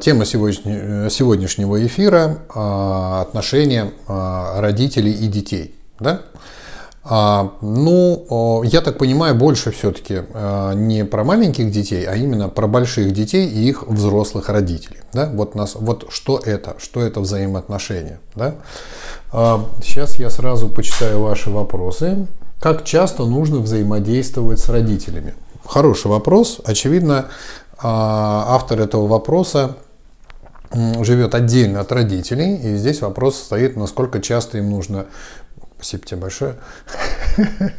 Тема 0.00 0.24
сегодняшнего 0.24 1.86
эфира– 1.86 2.38
отношения 2.54 3.92
родителей 4.06 5.12
и 5.12 5.26
детей. 5.26 5.74
Да? 5.98 6.22
Ну, 7.60 8.62
я 8.64 8.80
так 8.80 8.98
понимаю, 8.98 9.34
больше 9.34 9.70
все-таки 9.72 10.22
не 10.74 11.04
про 11.04 11.24
маленьких 11.24 11.70
детей, 11.70 12.04
а 12.06 12.14
именно 12.14 12.48
про 12.48 12.66
больших 12.66 13.12
детей 13.12 13.48
и 13.48 13.68
их 13.68 13.86
взрослых 13.86 14.48
родителей. 14.48 14.98
Да? 15.12 15.30
Вот, 15.32 15.54
нас, 15.54 15.74
вот 15.74 16.06
что 16.10 16.38
это? 16.38 16.76
Что 16.78 17.00
это 17.00 17.20
взаимоотношения? 17.20 18.20
Да? 18.34 18.54
Сейчас 19.82 20.16
я 20.16 20.30
сразу 20.30 20.68
почитаю 20.68 21.20
ваши 21.20 21.50
вопросы. 21.50 22.26
Как 22.60 22.84
часто 22.84 23.24
нужно 23.24 23.60
взаимодействовать 23.60 24.58
с 24.60 24.68
родителями? 24.68 25.34
Хороший 25.64 26.08
вопрос. 26.08 26.60
Очевидно, 26.64 27.28
а, 27.78 28.44
автор 28.48 28.80
этого 28.80 29.06
вопроса 29.06 29.76
живет 30.72 31.34
отдельно 31.34 31.80
от 31.80 31.92
родителей, 31.92 32.56
и 32.56 32.76
здесь 32.76 33.00
вопрос 33.00 33.36
стоит, 33.36 33.76
насколько 33.76 34.20
часто 34.20 34.58
им 34.58 34.70
нужно... 34.70 35.06
Спасибо 35.76 36.06
тебе 36.06 36.20
большое. 36.20 36.56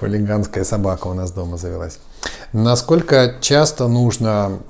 Хулиганская 0.00 0.64
собака 0.64 1.06
у 1.06 1.14
нас 1.14 1.32
дома 1.32 1.56
завелась. 1.56 1.98
Насколько 2.52 3.36
часто 3.40 3.88
нужно 3.88 4.60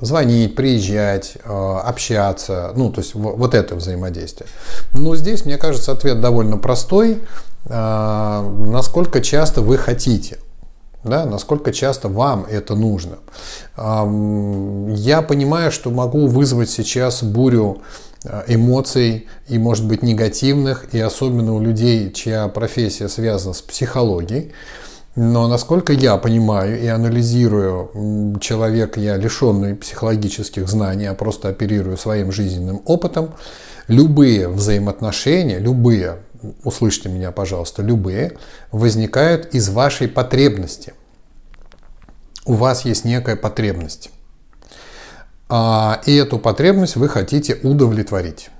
звонить, 0.00 0.54
приезжать, 0.54 1.38
а, 1.44 1.80
общаться, 1.80 2.72
ну, 2.76 2.92
то 2.92 3.00
есть 3.00 3.14
вот 3.14 3.54
это 3.54 3.74
взаимодействие. 3.74 4.48
Но 4.94 5.16
здесь, 5.16 5.44
мне 5.44 5.58
кажется, 5.58 5.90
ответ 5.90 6.20
довольно 6.20 6.56
простой. 6.56 7.20
А, 7.66 8.42
насколько 8.42 9.20
часто 9.20 9.62
вы 9.62 9.76
хотите– 9.76 10.38
да, 11.08 11.26
насколько 11.26 11.72
часто 11.72 12.08
вам 12.08 12.46
это 12.48 12.74
нужно. 12.74 13.18
Я 13.76 15.22
понимаю, 15.22 15.72
что 15.72 15.90
могу 15.90 16.26
вызвать 16.26 16.70
сейчас 16.70 17.22
бурю 17.22 17.82
э, 18.24 18.44
эмоций 18.48 19.26
и, 19.48 19.58
может 19.58 19.86
быть, 19.86 20.02
негативных, 20.02 20.92
и 20.92 21.00
особенно 21.00 21.54
у 21.54 21.60
людей, 21.60 22.12
чья 22.12 22.48
профессия 22.48 23.08
связана 23.08 23.54
с 23.54 23.62
психологией. 23.62 24.52
Но 25.16 25.48
насколько 25.48 25.92
я 25.92 26.16
понимаю 26.16 26.80
и 26.80 26.86
анализирую 26.86 28.38
человек, 28.40 28.96
я 28.96 29.16
лишенный 29.16 29.74
психологических 29.74 30.68
знаний, 30.68 31.06
а 31.06 31.14
просто 31.14 31.48
оперирую 31.48 31.96
своим 31.96 32.30
жизненным 32.30 32.82
опытом, 32.84 33.34
любые 33.88 34.48
взаимоотношения, 34.48 35.58
любые 35.58 36.18
услышьте 36.64 37.08
меня, 37.08 37.30
пожалуйста, 37.32 37.82
любые, 37.82 38.32
возникают 38.72 39.54
из 39.54 39.68
вашей 39.68 40.08
потребности. 40.08 40.94
У 42.46 42.54
вас 42.54 42.84
есть 42.84 43.04
некая 43.04 43.36
потребность. 43.36 44.10
А, 45.48 46.00
и 46.06 46.14
эту 46.14 46.38
потребность 46.38 46.96
вы 46.96 47.08
хотите 47.08 47.54
удовлетворить. 47.62 48.50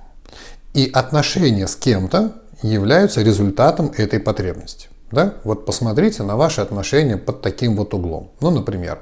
И 0.73 0.89
отношения 0.93 1.67
с 1.67 1.75
кем-то 1.75 2.33
являются 2.61 3.21
результатом 3.21 3.91
этой 3.95 4.19
потребности. 4.19 4.89
Да? 5.11 5.35
Вот 5.43 5.65
посмотрите 5.65 6.23
на 6.23 6.35
ваши 6.35 6.61
отношения 6.61 7.17
под 7.17 7.41
таким 7.41 7.75
вот 7.75 7.93
углом. 7.93 8.31
Ну, 8.41 8.51
например, 8.51 8.99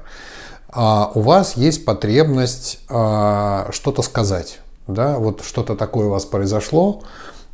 а, 0.68 1.10
у 1.14 1.20
вас 1.20 1.56
есть 1.56 1.84
потребность 1.84 2.80
а, 2.88 3.68
что-то 3.72 4.02
сказать. 4.02 4.60
Да? 4.86 5.18
Вот 5.18 5.42
что-то 5.42 5.76
такое 5.76 6.06
у 6.06 6.10
вас 6.10 6.24
произошло, 6.24 7.02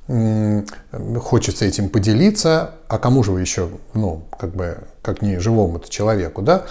хочется 0.06 1.64
этим 1.64 1.88
поделиться, 1.88 2.72
а 2.88 2.98
кому 2.98 3.22
же 3.22 3.32
вы 3.32 3.40
еще, 3.40 3.70
ну, 3.94 4.22
как 4.38 4.54
бы, 4.54 4.76
как 5.00 5.22
не 5.22 5.38
живому-то 5.38 5.88
человеку, 5.88 6.42
да? 6.42 6.64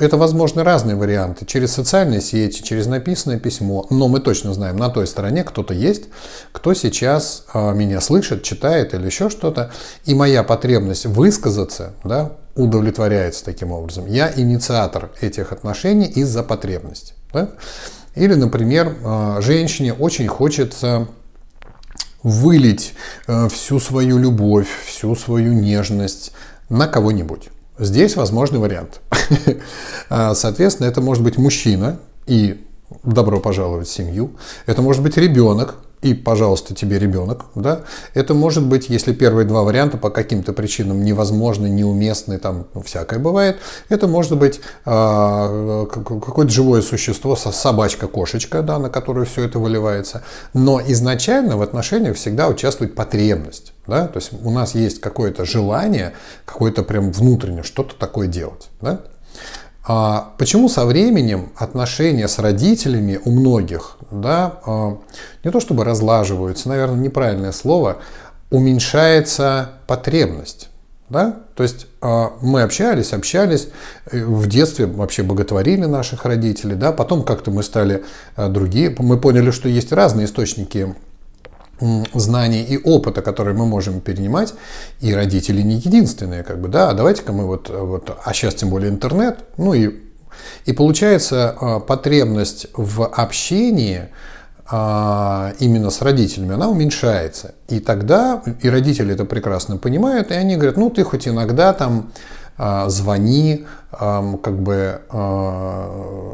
Это, 0.00 0.16
возможно, 0.16 0.64
разные 0.64 0.96
варианты. 0.96 1.46
Через 1.46 1.72
социальные 1.72 2.20
сети, 2.20 2.62
через 2.62 2.86
написанное 2.86 3.38
письмо. 3.38 3.86
Но 3.90 4.08
мы 4.08 4.18
точно 4.18 4.52
знаем, 4.54 4.76
на 4.76 4.88
той 4.88 5.06
стороне 5.06 5.44
кто-то 5.44 5.72
есть, 5.72 6.04
кто 6.50 6.74
сейчас 6.74 7.44
а, 7.52 7.72
меня 7.72 8.00
слышит, 8.00 8.42
читает 8.42 8.92
или 8.92 9.06
еще 9.06 9.30
что-то. 9.30 9.70
И 10.04 10.14
моя 10.14 10.42
потребность 10.42 11.06
высказаться, 11.06 11.92
да, 12.02 12.32
удовлетворяется 12.56 13.44
таким 13.44 13.70
образом. 13.70 14.06
Я 14.06 14.32
инициатор 14.34 15.10
этих 15.20 15.52
отношений 15.52 16.06
из-за 16.06 16.42
потребности. 16.42 17.14
Да? 17.32 17.50
Или, 18.16 18.34
например, 18.34 18.96
а, 19.04 19.40
женщине 19.40 19.92
очень 19.92 20.26
хочется 20.26 21.06
вылить 22.24 22.94
э, 23.28 23.48
всю 23.48 23.78
свою 23.78 24.18
любовь, 24.18 24.66
всю 24.86 25.14
свою 25.14 25.52
нежность 25.52 26.32
на 26.68 26.88
кого-нибудь. 26.88 27.50
Здесь 27.78 28.16
возможный 28.16 28.58
вариант. 28.58 29.00
А, 30.10 30.34
соответственно, 30.34 30.86
это 30.86 31.00
может 31.00 31.24
быть 31.24 31.38
мужчина 31.38 31.98
и 32.26 32.62
добро 33.04 33.40
пожаловать 33.40 33.88
в 33.88 33.92
семью. 33.92 34.36
Это 34.66 34.82
может 34.82 35.02
быть 35.02 35.16
ребенок, 35.16 35.76
и, 36.04 36.12
пожалуйста, 36.12 36.74
тебе 36.74 36.98
ребенок, 36.98 37.46
да, 37.54 37.80
это 38.12 38.34
может 38.34 38.62
быть, 38.66 38.90
если 38.90 39.14
первые 39.14 39.46
два 39.46 39.62
варианта 39.62 39.96
по 39.96 40.10
каким-то 40.10 40.52
причинам 40.52 41.02
невозможны, 41.02 41.66
неуместны, 41.68 42.38
там 42.38 42.66
ну, 42.74 42.82
всякое 42.82 43.18
бывает, 43.18 43.56
это 43.88 44.06
может 44.06 44.36
быть 44.36 44.60
э, 44.84 45.86
какое-то 45.90 46.50
живое 46.50 46.82
существо, 46.82 47.36
собачка, 47.36 48.06
кошечка, 48.06 48.60
да, 48.60 48.78
на 48.78 48.90
которую 48.90 49.24
все 49.24 49.44
это 49.44 49.58
выливается, 49.58 50.22
но 50.52 50.78
изначально 50.86 51.56
в 51.56 51.62
отношениях 51.62 52.16
всегда 52.16 52.48
участвует 52.48 52.94
потребность, 52.94 53.72
да, 53.86 54.06
то 54.06 54.18
есть 54.18 54.30
у 54.44 54.50
нас 54.50 54.74
есть 54.74 55.00
какое-то 55.00 55.46
желание, 55.46 56.12
какое-то 56.44 56.82
прям 56.82 57.12
внутреннее 57.12 57.62
что-то 57.62 57.94
такое 57.96 58.26
делать, 58.26 58.68
да, 58.82 59.00
а 59.86 60.32
почему 60.38 60.68
со 60.68 60.86
временем 60.86 61.50
отношения 61.56 62.26
с 62.26 62.38
родителями 62.38 63.20
у 63.24 63.30
многих, 63.30 63.98
да, 64.10 64.60
а, 64.64 64.98
не 65.44 65.50
то 65.50 65.60
чтобы 65.60 65.84
разлаживаются, 65.84 66.70
наверное, 66.70 67.00
неправильное 67.00 67.52
слово, 67.52 67.98
уменьшается 68.50 69.72
потребность. 69.86 70.70
Да? 71.10 71.36
То 71.54 71.62
есть 71.62 71.86
а, 72.00 72.32
мы 72.40 72.62
общались, 72.62 73.12
общались, 73.12 73.68
э, 74.10 74.24
в 74.24 74.46
детстве 74.46 74.86
вообще 74.86 75.22
боготворили 75.22 75.84
наших 75.84 76.24
родителей, 76.24 76.76
да? 76.76 76.92
потом 76.92 77.24
как-то 77.24 77.50
мы 77.50 77.62
стали 77.62 78.04
а, 78.36 78.48
другие, 78.48 78.94
мы 78.98 79.20
поняли, 79.20 79.50
что 79.50 79.68
есть 79.68 79.92
разные 79.92 80.24
источники 80.24 80.94
знаний 82.14 82.62
и 82.62 82.78
опыта, 82.78 83.22
которые 83.22 83.56
мы 83.56 83.66
можем 83.66 84.00
перенимать, 84.00 84.54
и 85.00 85.12
родители 85.14 85.62
не 85.62 85.76
единственные, 85.76 86.42
как 86.42 86.60
бы, 86.60 86.68
да, 86.68 86.90
а 86.90 86.94
давайте-ка 86.94 87.32
мы 87.32 87.46
вот, 87.46 87.68
вот, 87.70 88.16
а 88.22 88.32
сейчас 88.32 88.54
тем 88.54 88.70
более 88.70 88.90
интернет, 88.90 89.38
ну 89.56 89.74
и, 89.74 89.90
и 90.64 90.72
получается 90.72 91.56
а, 91.60 91.80
потребность 91.80 92.66
в 92.74 93.04
общении 93.06 94.08
а, 94.66 95.52
именно 95.58 95.90
с 95.90 96.00
родителями, 96.02 96.54
она 96.54 96.68
уменьшается. 96.68 97.54
И 97.68 97.80
тогда, 97.80 98.42
и 98.62 98.68
родители 98.68 99.12
это 99.12 99.24
прекрасно 99.24 99.76
понимают, 99.76 100.30
и 100.30 100.34
они 100.34 100.56
говорят, 100.56 100.76
ну 100.76 100.90
ты 100.90 101.04
хоть 101.04 101.28
иногда 101.28 101.72
там 101.72 102.12
а, 102.56 102.88
звони, 102.88 103.66
как 103.90 104.60
бы, 104.60 105.02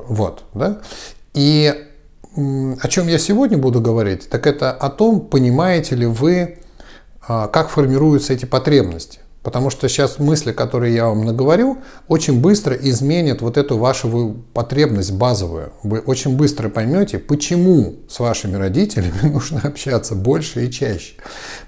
вот, 0.08 0.44
да, 0.54 0.78
и 1.34 1.89
о 2.36 2.88
чем 2.88 3.08
я 3.08 3.18
сегодня 3.18 3.58
буду 3.58 3.80
говорить, 3.80 4.28
так 4.28 4.46
это 4.46 4.72
о 4.72 4.88
том, 4.90 5.20
понимаете 5.20 5.96
ли 5.96 6.06
вы, 6.06 6.58
а, 7.26 7.48
как 7.48 7.68
формируются 7.70 8.32
эти 8.32 8.44
потребности. 8.44 9.19
Потому 9.42 9.70
что 9.70 9.88
сейчас 9.88 10.18
мысли, 10.18 10.52
которые 10.52 10.94
я 10.94 11.06
вам 11.06 11.24
наговорю, 11.24 11.78
очень 12.08 12.42
быстро 12.42 12.76
изменят 12.76 13.40
вот 13.40 13.56
эту 13.56 13.78
вашу 13.78 14.36
потребность 14.52 15.12
базовую. 15.12 15.72
Вы 15.82 16.00
очень 16.00 16.36
быстро 16.36 16.68
поймете, 16.68 17.18
почему 17.18 17.94
с 18.06 18.20
вашими 18.20 18.56
родителями 18.56 19.18
нужно 19.22 19.62
общаться 19.64 20.14
больше 20.14 20.66
и 20.66 20.70
чаще. 20.70 21.14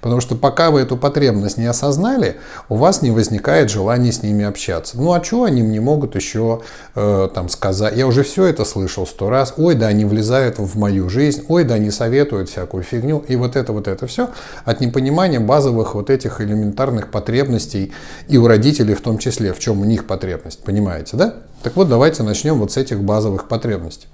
Потому 0.01 0.21
что 0.21 0.35
пока 0.35 0.69
вы 0.69 0.81
эту 0.81 0.97
потребность 0.97 1.57
не 1.57 1.65
осознали, 1.65 2.35
у 2.69 2.75
вас 2.75 3.01
не 3.01 3.09
возникает 3.09 3.71
желания 3.71 4.11
с 4.11 4.21
ними 4.21 4.45
общаться. 4.45 4.97
Ну 4.97 5.11
а 5.11 5.23
что 5.23 5.45
они 5.45 5.63
мне 5.63 5.81
могут 5.81 6.15
еще 6.15 6.61
э, 6.93 7.29
там 7.33 7.49
сказать? 7.49 7.97
Я 7.97 8.05
уже 8.05 8.21
все 8.21 8.45
это 8.45 8.65
слышал 8.65 9.07
сто 9.07 9.31
раз. 9.31 9.55
Ой, 9.57 9.73
да, 9.73 9.87
они 9.87 10.05
влезают 10.05 10.59
в 10.59 10.77
мою 10.77 11.09
жизнь. 11.09 11.43
Ой, 11.47 11.63
да, 11.63 11.75
они 11.75 11.89
советуют 11.89 12.49
всякую 12.49 12.83
фигню. 12.83 13.23
И 13.27 13.35
вот 13.35 13.55
это 13.55 13.73
вот 13.73 13.87
это 13.87 14.05
все 14.05 14.29
от 14.63 14.79
непонимания 14.79 15.39
базовых 15.39 15.95
вот 15.95 16.11
этих 16.11 16.39
элементарных 16.39 17.09
потребностей 17.09 17.62
потребностей 17.63 17.91
и 18.27 18.37
у 18.37 18.47
родителей 18.47 18.93
в 18.93 19.01
том 19.01 19.17
числе, 19.17 19.53
в 19.53 19.59
чем 19.59 19.81
у 19.81 19.85
них 19.85 20.05
потребность, 20.05 20.63
понимаете, 20.63 21.17
да? 21.17 21.35
Так 21.61 21.75
вот, 21.75 21.89
давайте 21.89 22.23
начнем 22.23 22.59
вот 22.59 22.71
с 22.71 22.77
этих 22.77 23.01
базовых 23.01 23.47
потребностей. 23.47 24.07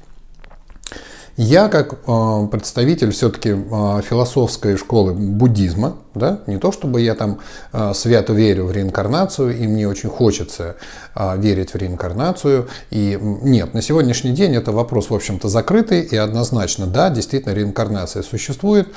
Я 1.41 1.69
как 1.69 1.93
э, 2.05 2.47
представитель 2.51 3.11
все-таки 3.11 3.51
э, 3.51 3.55
философской 4.03 4.75
школы 4.75 5.13
буддизма, 5.13 5.95
да, 6.13 6.41
не 6.47 6.57
то 6.57 6.73
чтобы 6.73 6.99
я 6.99 7.15
там 7.15 7.39
э, 7.71 7.93
свято 7.93 8.33
верю 8.33 8.65
в 8.65 8.73
реинкарнацию, 8.73 9.57
и 9.57 9.65
мне 9.65 9.87
очень 9.87 10.09
хочется 10.09 10.75
э, 11.15 11.37
верить 11.37 11.73
в 11.73 11.77
реинкарнацию. 11.77 12.67
И 12.91 13.17
нет, 13.21 13.73
на 13.73 13.81
сегодняшний 13.81 14.31
день 14.31 14.53
это 14.53 14.73
вопрос, 14.73 15.09
в 15.09 15.15
общем-то, 15.15 15.47
закрытый, 15.47 16.01
и 16.01 16.17
однозначно, 16.17 16.87
да, 16.87 17.09
действительно, 17.09 17.53
реинкарнация 17.53 18.21
существует. 18.21 18.89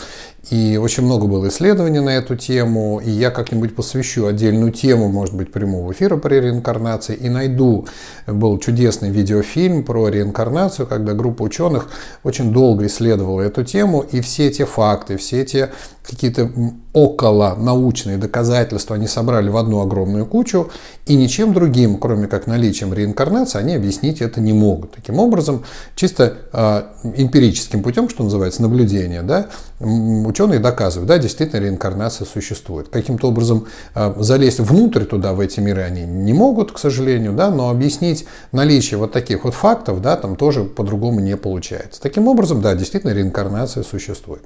И 0.50 0.76
очень 0.76 1.04
много 1.04 1.28
было 1.28 1.48
исследований 1.48 2.00
на 2.00 2.10
эту 2.10 2.34
тему, 2.34 3.00
и 3.04 3.10
я 3.10 3.30
как-нибудь 3.30 3.76
посвящу 3.76 4.26
отдельную 4.26 4.72
тему, 4.72 5.08
может 5.08 5.34
быть, 5.36 5.52
прямого 5.52 5.92
эфира 5.92 6.16
про 6.16 6.34
реинкарнации, 6.34 7.14
и 7.14 7.28
найду, 7.28 7.86
был 8.26 8.58
чудесный 8.58 9.10
видеофильм 9.10 9.84
про 9.84 10.08
реинкарнацию, 10.08 10.88
когда 10.88 11.12
группа 11.12 11.42
ученых 11.42 11.88
очень 12.24 12.52
долго 12.52 12.86
исследовала 12.86 13.40
эту 13.40 13.62
тему, 13.62 14.00
и 14.00 14.20
все 14.20 14.48
эти 14.48 14.64
факты, 14.64 15.16
все 15.16 15.42
эти 15.42 15.68
какие-то 16.02 16.50
около 16.93 17.54
научные 17.54 18.19
доказательства 18.19 18.96
они 18.96 19.06
собрали 19.06 19.49
в 19.49 19.56
одну 19.56 19.81
огромную 19.81 20.26
кучу, 20.26 20.70
и 21.06 21.16
ничем 21.16 21.54
другим, 21.54 21.96
кроме 21.96 22.26
как 22.26 22.46
наличием 22.46 22.93
реинкарнации, 22.93 23.58
они 23.58 23.75
объяснить 23.75 24.20
это 24.20 24.40
не 24.40 24.52
могут. 24.52 24.93
Таким 24.93 25.19
образом, 25.19 25.64
чисто 25.94 26.38
э, 26.52 26.82
эмпирическим 27.16 27.82
путем, 27.82 28.08
что 28.08 28.25
называется, 28.25 28.62
наблюдение, 28.62 29.22
да, 29.22 29.46
ученые 29.81 30.58
доказывают, 30.58 31.08
да, 31.08 31.19
действительно 31.19 31.60
реинкарнация 31.60 32.26
существует. 32.26 32.88
Каким-то 32.88 33.28
образом 33.28 33.66
э, 33.94 34.14
залезть 34.19 34.60
внутрь 34.60 35.04
туда, 35.04 35.32
в 35.32 35.40
эти 35.40 35.60
миры, 35.60 35.82
они 35.82 36.02
не 36.02 36.32
могут, 36.32 36.72
к 36.72 36.78
сожалению, 36.78 37.32
да, 37.32 37.50
но 37.50 37.70
объяснить 37.70 38.26
наличие 38.52 38.99
вот 38.99 39.12
таких 39.12 39.44
вот 39.44 39.54
фактов, 39.54 40.02
да, 40.02 40.16
там 40.16 40.37
тоже 40.37 40.64
по-другому 40.64 41.20
не 41.20 41.37
получается. 41.37 42.00
Таким 42.02 42.28
образом, 42.28 42.60
да, 42.60 42.75
действительно 42.75 43.12
реинкарнация 43.12 43.82
существует. 43.82 44.43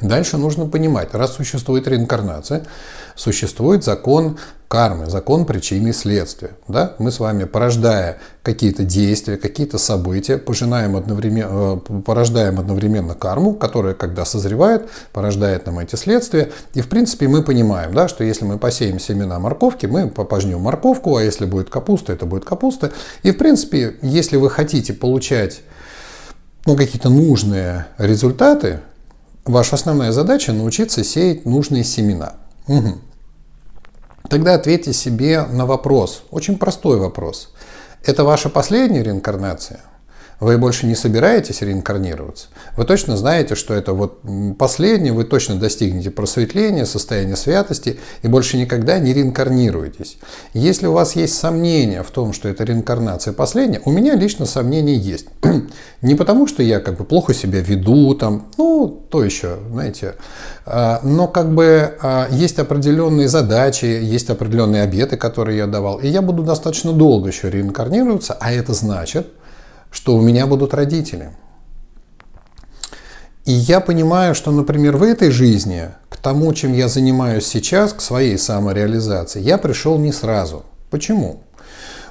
Дальше 0.00 0.36
нужно 0.36 0.66
понимать, 0.66 1.12
раз 1.12 1.34
существует 1.34 1.88
реинкарнация, 1.88 2.64
существует 3.16 3.82
закон 3.82 4.38
кармы, 4.68 5.06
закон 5.06 5.44
причины 5.44 5.88
и 5.88 5.92
следствия. 5.92 6.50
Да? 6.68 6.94
Мы 6.98 7.10
с 7.10 7.18
вами, 7.18 7.44
порождая 7.44 8.18
какие-то 8.42 8.84
действия, 8.84 9.36
какие-то 9.36 9.78
события, 9.78 10.36
пожинаем 10.38 10.94
одновременно, 10.94 11.80
э, 11.88 12.00
порождаем 12.02 12.60
одновременно 12.60 13.14
карму, 13.14 13.54
которая, 13.54 13.94
когда 13.94 14.24
созревает, 14.24 14.88
порождает 15.12 15.66
нам 15.66 15.80
эти 15.80 15.96
следствия. 15.96 16.52
И, 16.74 16.80
в 16.80 16.88
принципе, 16.88 17.26
мы 17.26 17.42
понимаем, 17.42 17.92
да, 17.92 18.06
что 18.06 18.22
если 18.22 18.44
мы 18.44 18.58
посеем 18.58 19.00
семена 19.00 19.40
морковки, 19.40 19.86
мы 19.86 20.08
пожнем 20.08 20.60
морковку, 20.60 21.16
а 21.16 21.22
если 21.22 21.46
будет 21.46 21.70
капуста, 21.70 22.12
это 22.12 22.26
будет 22.26 22.44
капуста. 22.44 22.92
И, 23.22 23.32
в 23.32 23.38
принципе, 23.38 23.96
если 24.02 24.36
вы 24.36 24.50
хотите 24.50 24.92
получать 24.92 25.62
ну, 26.66 26.76
какие-то 26.76 27.08
нужные 27.08 27.86
результаты, 27.96 28.80
Ваша 29.48 29.76
основная 29.76 30.12
задача 30.12 30.52
научиться 30.52 31.02
сеять 31.02 31.46
нужные 31.46 31.82
семена. 31.82 32.34
Угу. 32.66 32.98
Тогда 34.28 34.52
ответьте 34.52 34.92
себе 34.92 35.42
на 35.42 35.64
вопрос, 35.64 36.22
очень 36.30 36.58
простой 36.58 36.98
вопрос. 36.98 37.54
Это 38.04 38.24
ваша 38.24 38.50
последняя 38.50 39.02
реинкарнация? 39.02 39.80
Вы 40.40 40.56
больше 40.56 40.86
не 40.86 40.94
собираетесь 40.94 41.62
реинкарнироваться. 41.62 42.46
Вы 42.76 42.84
точно 42.84 43.16
знаете, 43.16 43.56
что 43.56 43.74
это 43.74 43.92
вот 43.92 44.20
последнее, 44.56 45.12
вы 45.12 45.24
точно 45.24 45.56
достигнете 45.56 46.10
просветления, 46.10 46.84
состояния 46.84 47.34
святости 47.34 47.98
и 48.22 48.28
больше 48.28 48.56
никогда 48.56 49.00
не 49.00 49.12
реинкарнируетесь. 49.12 50.18
Если 50.54 50.86
у 50.86 50.92
вас 50.92 51.16
есть 51.16 51.34
сомнения 51.34 52.04
в 52.04 52.10
том, 52.12 52.32
что 52.32 52.48
это 52.48 52.62
реинкарнация 52.62 53.32
последняя, 53.32 53.82
у 53.84 53.90
меня 53.90 54.14
лично 54.14 54.46
сомнения 54.46 54.94
есть. 54.94 55.26
Не 56.02 56.14
потому, 56.14 56.46
что 56.46 56.62
я 56.62 56.78
как 56.78 56.96
бы 56.98 57.04
плохо 57.04 57.34
себя 57.34 57.60
веду, 57.60 58.14
там, 58.14 58.46
ну, 58.56 58.88
то 59.10 59.24
еще, 59.24 59.58
знаете, 59.72 60.14
а, 60.64 61.00
но 61.02 61.26
как 61.26 61.52
бы 61.52 61.96
а, 62.00 62.28
есть 62.30 62.60
определенные 62.60 63.26
задачи, 63.26 63.86
есть 63.86 64.30
определенные 64.30 64.82
обеты, 64.82 65.16
которые 65.16 65.58
я 65.58 65.66
давал, 65.66 65.98
и 65.98 66.06
я 66.06 66.22
буду 66.22 66.44
достаточно 66.44 66.92
долго 66.92 67.28
еще 67.28 67.50
реинкарнироваться, 67.50 68.36
а 68.38 68.52
это 68.52 68.74
значит, 68.74 69.26
что 69.90 70.16
у 70.16 70.20
меня 70.20 70.46
будут 70.46 70.74
родители. 70.74 71.30
И 73.44 73.52
я 73.52 73.80
понимаю, 73.80 74.34
что, 74.34 74.50
например, 74.50 74.96
в 74.96 75.02
этой 75.02 75.30
жизни 75.30 75.88
к 76.10 76.18
тому, 76.18 76.52
чем 76.52 76.74
я 76.74 76.88
занимаюсь 76.88 77.46
сейчас, 77.46 77.94
к 77.94 78.00
своей 78.00 78.36
самореализации, 78.36 79.40
я 79.40 79.56
пришел 79.56 79.98
не 79.98 80.12
сразу. 80.12 80.66
Почему? 80.90 81.40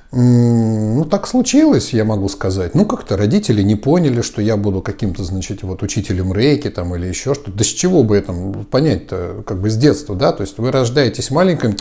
Ну, 0.09 1.05
так 1.11 1.27
случилось, 1.27 1.93
я 1.93 2.05
могу 2.05 2.29
сказать. 2.29 2.75
Ну, 2.75 2.85
как-то 2.85 3.17
родители 3.17 3.61
не 3.61 3.75
поняли, 3.75 4.21
что 4.21 4.41
я 4.41 4.55
буду 4.55 4.81
каким-то, 4.81 5.25
значит, 5.25 5.63
вот 5.63 5.83
учителем 5.83 6.31
рейки 6.31 6.69
там 6.69 6.95
или 6.95 7.07
еще 7.07 7.33
что-то. 7.33 7.51
Да 7.51 7.63
с 7.65 7.67
чего 7.67 8.03
бы 8.03 8.15
это 8.15 8.33
понять-то, 8.71 9.43
как 9.45 9.59
бы 9.59 9.69
с 9.69 9.75
детства, 9.75 10.15
да? 10.15 10.31
То 10.31 10.41
есть 10.41 10.57
вы 10.59 10.71
рождаетесь 10.71 11.29
маленьким, 11.29 11.75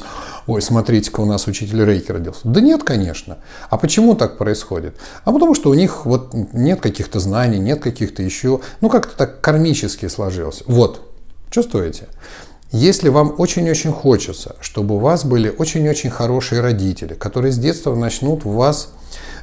ой, 0.49 0.61
смотрите-ка, 0.61 1.21
у 1.21 1.25
нас 1.25 1.47
учитель 1.47 1.85
рейки 1.85 2.11
родился. 2.11 2.41
Да 2.43 2.61
нет, 2.61 2.83
конечно. 2.83 3.39
А 3.71 3.77
почему 3.77 4.17
так 4.17 4.39
происходит? 4.39 4.97
А 5.25 5.31
потому 5.31 5.55
что 5.55 5.71
у 5.71 5.75
них 5.75 6.05
вот 6.05 6.35
нет 6.53 6.81
каких-то 6.81 7.21
знаний, 7.21 7.61
нет 7.61 7.81
каких-то 7.81 8.25
еще, 8.25 8.61
ну, 8.81 8.89
как-то 8.91 9.17
так 9.17 9.41
кармически 9.41 10.09
сложилось. 10.09 10.65
Вот, 10.67 11.01
чувствуете? 11.51 12.09
Если 12.73 13.09
вам 13.09 13.35
очень-очень 13.39 13.93
хочется, 13.93 14.57
чтобы 14.61 14.97
у 14.97 14.99
вас 14.99 15.25
были 15.25 15.55
очень-очень 15.57 16.11
хорошие 16.11 16.61
родители, 16.61 17.15
которые 17.15 17.53
с 17.53 17.59
детства 17.59 17.95
начнут 17.95 18.45
в 18.45 18.51
вас 18.51 18.91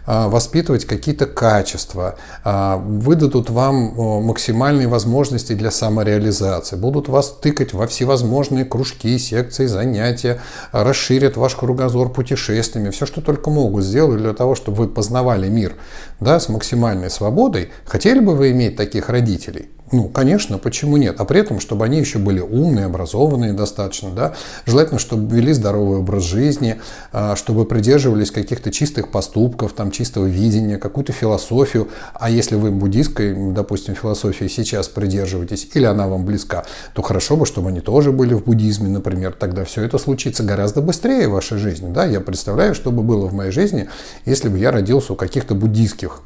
а, 0.06 0.28
воспитывать 0.28 0.84
какие-то 0.84 1.26
качества, 1.26 2.18
а, 2.44 2.76
выдадут 2.76 3.50
вам 3.50 4.26
максимальные 4.26 4.90
возможности 4.90 5.54
для 5.54 5.72
самореализации, 5.72 6.76
будут 6.76 7.08
вас 7.08 7.30
тыкать 7.42 7.72
во 7.72 7.88
всевозможные 7.88 8.66
кружки, 8.66 9.18
секции, 9.18 9.68
занятия, 9.68 10.42
расширят 10.74 11.38
ваш 11.38 11.56
кругозор 11.56 12.10
путешествиями, 12.10 12.90
все, 12.90 13.06
что 13.06 13.22
только 13.22 13.50
могут 13.50 13.86
сделать 13.86 14.20
для 14.20 14.34
того, 14.34 14.56
чтобы 14.56 14.78
вы 14.80 14.88
познавали 14.90 15.48
мир 15.48 15.76
да, 16.20 16.42
с 16.42 16.50
максимальной 16.50 17.10
свободой. 17.10 17.72
Хотели 17.86 18.20
бы 18.20 18.36
вы 18.36 18.52
иметь 18.52 18.76
таких 18.76 19.08
родителей? 19.08 19.70
Ну, 19.94 20.10
конечно, 20.10 20.58
почему 20.58 20.98
нет? 20.98 21.20
А 21.20 21.26
при 21.26 21.40
этом, 21.40 21.60
чтобы 21.60 21.86
они 21.86 22.00
еще 22.00 22.18
были 22.18 22.40
умные, 22.40 22.88
образованные 22.88 23.54
достаточно, 23.54 24.10
да? 24.10 24.34
Желательно, 24.66 25.00
чтобы 25.00 25.36
вели 25.36 25.54
здоровый 25.54 26.00
образ 26.00 26.24
жизни, 26.24 26.82
а, 27.12 27.36
чтобы 27.36 27.66
придерживались 27.66 28.32
каких-то 28.32 28.72
чистых 28.72 29.12
поступков, 29.12 29.74
там, 29.74 29.92
чистого 29.92 30.26
видения, 30.26 30.80
какую-то 30.80 31.14
философию. 31.14 31.90
А 32.16 32.32
если 32.32 32.56
вы 32.56 32.72
буддийской, 32.72 33.54
допустим, 33.54 33.94
философии 33.94 34.48
сейчас 34.48 34.88
придерживаетесь, 34.88 35.70
или 35.76 35.86
она 35.86 36.08
вам 36.08 36.26
близка, 36.26 36.66
то 36.96 37.04
хорошо 37.04 37.38
бы, 37.38 37.46
чтобы 37.46 37.70
они 37.70 37.80
тоже 37.80 38.12
были 38.12 38.34
в 38.34 38.46
буддизме, 38.46 38.90
например. 38.90 39.36
Тогда 39.40 39.64
все 39.64 39.84
это 39.84 40.00
случится 40.00 40.42
гораздо 40.42 40.82
быстрее 40.82 41.28
в 41.28 41.34
вашей 41.34 41.60
жизни, 41.60 41.94
да? 41.94 42.06
Я 42.06 42.20
представляю, 42.20 42.74
что 42.74 42.90
бы 42.90 43.04
было 43.04 43.28
в 43.28 43.34
моей 43.36 43.52
жизни, 43.52 43.88
если 44.26 44.50
бы 44.50 44.58
я 44.58 44.72
родился 44.72 45.14
у 45.14 45.16
каких-то 45.16 45.54
буддийских 45.54 46.24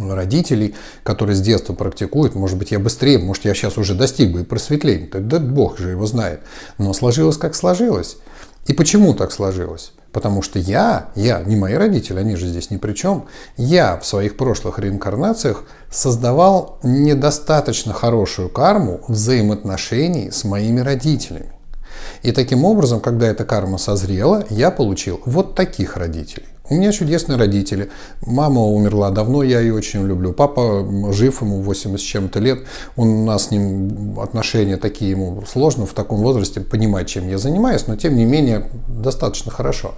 родителей, 0.00 0.74
которые 1.02 1.36
с 1.36 1.40
детства 1.40 1.74
практикуют, 1.74 2.34
может 2.34 2.58
быть, 2.58 2.70
я 2.70 2.78
быстрее, 2.78 3.18
может, 3.18 3.44
я 3.44 3.54
сейчас 3.54 3.78
уже 3.78 3.94
достиг 3.94 4.32
бы 4.32 4.40
и 4.40 4.44
просветления, 4.44 5.06
тогда 5.06 5.38
Бог 5.38 5.78
же 5.78 5.90
его 5.90 6.06
знает. 6.06 6.40
Но 6.78 6.92
сложилось, 6.92 7.36
как 7.36 7.54
сложилось. 7.54 8.16
И 8.66 8.74
почему 8.74 9.14
так 9.14 9.32
сложилось? 9.32 9.92
Потому 10.12 10.42
что 10.42 10.58
я, 10.58 11.10
я, 11.14 11.40
не 11.40 11.56
мои 11.56 11.74
родители, 11.74 12.18
они 12.18 12.36
же 12.36 12.46
здесь 12.46 12.70
ни 12.70 12.76
при 12.76 12.94
чем, 12.94 13.26
я 13.56 13.98
в 13.98 14.06
своих 14.06 14.36
прошлых 14.36 14.78
реинкарнациях 14.78 15.64
создавал 15.90 16.78
недостаточно 16.82 17.92
хорошую 17.92 18.48
карму 18.48 19.00
взаимоотношений 19.08 20.30
с 20.30 20.44
моими 20.44 20.80
родителями. 20.80 21.52
И 22.22 22.32
таким 22.32 22.64
образом, 22.64 23.00
когда 23.00 23.26
эта 23.26 23.44
карма 23.44 23.78
созрела, 23.78 24.44
я 24.50 24.70
получил 24.70 25.20
вот 25.24 25.54
таких 25.54 25.96
родителей. 25.96 26.46
У 26.70 26.74
меня 26.74 26.92
чудесные 26.92 27.38
родители. 27.38 27.90
Мама 28.26 28.62
умерла 28.62 29.10
давно, 29.10 29.42
я 29.42 29.60
ее 29.60 29.74
очень 29.74 30.06
люблю. 30.06 30.32
Папа 30.32 30.86
жив, 31.12 31.40
ему 31.40 31.62
80 31.62 32.00
с 32.00 32.04
чем-то 32.04 32.40
лет. 32.40 32.60
Он, 32.96 33.08
у 33.08 33.24
нас 33.24 33.46
с 33.46 33.50
ним 33.50 34.18
отношения 34.20 34.76
такие, 34.76 35.12
ему 35.12 35.44
сложно 35.46 35.86
в 35.86 35.94
таком 35.94 36.20
возрасте 36.20 36.60
понимать, 36.60 37.08
чем 37.08 37.28
я 37.28 37.38
занимаюсь, 37.38 37.86
но 37.86 37.96
тем 37.96 38.16
не 38.16 38.24
менее 38.24 38.68
достаточно 38.88 39.50
хорошо. 39.50 39.94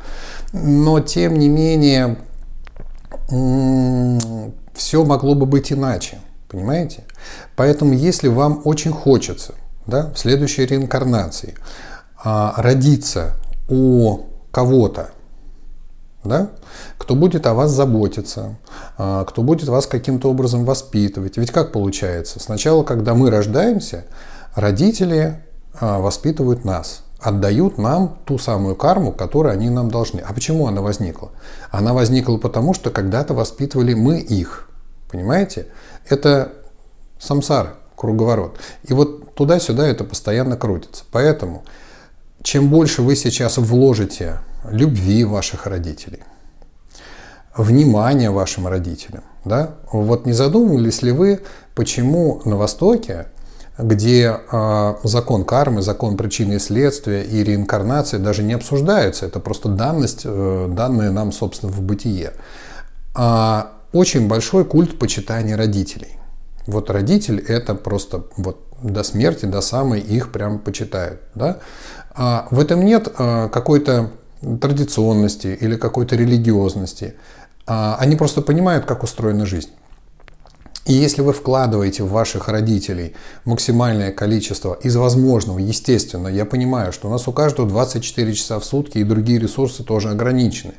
Но 0.53 1.01
тем 1.01 1.39
не 1.39 1.49
менее 1.49 2.19
все 4.75 5.05
могло 5.05 5.35
бы 5.35 5.47
быть 5.47 5.73
иначе. 5.73 6.19
Понимаете? 6.49 7.05
Поэтому 7.55 7.93
если 7.93 8.29
вам 8.29 8.63
очень 8.65 8.91
хочется 8.91 9.55
да, 9.87 10.11
в 10.15 10.19
следующей 10.19 10.67
реинкарнации 10.67 11.55
а, 12.23 12.55
родиться 12.57 13.37
у 13.69 14.21
кого-то, 14.51 15.11
да? 16.25 16.51
Кто 16.99 17.15
будет 17.15 17.47
о 17.47 17.55
вас 17.55 17.71
заботиться, 17.71 18.57
а, 18.99 19.25
кто 19.25 19.43
будет 19.43 19.69
вас 19.69 19.87
каким-то 19.87 20.31
образом 20.31 20.65
воспитывать. 20.65 21.37
Ведь 21.37 21.51
как 21.51 21.73
получается? 21.73 22.41
Сначала, 22.41 22.83
когда 22.83 23.15
мы 23.15 23.31
рождаемся, 23.31 24.05
родители 24.55 25.43
а, 25.79 25.99
воспитывают 25.99 26.65
нас, 26.65 27.03
отдают 27.21 27.79
нам 27.79 28.19
ту 28.25 28.39
самую 28.39 28.77
карму, 28.77 29.13
которую 29.13 29.53
они 29.53 29.71
нам 29.71 29.91
должны. 29.91 30.21
А 30.21 30.33
почему 30.33 30.67
она 30.67 30.81
возникла? 30.81 31.31
Она 31.71 31.93
возникла 31.93 32.39
потому, 32.39 32.75
что 32.75 32.91
когда-то 32.91 33.35
воспитывали 33.35 33.95
мы 33.95 34.21
их. 34.21 34.69
Понимаете? 35.11 35.67
Это 36.09 36.53
самсара, 37.19 37.75
круговорот. 37.97 38.59
И 38.85 38.95
вот 38.95 39.35
туда-сюда 39.35 39.87
это 39.87 40.05
постоянно 40.05 40.57
крутится. 40.57 41.05
Поэтому 41.13 41.65
чем 42.43 42.71
больше 42.71 43.03
вы 43.03 43.17
сейчас 43.17 43.59
вложите 43.59 44.41
любви 44.69 45.25
ваших 45.25 45.67
родителей, 45.67 46.21
внимания 47.57 48.31
вашим 48.31 48.67
родителям, 48.67 49.25
да, 49.45 49.75
вот 49.93 50.27
не 50.27 50.33
задумывались 50.33 51.03
ли 51.03 51.13
вы, 51.13 51.41
почему 51.75 52.41
на 52.45 52.57
Востоке 52.57 53.27
где 53.83 54.37
э, 54.53 54.95
закон 55.05 55.45
кармы, 55.45 55.83
закон 55.83 56.17
причины 56.17 56.55
и 56.55 56.59
следствия 56.59 57.23
и 57.23 57.43
реинкарнации 57.43 58.19
даже 58.19 58.43
не 58.43 58.53
обсуждаются. 58.53 59.27
Это 59.27 59.41
просто 59.41 59.71
данность, 59.71 60.23
э, 60.25 60.69
данные 60.71 61.11
нам, 61.11 61.33
собственно, 61.33 61.73
в 61.73 61.81
бытие. 61.81 62.33
А 63.15 63.73
очень 63.93 64.29
большой 64.29 64.65
культ 64.65 64.99
почитания 64.99 65.57
родителей. 65.57 66.19
Вот 66.67 66.91
родитель 66.91 67.41
это 67.41 67.75
просто 67.75 68.25
вот 68.37 68.67
до 68.83 69.03
смерти, 69.03 69.47
до 69.47 69.61
самой 69.61 70.01
их 70.01 70.31
прям 70.33 70.59
почитают. 70.59 71.21
Да? 71.35 71.59
А 72.15 72.47
в 72.51 72.59
этом 72.61 72.85
нет 72.85 73.09
а, 73.19 73.49
какой-то 73.49 74.11
традиционности 74.61 75.49
или 75.61 75.77
какой-то 75.77 76.17
религиозности. 76.17 77.15
А, 77.73 77.97
они 78.01 78.17
просто 78.17 78.43
понимают, 78.43 78.85
как 78.85 79.05
устроена 79.05 79.47
жизнь. 79.47 79.71
И 80.87 80.93
если 80.93 81.23
вы 81.23 81.33
вкладываете 81.33 82.03
в 82.03 82.11
ваших 82.11 82.49
родителей 82.49 83.15
максимальное 83.45 84.11
количество 84.11 84.77
из 84.83 84.97
возможного, 84.97 85.61
естественно, 85.61 86.27
я 86.27 86.45
понимаю, 86.45 86.93
что 86.93 87.07
у 87.07 87.13
нас 87.13 87.29
у 87.29 87.33
каждого 87.33 87.69
24 87.69 88.35
часа 88.35 88.59
в 88.59 88.65
сутки 88.65 88.99
и 88.99 89.05
другие 89.05 89.39
ресурсы 89.39 89.85
тоже 89.85 90.09
ограничены. 90.09 90.73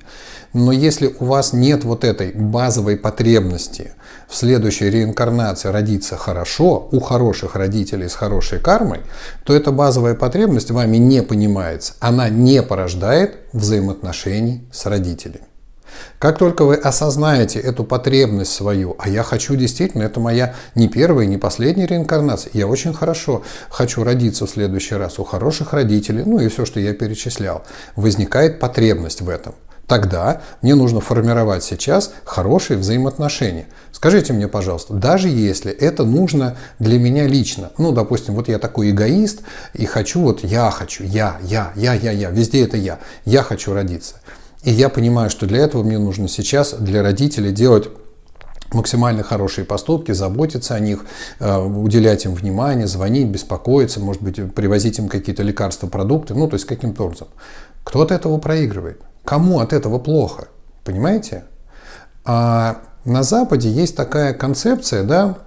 Но 0.51 0.73
если 0.73 1.15
у 1.17 1.23
вас 1.23 1.53
нет 1.53 1.85
вот 1.85 2.03
этой 2.03 2.33
базовой 2.33 2.97
потребности 2.97 3.93
в 4.27 4.35
следующей 4.35 4.89
реинкарнации 4.89 5.69
родиться 5.69 6.17
хорошо, 6.17 6.89
у 6.91 6.99
хороших 6.99 7.55
родителей 7.55 8.09
с 8.09 8.15
хорошей 8.15 8.59
кармой, 8.59 8.99
то 9.45 9.53
эта 9.53 9.71
базовая 9.71 10.15
потребность 10.15 10.71
вами 10.71 10.97
не 10.97 11.23
понимается. 11.23 11.93
Она 12.01 12.27
не 12.27 12.61
порождает 12.61 13.37
взаимоотношений 13.53 14.67
с 14.73 14.85
родителями. 14.87 15.50
Как 16.19 16.37
только 16.37 16.65
вы 16.65 16.75
осознаете 16.75 17.59
эту 17.59 17.83
потребность 17.83 18.53
свою, 18.53 18.95
а 18.99 19.09
я 19.09 19.23
хочу 19.23 19.55
действительно, 19.55 20.03
это 20.03 20.19
моя 20.19 20.53
не 20.75 20.87
первая, 20.87 21.25
не 21.25 21.37
последняя 21.37 21.87
реинкарнация, 21.87 22.51
я 22.53 22.67
очень 22.67 22.93
хорошо 22.93 23.43
хочу 23.69 24.03
родиться 24.03 24.45
в 24.45 24.49
следующий 24.49 24.95
раз 24.95 25.19
у 25.19 25.23
хороших 25.23 25.73
родителей, 25.73 26.23
ну 26.25 26.39
и 26.39 26.47
все, 26.47 26.65
что 26.65 26.79
я 26.79 26.93
перечислял, 26.93 27.63
возникает 27.95 28.59
потребность 28.59 29.21
в 29.21 29.29
этом. 29.29 29.55
Тогда 29.91 30.41
мне 30.61 30.73
нужно 30.73 31.01
формировать 31.01 31.65
сейчас 31.65 32.13
хорошие 32.23 32.77
взаимоотношения. 32.77 33.65
Скажите 33.91 34.31
мне, 34.31 34.47
пожалуйста, 34.47 34.93
даже 34.93 35.27
если 35.27 35.69
это 35.69 36.05
нужно 36.05 36.55
для 36.79 36.97
меня 36.97 37.27
лично, 37.27 37.71
ну, 37.77 37.91
допустим, 37.91 38.35
вот 38.35 38.47
я 38.47 38.57
такой 38.57 38.91
эгоист 38.91 39.41
и 39.73 39.85
хочу, 39.85 40.21
вот 40.21 40.45
я 40.45 40.71
хочу, 40.71 41.03
я, 41.03 41.39
я, 41.41 41.73
я, 41.75 41.93
я, 41.93 42.11
я, 42.11 42.29
везде 42.29 42.63
это 42.63 42.77
я, 42.77 42.99
я 43.25 43.43
хочу 43.43 43.73
родиться. 43.73 44.15
И 44.63 44.71
я 44.71 44.89
понимаю, 44.89 45.29
что 45.29 45.45
для 45.47 45.59
этого 45.59 45.83
мне 45.83 45.97
нужно 45.97 46.27
сейчас 46.27 46.73
для 46.73 47.01
родителей 47.01 47.51
делать 47.51 47.89
максимально 48.73 49.23
хорошие 49.23 49.65
поступки, 49.65 50.11
заботиться 50.11 50.75
о 50.75 50.79
них, 50.79 51.05
э, 51.39 51.57
уделять 51.59 52.25
им 52.25 52.33
внимание, 52.33 52.87
звонить, 52.87 53.27
беспокоиться, 53.27 53.99
может 53.99 54.21
быть, 54.21 54.53
привозить 54.53 54.99
им 54.99 55.09
какие-то 55.09 55.43
лекарства, 55.43 55.87
продукты, 55.87 56.33
ну, 56.33 56.47
то 56.47 56.55
есть 56.55 56.65
каким-то 56.65 57.05
образом. 57.05 57.27
Кто 57.83 58.01
от 58.01 58.11
этого 58.11 58.37
проигрывает? 58.37 59.01
Кому 59.25 59.59
от 59.59 59.73
этого 59.73 59.99
плохо? 59.99 60.47
Понимаете? 60.83 61.43
А 62.23 62.81
на 63.03 63.23
Западе 63.23 63.69
есть 63.69 63.95
такая 63.95 64.33
концепция, 64.33 65.03
да, 65.03 65.39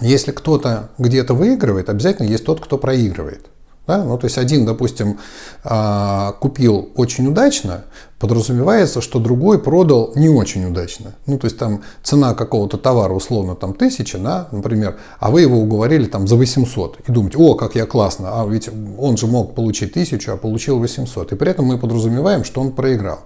если 0.00 0.32
кто-то 0.32 0.90
где-то 0.98 1.32
выигрывает, 1.32 1.88
обязательно 1.88 2.26
есть 2.26 2.44
тот, 2.44 2.60
кто 2.60 2.76
проигрывает. 2.76 3.46
Да? 3.86 4.02
Ну, 4.04 4.18
то 4.18 4.26
есть 4.26 4.36
один, 4.36 4.66
допустим, 4.66 5.18
а, 5.62 6.32
купил 6.40 6.90
очень 6.96 7.28
удачно, 7.28 7.84
подразумевается, 8.18 9.00
что 9.00 9.20
другой 9.20 9.60
продал 9.60 10.12
не 10.16 10.28
очень 10.28 10.64
удачно. 10.64 11.14
Ну, 11.26 11.38
то 11.38 11.46
есть 11.46 11.58
там 11.58 11.82
цена 12.02 12.34
какого-то 12.34 12.78
товара 12.78 13.12
условно 13.12 13.54
там 13.54 13.74
тысяча, 13.74 14.18
да, 14.18 14.48
например, 14.50 14.98
а 15.20 15.30
вы 15.30 15.42
его 15.42 15.58
уговорили 15.58 16.06
там 16.06 16.26
за 16.26 16.36
800. 16.36 16.98
И 17.06 17.12
думаете, 17.12 17.38
о, 17.38 17.54
как 17.54 17.76
я 17.76 17.86
классно, 17.86 18.40
а 18.40 18.46
ведь 18.46 18.68
он 18.98 19.16
же 19.16 19.26
мог 19.26 19.54
получить 19.54 19.92
тысячу, 19.92 20.32
а 20.32 20.36
получил 20.36 20.78
800. 20.78 21.32
И 21.32 21.36
при 21.36 21.50
этом 21.50 21.66
мы 21.66 21.78
подразумеваем, 21.78 22.44
что 22.44 22.60
он 22.60 22.72
проиграл. 22.72 23.20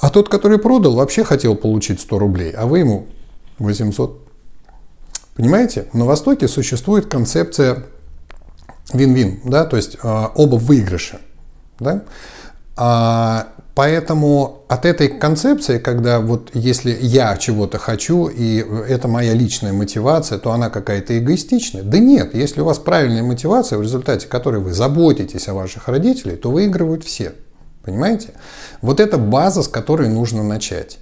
А 0.00 0.10
тот, 0.10 0.28
который 0.28 0.58
продал, 0.58 0.94
вообще 0.94 1.24
хотел 1.24 1.54
получить 1.54 2.00
100 2.00 2.18
рублей, 2.18 2.50
а 2.52 2.66
вы 2.66 2.80
ему 2.80 3.06
800. 3.58 4.22
Понимаете? 5.34 5.86
На 5.92 6.06
Востоке 6.06 6.48
существует 6.48 7.06
концепция 7.06 7.84
вин-вин, 8.92 9.40
да, 9.44 9.64
то 9.64 9.76
есть 9.76 9.96
э, 10.02 10.24
оба 10.34 10.56
выигрыша, 10.56 11.20
да. 11.78 12.02
А, 12.78 13.48
поэтому 13.74 14.64
от 14.68 14.84
этой 14.84 15.08
концепции, 15.08 15.78
когда 15.78 16.20
вот 16.20 16.50
если 16.52 16.96
я 17.00 17.36
чего-то 17.38 17.78
хочу 17.78 18.26
и 18.26 18.58
это 18.58 19.08
моя 19.08 19.32
личная 19.32 19.72
мотивация, 19.72 20.38
то 20.38 20.52
она 20.52 20.68
какая-то 20.68 21.18
эгоистичная. 21.18 21.82
Да 21.82 21.98
нет, 21.98 22.34
если 22.34 22.60
у 22.60 22.66
вас 22.66 22.78
правильная 22.78 23.22
мотивация, 23.22 23.78
в 23.78 23.82
результате 23.82 24.26
которой 24.26 24.60
вы 24.60 24.74
заботитесь 24.74 25.48
о 25.48 25.54
ваших 25.54 25.88
родителях, 25.88 26.40
то 26.40 26.50
выигрывают 26.50 27.02
все. 27.02 27.32
Понимаете? 27.82 28.30
Вот 28.82 29.00
это 29.00 29.16
база, 29.16 29.62
с 29.62 29.68
которой 29.68 30.08
нужно 30.08 30.42
начать. 30.42 30.98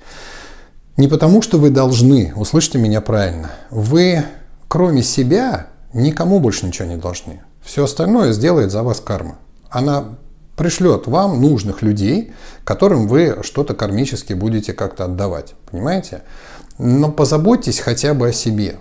Не 0.96 1.08
потому, 1.08 1.42
что 1.42 1.58
вы 1.58 1.70
должны, 1.70 2.32
услышьте 2.36 2.78
меня 2.78 3.00
правильно, 3.00 3.50
вы 3.70 4.22
кроме 4.68 5.02
себя 5.02 5.68
никому 5.92 6.38
больше 6.38 6.66
ничего 6.66 6.86
не 6.86 6.96
должны. 6.96 7.40
Все 7.64 7.84
остальное 7.84 8.32
сделает 8.32 8.70
за 8.70 8.82
вас 8.82 9.00
карма. 9.00 9.38
Она 9.70 10.04
пришлет 10.56 11.06
вам 11.06 11.40
нужных 11.40 11.82
людей, 11.82 12.32
которым 12.64 13.08
вы 13.08 13.38
что-то 13.42 13.74
кармически 13.74 14.34
будете 14.34 14.72
как-то 14.72 15.06
отдавать. 15.06 15.54
Понимаете? 15.70 16.22
Но 16.78 17.10
позаботьтесь 17.10 17.80
хотя 17.80 18.14
бы 18.14 18.28
о 18.28 18.32
себе. 18.32 18.76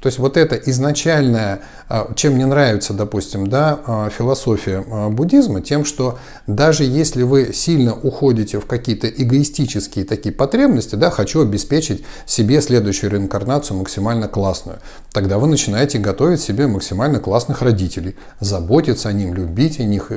То 0.00 0.08
есть 0.08 0.18
вот 0.18 0.36
это 0.36 0.56
изначальное, 0.56 1.60
а, 1.88 2.12
чем 2.14 2.34
мне 2.34 2.44
нравится, 2.44 2.92
допустим, 2.92 3.46
да, 3.46 3.80
а, 3.86 4.10
философия 4.10 4.84
а, 4.90 5.08
буддизма, 5.08 5.62
тем, 5.62 5.84
что 5.86 6.18
даже 6.46 6.84
если 6.84 7.22
вы 7.22 7.52
сильно 7.54 7.94
уходите 7.94 8.60
в 8.60 8.66
какие-то 8.66 9.08
эгоистические 9.08 10.04
такие 10.04 10.34
потребности, 10.34 10.96
да, 10.96 11.10
хочу 11.10 11.40
обеспечить 11.40 12.04
себе 12.26 12.60
следующую 12.60 13.10
реинкарнацию 13.10 13.78
максимально 13.78 14.28
классную, 14.28 14.80
тогда 15.12 15.38
вы 15.38 15.48
начинаете 15.48 15.98
готовить 15.98 16.42
себе 16.42 16.66
максимально 16.66 17.18
классных 17.18 17.62
родителей, 17.62 18.16
заботиться 18.38 19.08
о 19.08 19.12
них, 19.12 19.34
любить 19.34 19.80
о 19.80 19.84
них, 19.84 20.12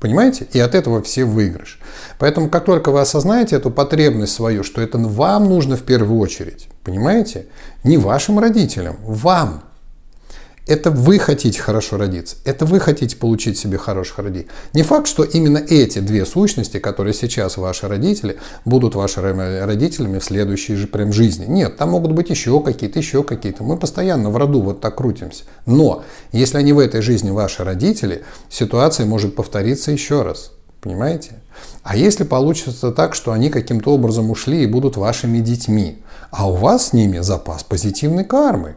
понимаете? 0.00 0.48
И 0.52 0.58
от 0.58 0.74
этого 0.74 1.00
все 1.00 1.24
выигрыш. 1.24 1.78
Поэтому 2.18 2.48
как 2.48 2.64
только 2.64 2.90
вы 2.90 3.00
осознаете 3.00 3.56
эту 3.56 3.70
потребность 3.70 4.32
свою, 4.32 4.64
что 4.64 4.80
это 4.80 4.98
вам 4.98 5.48
нужно 5.48 5.76
в 5.76 5.82
первую 5.82 6.18
очередь, 6.18 6.68
Понимаете? 6.86 7.46
Не 7.82 7.98
вашим 7.98 8.38
родителям, 8.38 8.96
вам. 9.04 9.64
Это 10.68 10.92
вы 10.92 11.18
хотите 11.18 11.60
хорошо 11.60 11.96
родиться. 11.96 12.36
Это 12.44 12.64
вы 12.64 12.78
хотите 12.78 13.16
получить 13.16 13.58
себе 13.58 13.76
хороших 13.76 14.20
родителей. 14.20 14.48
Не 14.72 14.84
факт, 14.84 15.08
что 15.08 15.24
именно 15.24 15.58
эти 15.58 15.98
две 15.98 16.24
сущности, 16.24 16.78
которые 16.78 17.12
сейчас 17.12 17.56
ваши 17.56 17.88
родители, 17.88 18.38
будут 18.64 18.94
вашими 18.94 19.64
родителями 19.64 20.20
в 20.20 20.24
следующей 20.24 20.76
же 20.76 20.86
прям 20.86 21.12
жизни. 21.12 21.46
Нет, 21.46 21.76
там 21.76 21.90
могут 21.90 22.12
быть 22.12 22.30
еще 22.30 22.60
какие-то, 22.60 23.00
еще 23.00 23.24
какие-то. 23.24 23.64
Мы 23.64 23.76
постоянно 23.76 24.30
в 24.30 24.36
роду 24.36 24.60
вот 24.60 24.80
так 24.80 24.94
крутимся. 24.96 25.42
Но 25.66 26.04
если 26.30 26.58
они 26.58 26.72
в 26.72 26.78
этой 26.78 27.00
жизни 27.00 27.32
ваши 27.32 27.64
родители, 27.64 28.22
ситуация 28.48 29.06
может 29.06 29.34
повториться 29.34 29.90
еще 29.90 30.22
раз. 30.22 30.52
Понимаете? 30.80 31.32
А 31.82 31.96
если 31.96 32.22
получится 32.22 32.92
так, 32.92 33.16
что 33.16 33.32
они 33.32 33.50
каким-то 33.50 33.92
образом 33.92 34.30
ушли 34.30 34.62
и 34.62 34.66
будут 34.66 34.96
вашими 34.96 35.40
детьми, 35.40 35.98
а 36.36 36.48
у 36.48 36.54
вас 36.54 36.88
с 36.88 36.92
ними 36.92 37.20
запас 37.20 37.62
позитивной 37.62 38.24
кармы, 38.24 38.76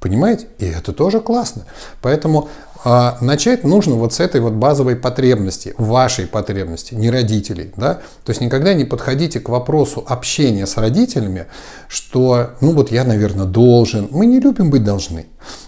понимаете? 0.00 0.46
И 0.58 0.66
это 0.66 0.92
тоже 0.92 1.20
классно. 1.20 1.62
Поэтому 2.02 2.48
а, 2.84 3.16
начать 3.20 3.62
нужно 3.62 3.94
вот 3.94 4.12
с 4.12 4.18
этой 4.18 4.40
вот 4.40 4.54
базовой 4.54 4.96
потребности, 4.96 5.72
вашей 5.78 6.26
потребности, 6.26 6.94
не 6.94 7.08
родителей. 7.10 7.72
Да? 7.76 7.94
То 8.24 8.30
есть 8.30 8.40
никогда 8.40 8.74
не 8.74 8.84
подходите 8.84 9.38
к 9.38 9.48
вопросу 9.48 10.04
общения 10.06 10.66
с 10.66 10.76
родителями, 10.76 11.46
что, 11.86 12.50
ну 12.60 12.72
вот 12.72 12.90
я, 12.90 13.04
наверное, 13.04 13.46
должен. 13.46 14.08
Мы 14.10 14.26
не 14.26 14.40
любим 14.40 14.70
быть 14.70 14.82
должны. 14.82 15.26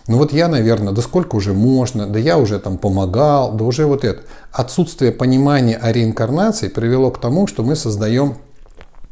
Ну 0.09 0.18
вот 0.18 0.33
я, 0.33 0.49
наверное, 0.49 0.92
да 0.92 1.02
сколько 1.02 1.37
уже 1.37 1.54
можно, 1.54 2.09
да 2.09 2.18
я 2.18 2.37
уже 2.37 2.59
там 2.59 2.78
помогал, 2.78 3.52
да 3.52 3.64
уже 3.64 3.87
вот 3.87 4.04
это. 4.04 4.23
Отсутствие 4.50 5.12
понимания 5.12 5.76
о 5.76 5.92
реинкарнации 5.92 6.66
привело 6.66 7.12
к 7.12 7.21
тому, 7.21 7.47
что 7.47 7.62
мы 7.62 7.76
создаем 7.76 8.38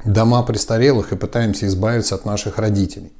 дома 0.06 0.42
престарелых 0.42 1.12
и 1.12 1.16
пытаемся 1.16 1.66
избавиться 1.66 2.14
от 2.14 2.24
наших 2.24 2.58
родителей. 2.58 3.12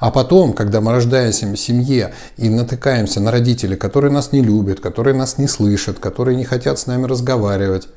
А 0.00 0.10
потом, 0.10 0.54
когда 0.54 0.80
мы 0.80 0.92
рождаемся 0.92 1.46
в 1.46 1.56
семье 1.56 2.14
и 2.36 2.48
натыкаемся 2.48 3.20
на 3.20 3.30
родителей, 3.30 3.76
которые 3.76 4.10
нас 4.10 4.32
не 4.32 4.40
любят, 4.40 4.80
которые 4.80 5.14
нас 5.14 5.36
не 5.36 5.46
слышат, 5.46 5.98
которые 5.98 6.36
не 6.36 6.44
хотят 6.44 6.78
с 6.78 6.86
нами 6.86 7.04
разговаривать, 7.04 7.88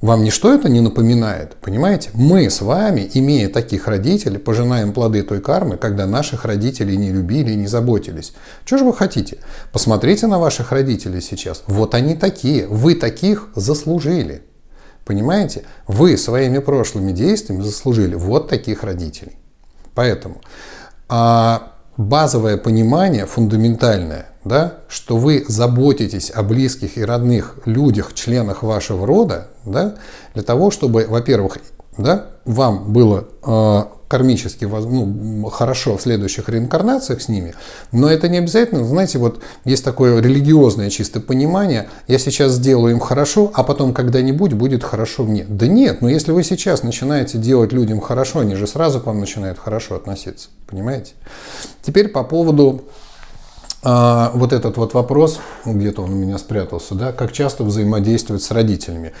Вам 0.00 0.22
ничто 0.22 0.52
это 0.52 0.68
не 0.68 0.82
напоминает, 0.82 1.56
понимаете? 1.62 2.10
Мы 2.12 2.50
с 2.50 2.60
вами, 2.60 3.10
имея 3.14 3.48
таких 3.48 3.86
родителей, 3.88 4.38
пожинаем 4.38 4.92
плоды 4.92 5.22
той 5.22 5.40
кармы, 5.40 5.78
когда 5.78 6.06
наших 6.06 6.44
родителей 6.44 6.98
не 6.98 7.10
любили 7.10 7.52
и 7.52 7.56
не 7.56 7.66
заботились. 7.66 8.34
Что 8.66 8.76
же 8.76 8.84
вы 8.84 8.92
хотите? 8.92 9.38
Посмотрите 9.72 10.26
на 10.26 10.38
ваших 10.38 10.72
родителей 10.72 11.22
сейчас. 11.22 11.62
Вот 11.66 11.94
они 11.94 12.16
такие. 12.16 12.66
Вы 12.66 12.96
таких 12.96 13.48
заслужили. 13.54 14.42
Понимаете? 15.04 15.64
Вы 15.86 16.16
своими 16.16 16.58
прошлыми 16.58 17.12
действиями 17.12 17.62
заслужили 17.62 18.14
вот 18.14 18.48
таких 18.48 18.82
родителей. 18.82 19.36
Поэтому 19.94 20.40
а 21.08 21.72
базовое 21.96 22.56
понимание, 22.56 23.26
фундаментальное, 23.26 24.26
да, 24.44 24.78
что 24.88 25.16
вы 25.16 25.44
заботитесь 25.46 26.30
о 26.30 26.42
близких 26.42 26.98
и 26.98 27.04
родных 27.04 27.58
людях, 27.66 28.14
членах 28.14 28.62
вашего 28.62 29.06
рода, 29.06 29.48
да, 29.64 29.96
для 30.34 30.42
того, 30.42 30.70
чтобы, 30.70 31.06
во-первых, 31.08 31.58
да, 31.96 32.26
вам 32.44 32.92
было 32.92 33.28
э, 33.46 33.82
кармически 34.14 34.64
ну, 34.64 35.50
хорошо 35.50 35.96
в 35.96 36.02
следующих 36.02 36.48
реинкарнациях 36.48 37.20
с 37.20 37.28
ними, 37.28 37.52
но 37.90 38.08
это 38.08 38.28
не 38.28 38.38
обязательно, 38.38 38.84
знаете, 38.84 39.18
вот 39.18 39.42
есть 39.64 39.84
такое 39.84 40.22
религиозное 40.22 40.88
чисто 40.88 41.18
понимание, 41.18 41.88
я 42.06 42.20
сейчас 42.20 42.52
сделаю 42.52 42.92
им 42.92 43.00
хорошо, 43.00 43.50
а 43.52 43.64
потом 43.64 43.92
когда-нибудь 43.92 44.52
будет 44.52 44.84
хорошо 44.84 45.24
мне. 45.24 45.44
Да 45.48 45.66
нет, 45.66 46.00
но 46.00 46.08
если 46.08 46.30
вы 46.30 46.44
сейчас 46.44 46.84
начинаете 46.84 47.38
делать 47.38 47.72
людям 47.72 48.00
хорошо, 48.00 48.38
они 48.38 48.54
же 48.54 48.68
сразу 48.68 49.00
к 49.00 49.06
вам 49.06 49.18
начинают 49.18 49.58
хорошо 49.58 49.96
относиться, 49.96 50.48
понимаете? 50.68 51.14
Теперь 51.82 52.06
по 52.06 52.22
поводу 52.22 52.84
а, 53.82 54.30
вот 54.32 54.52
этот 54.52 54.76
вот 54.76 54.94
вопрос, 54.94 55.40
где-то 55.64 56.02
он 56.02 56.12
у 56.12 56.16
меня 56.16 56.38
спрятался, 56.38 56.94
да, 56.94 57.10
как 57.10 57.32
часто 57.32 57.64
взаимодействовать 57.64 58.44
с 58.44 58.52
родителями. 58.52 59.12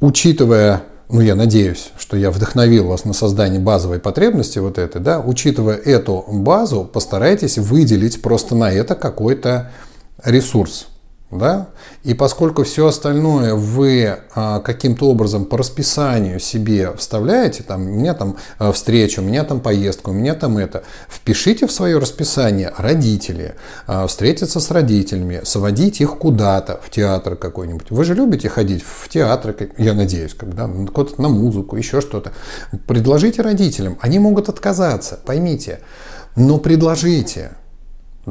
Учитывая, 0.00 0.82
ну 1.10 1.20
я 1.20 1.34
надеюсь, 1.34 1.90
что 1.98 2.16
я 2.16 2.30
вдохновил 2.30 2.88
вас 2.88 3.04
на 3.04 3.12
создание 3.12 3.60
базовой 3.60 3.98
потребности 3.98 4.58
вот 4.58 4.78
этой, 4.78 5.00
да, 5.00 5.20
учитывая 5.20 5.76
эту 5.76 6.24
базу, 6.28 6.84
постарайтесь 6.84 7.58
выделить 7.58 8.20
просто 8.20 8.54
на 8.54 8.70
это 8.70 8.94
какой-то 8.94 9.70
ресурс. 10.22 10.88
Да? 11.30 11.68
И 12.04 12.14
поскольку 12.14 12.64
все 12.64 12.86
остальное 12.86 13.54
вы 13.54 14.18
а, 14.34 14.60
каким-то 14.60 15.10
образом 15.10 15.44
по 15.44 15.58
расписанию 15.58 16.40
себе 16.40 16.94
вставляете, 16.96 17.62
там, 17.62 17.82
у 17.82 17.84
меня 17.84 18.14
там 18.14 18.36
а, 18.58 18.72
встреча, 18.72 19.20
у 19.20 19.22
меня 19.22 19.44
там 19.44 19.60
поездка, 19.60 20.08
у 20.08 20.14
меня 20.14 20.32
там 20.32 20.56
это, 20.56 20.84
впишите 21.06 21.66
в 21.66 21.72
свое 21.72 21.98
расписание 21.98 22.72
родители, 22.78 23.56
а, 23.86 24.06
встретиться 24.06 24.58
с 24.58 24.70
родителями, 24.70 25.42
сводить 25.44 26.00
их 26.00 26.16
куда-то, 26.16 26.80
в 26.82 26.88
театр 26.88 27.36
какой-нибудь. 27.36 27.90
Вы 27.90 28.04
же 28.04 28.14
любите 28.14 28.48
ходить 28.48 28.82
в 28.82 29.10
театр, 29.10 29.54
я 29.76 29.92
надеюсь, 29.92 30.32
как, 30.32 30.54
да, 30.54 30.66
куда-то 30.66 31.20
на 31.20 31.28
музыку, 31.28 31.76
еще 31.76 32.00
что-то. 32.00 32.32
Предложите 32.86 33.42
родителям, 33.42 33.98
они 34.00 34.18
могут 34.18 34.48
отказаться, 34.48 35.20
поймите, 35.26 35.80
но 36.36 36.56
предложите 36.56 37.50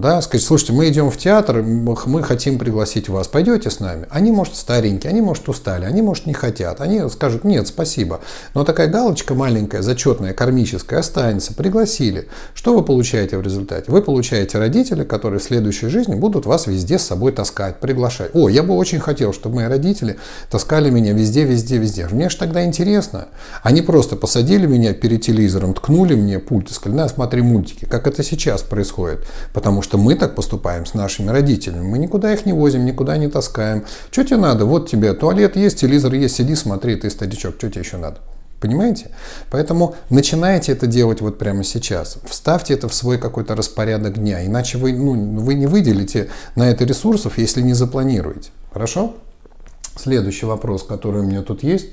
да, 0.02 0.22
сказать, 0.22 0.46
слушайте, 0.46 0.74
мы 0.74 0.90
идем 0.90 1.10
в 1.10 1.18
театр, 1.18 1.64
мы 1.64 2.24
хотим 2.24 2.60
пригласить 2.60 3.10
вас, 3.10 3.28
пойдете 3.28 3.70
с 3.70 3.80
нами? 3.80 4.06
Они, 4.10 4.32
может, 4.32 4.56
старенькие, 4.56 5.10
они, 5.10 5.22
может, 5.22 5.50
устали, 5.50 5.86
они, 5.86 6.02
может, 6.02 6.26
не 6.26 6.34
хотят, 6.34 6.82
они 6.82 7.10
скажут, 7.10 7.44
нет, 7.44 7.68
спасибо. 7.68 8.20
Но 8.54 8.64
такая 8.64 8.88
галочка 8.88 9.34
маленькая, 9.34 9.82
зачетная, 9.82 10.34
кармическая 10.34 11.00
останется, 11.00 11.54
пригласили. 11.54 12.28
Что 12.54 12.76
вы 12.76 12.84
получаете 12.84 13.38
в 13.38 13.42
результате? 13.42 13.92
Вы 13.92 14.02
получаете 14.02 14.58
родителей, 14.58 15.06
которые 15.06 15.40
в 15.40 15.44
следующей 15.44 15.88
жизни 15.88 16.16
будут 16.16 16.46
вас 16.46 16.68
везде 16.68 17.00
с 17.00 17.04
собой 17.04 17.32
таскать, 17.32 17.80
приглашать. 17.80 18.32
О, 18.34 18.50
я 18.50 18.64
бы 18.64 18.76
очень 18.76 19.00
хотел, 19.00 19.34
чтобы 19.34 19.56
мои 19.56 19.66
родители 19.68 20.18
таскали 20.52 20.90
меня 20.90 21.14
везде, 21.14 21.44
везде, 21.44 21.78
везде. 21.78 22.08
Мне 22.12 22.30
же 22.30 22.38
тогда 22.38 22.64
интересно. 22.66 23.30
Они 23.64 23.82
просто 23.82 24.16
посадили 24.16 24.68
меня 24.68 24.94
перед 24.94 25.22
телевизором, 25.22 25.74
ткнули 25.74 26.16
мне 26.16 26.40
пульт 26.40 26.70
и 26.70 26.74
сказали, 26.74 26.98
на, 26.98 27.08
смотри 27.08 27.42
мультики, 27.42 27.86
как 27.86 28.06
это 28.08 28.22
сейчас 28.22 28.62
происходит. 28.62 29.26
Потому 29.54 29.82
что 29.82 29.87
что 29.88 29.98
мы 29.98 30.16
так 30.16 30.36
поступаем 30.36 30.86
с 30.86 30.94
нашими 30.94 31.30
родителями. 31.30 31.82
Мы 31.82 31.98
никуда 31.98 32.34
их 32.34 32.46
не 32.46 32.52
возим, 32.52 32.86
никуда 32.86 33.16
не 33.16 33.30
таскаем. 33.30 33.86
Что 34.12 34.26
тебе 34.26 34.36
надо? 34.36 34.66
Вот 34.66 34.90
тебе 34.90 35.14
туалет 35.14 35.56
есть, 35.56 35.80
телевизор 35.80 36.14
есть, 36.14 36.36
сиди, 36.36 36.56
смотри, 36.56 36.98
ты 36.98 37.10
старичок, 37.10 37.56
что 37.58 37.70
тебе 37.70 37.84
еще 37.84 37.96
надо? 37.96 38.18
Понимаете? 38.60 39.12
Поэтому 39.50 39.96
начинайте 40.10 40.74
это 40.74 40.88
делать 40.88 41.22
вот 41.22 41.38
прямо 41.38 41.64
сейчас. 41.64 42.18
Вставьте 42.26 42.74
это 42.74 42.90
в 42.90 42.94
свой 42.94 43.18
какой-то 43.18 43.56
распорядок 43.56 44.16
дня. 44.16 44.46
Иначе 44.46 44.78
вы, 44.78 44.92
ну, 44.92 45.40
вы 45.40 45.54
не 45.54 45.68
выделите 45.68 46.28
на 46.58 46.70
это 46.70 46.84
ресурсов, 46.84 47.38
если 47.38 47.62
не 47.62 47.74
запланируете. 47.74 48.50
Хорошо? 48.74 49.16
Следующий 49.96 50.48
вопрос, 50.48 50.84
который 50.84 51.22
у 51.22 51.24
меня 51.24 51.44
тут 51.44 51.64
есть. 51.64 51.88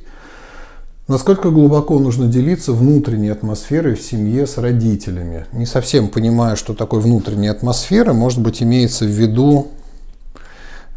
Насколько 1.07 1.51
глубоко 1.51 1.99
нужно 1.99 2.29
делиться 2.29 2.73
внутренней 2.73 3.29
атмосферой 3.29 3.95
в 3.95 4.01
семье 4.01 4.47
с 4.47 4.57
родителями? 4.57 5.45
Не 5.53 5.67
совсем 5.67 6.09
понимаю, 6.09 6.57
что 6.57 6.73
такое 6.73 7.01
внутренняя 7.01 7.53
атмосфера. 7.53 8.15
Может 8.15 8.41
быть, 8.41 8.63
имеется 8.63 9.05
в 9.05 9.09
виду 9.09 9.69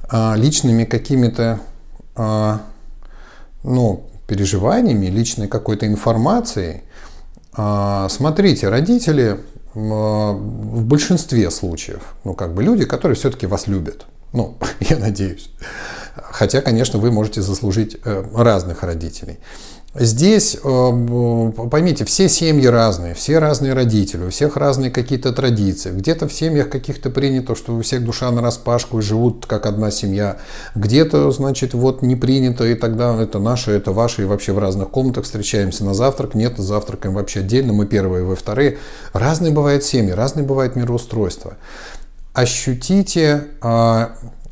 а, 0.10 0.36
личными 0.38 0.86
какими-то 0.86 1.60
а, 2.16 2.62
ну, 3.64 4.06
переживаниями, 4.28 5.08
личной 5.08 5.50
какой-то 5.50 5.86
информацией. 5.86 6.84
А, 7.52 8.08
смотрите, 8.08 8.70
родители 8.70 9.42
в 9.74 10.84
большинстве 10.86 11.52
случаев, 11.52 12.16
ну, 12.24 12.34
как 12.34 12.54
бы 12.56 12.64
люди, 12.64 12.86
которые 12.86 13.16
все-таки 13.16 13.46
вас 13.46 13.68
любят. 13.68 14.06
Ну, 14.32 14.58
я 14.80 14.98
надеюсь. 14.98 15.50
Хотя, 16.16 16.62
конечно, 16.62 16.98
вы 16.98 17.12
можете 17.12 17.42
заслужить 17.42 17.98
э, 18.04 18.24
разных 18.34 18.84
родителей. 18.84 19.40
Здесь, 20.00 20.58
э, 20.64 21.52
поймите, 21.72 22.06
все 22.06 22.30
семьи 22.30 22.68
разные, 22.68 23.16
все 23.16 23.40
разные 23.40 23.74
родители, 23.74 24.26
у 24.26 24.30
всех 24.30 24.56
разные 24.56 24.92
какие-то 24.92 25.34
традиции. 25.34 25.92
Где-то 25.92 26.28
в 26.28 26.34
семьях 26.34 26.70
каких-то 26.70 27.10
принято, 27.10 27.56
что 27.56 27.76
у 27.76 27.82
всех 27.82 28.04
душа 28.06 28.30
на 28.30 28.44
распашку 28.44 29.00
и 29.00 29.02
живут 29.02 29.48
как 29.48 29.66
одна 29.66 29.90
семья. 29.90 30.38
Где-то, 30.76 31.32
значит, 31.32 31.74
вот 31.74 32.04
не 32.04 32.16
принято, 32.16 32.64
и 32.66 32.76
тогда 32.76 33.20
это 33.20 33.40
наше, 33.40 33.72
это 33.72 33.92
ваше, 33.92 34.22
и 34.22 34.26
вообще 34.26 34.54
в 34.54 34.60
разных 34.60 34.90
комнатах 34.90 35.24
встречаемся 35.24 35.84
на 35.84 35.96
завтрак. 35.96 36.36
Нет, 36.36 36.58
завтракаем 36.58 37.16
вообще 37.16 37.40
отдельно, 37.40 37.74
мы 37.74 37.88
первые, 37.88 38.24
вы 38.24 38.36
вторые. 38.36 38.78
Разные 39.14 39.52
бывают 39.52 39.84
семьи, 39.84 40.12
разные 40.12 40.46
бывает 40.46 40.76
мироустройство. 40.76 41.58
Ощутите 42.34 43.46
а, 43.62 44.12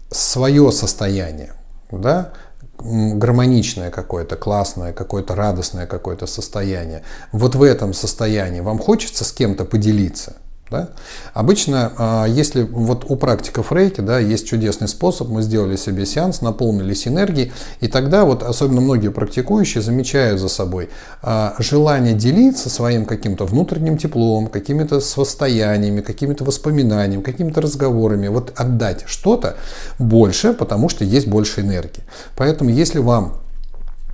свое 0.10 0.72
состояние. 0.72 1.54
Да? 1.92 2.34
Гармоничное 2.80 3.92
какое-то, 3.92 4.36
классное, 4.36 4.94
какое-то 4.94 5.36
радостное 5.36 5.88
какое-то 5.88 6.28
состояние. 6.28 7.04
Вот 7.32 7.56
в 7.56 7.64
этом 7.64 7.94
состоянии 7.94 8.60
вам 8.60 8.80
хочется 8.80 9.24
с 9.24 9.32
кем-то 9.32 9.66
поделиться– 9.66 10.38
да? 10.72 10.90
Обычно, 11.34 11.94
а, 11.98 12.26
если 12.26 12.64
вот 12.64 13.06
у 13.08 13.16
практиков 13.16 13.72
рейки 13.72 14.02
да, 14.02 14.20
есть 14.20 14.48
чудесный 14.48 14.88
способ, 14.88 15.30
мы 15.30 15.42
сделали 15.42 15.76
себе 15.76 16.06
сеанс, 16.06 16.42
наполнились 16.42 17.08
энергией, 17.08 17.52
и 17.82 17.88
тогда 17.88 18.26
вот 18.26 18.42
особенно 18.42 18.82
многие 18.82 19.10
практикующие 19.10 19.84
замечают 19.84 20.40
за 20.40 20.50
собой 20.50 20.90
а, 21.22 21.56
желание 21.60 22.14
делиться 22.14 22.70
своим 22.70 23.06
каким-то 23.06 23.46
внутренним 23.46 23.98
теплом, 23.98 24.48
какими-то 24.48 25.02
состояниями, 25.02 26.02
какими-то 26.02 26.44
воспоминаниями, 26.44 27.22
какими-то 27.22 27.62
разговорами, 27.62 28.28
вот 28.28 28.52
отдать 28.56 29.04
что-то 29.06 29.58
больше, 30.00 30.54
потому 30.54 30.90
что 30.90 31.06
есть 31.06 31.28
больше 31.28 31.62
энергии. 31.62 32.04
Поэтому 32.36 32.72
если 32.72 33.00
вам 33.00 33.45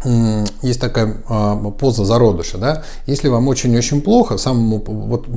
есть 0.03 0.81
такая 0.81 1.17
а, 1.27 1.55
поза 1.55 2.05
зародыша, 2.05 2.57
да, 2.57 2.83
если 3.05 3.27
вам 3.27 3.47
очень-очень 3.47 4.01
плохо, 4.01 4.37
самому 4.37 4.83
вот, 4.85 5.27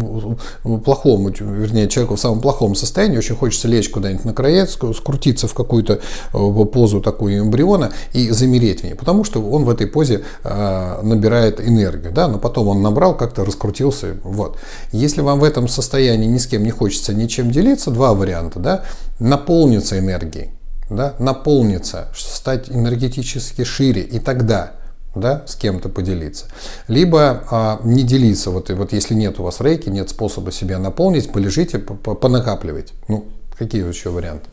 плохому, 0.85 1.29
вернее, 1.29 1.89
человеку 1.89 2.17
в 2.17 2.21
самом 2.21 2.41
плохом 2.41 2.75
состоянии, 2.75 3.19
очень 3.19 3.37
хочется 3.37 3.69
лечь 3.69 3.91
куда-нибудь 3.91 4.25
на 4.25 4.33
краец, 4.33 4.79
скрутиться 4.97 5.49
в 5.49 5.55
какую-то 5.55 6.01
а, 6.33 6.65
позу 6.65 7.01
такую 7.01 7.41
эмбриона 7.41 7.93
и 8.13 8.31
замереть 8.31 8.81
в 8.81 8.85
ней, 8.85 8.95
потому 8.95 9.25
что 9.25 9.43
он 9.43 9.65
в 9.65 9.71
этой 9.71 9.87
позе 9.87 10.25
а, 10.43 11.03
набирает 11.03 11.61
энергию, 11.61 12.13
да, 12.13 12.29
но 12.29 12.39
потом 12.39 12.69
он 12.69 12.83
набрал, 12.83 13.17
как-то 13.17 13.45
раскрутился, 13.45 14.17
вот. 14.23 14.59
Если 14.93 15.21
вам 15.21 15.41
в 15.41 15.45
этом 15.45 15.69
состоянии 15.69 16.27
ни 16.27 16.39
с 16.39 16.47
кем 16.47 16.65
не 16.65 16.71
хочется 16.71 17.13
ничем 17.13 17.51
делиться, 17.51 17.91
два 17.91 18.15
варианта, 18.15 18.61
да, 18.61 18.85
наполниться 19.19 19.99
энергией, 19.99 20.51
да, 20.91 21.15
наполниться, 21.19 22.09
стать 22.15 22.71
энергетически 22.71 23.65
шире, 23.65 24.03
и 24.03 24.19
тогда 24.19 24.73
да, 25.15 25.43
с 25.47 25.55
кем-то 25.55 25.89
поделиться. 25.89 26.47
Либо 26.89 27.45
а, 27.51 27.81
не 27.85 28.03
делиться, 28.03 28.51
вот, 28.51 28.71
и 28.71 28.75
вот 28.75 28.93
если 28.93 29.15
нет 29.15 29.39
у 29.39 29.45
вас 29.45 29.61
рейки, 29.61 29.89
нет 29.89 30.11
способа 30.11 30.51
себя 30.51 30.79
наполнить, 30.79 31.31
полежите, 31.33 31.79
понакапливайте. 31.79 32.95
Ну, 33.09 33.27
какие 33.57 33.87
еще 33.87 34.11
варианты? 34.11 34.49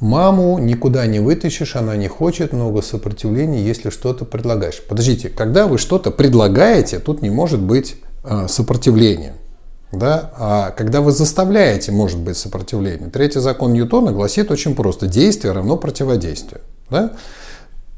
Маму 0.00 0.58
никуда 0.58 1.06
не 1.06 1.20
вытащишь, 1.20 1.76
она 1.76 1.96
не 1.96 2.08
хочет, 2.08 2.52
много 2.52 2.82
сопротивления, 2.82 3.62
если 3.62 3.90
что-то 3.90 4.24
предлагаешь. 4.24 4.82
Подождите, 4.86 5.28
когда 5.28 5.66
вы 5.66 5.78
что-то 5.78 6.10
предлагаете, 6.10 6.98
тут 6.98 7.22
не 7.22 7.30
может 7.30 7.60
быть 7.60 7.96
а, 8.22 8.48
сопротивления. 8.48 9.34
Да? 9.98 10.30
А 10.36 10.70
когда 10.70 11.00
вы 11.00 11.12
заставляете, 11.12 11.92
может 11.92 12.18
быть 12.18 12.36
сопротивление. 12.36 13.10
Третий 13.10 13.40
закон 13.40 13.72
Ньютона 13.72 14.12
гласит 14.12 14.50
очень 14.50 14.74
просто. 14.74 15.06
Действие 15.06 15.52
равно 15.52 15.76
противодействию. 15.76 16.60
Да? 16.90 17.12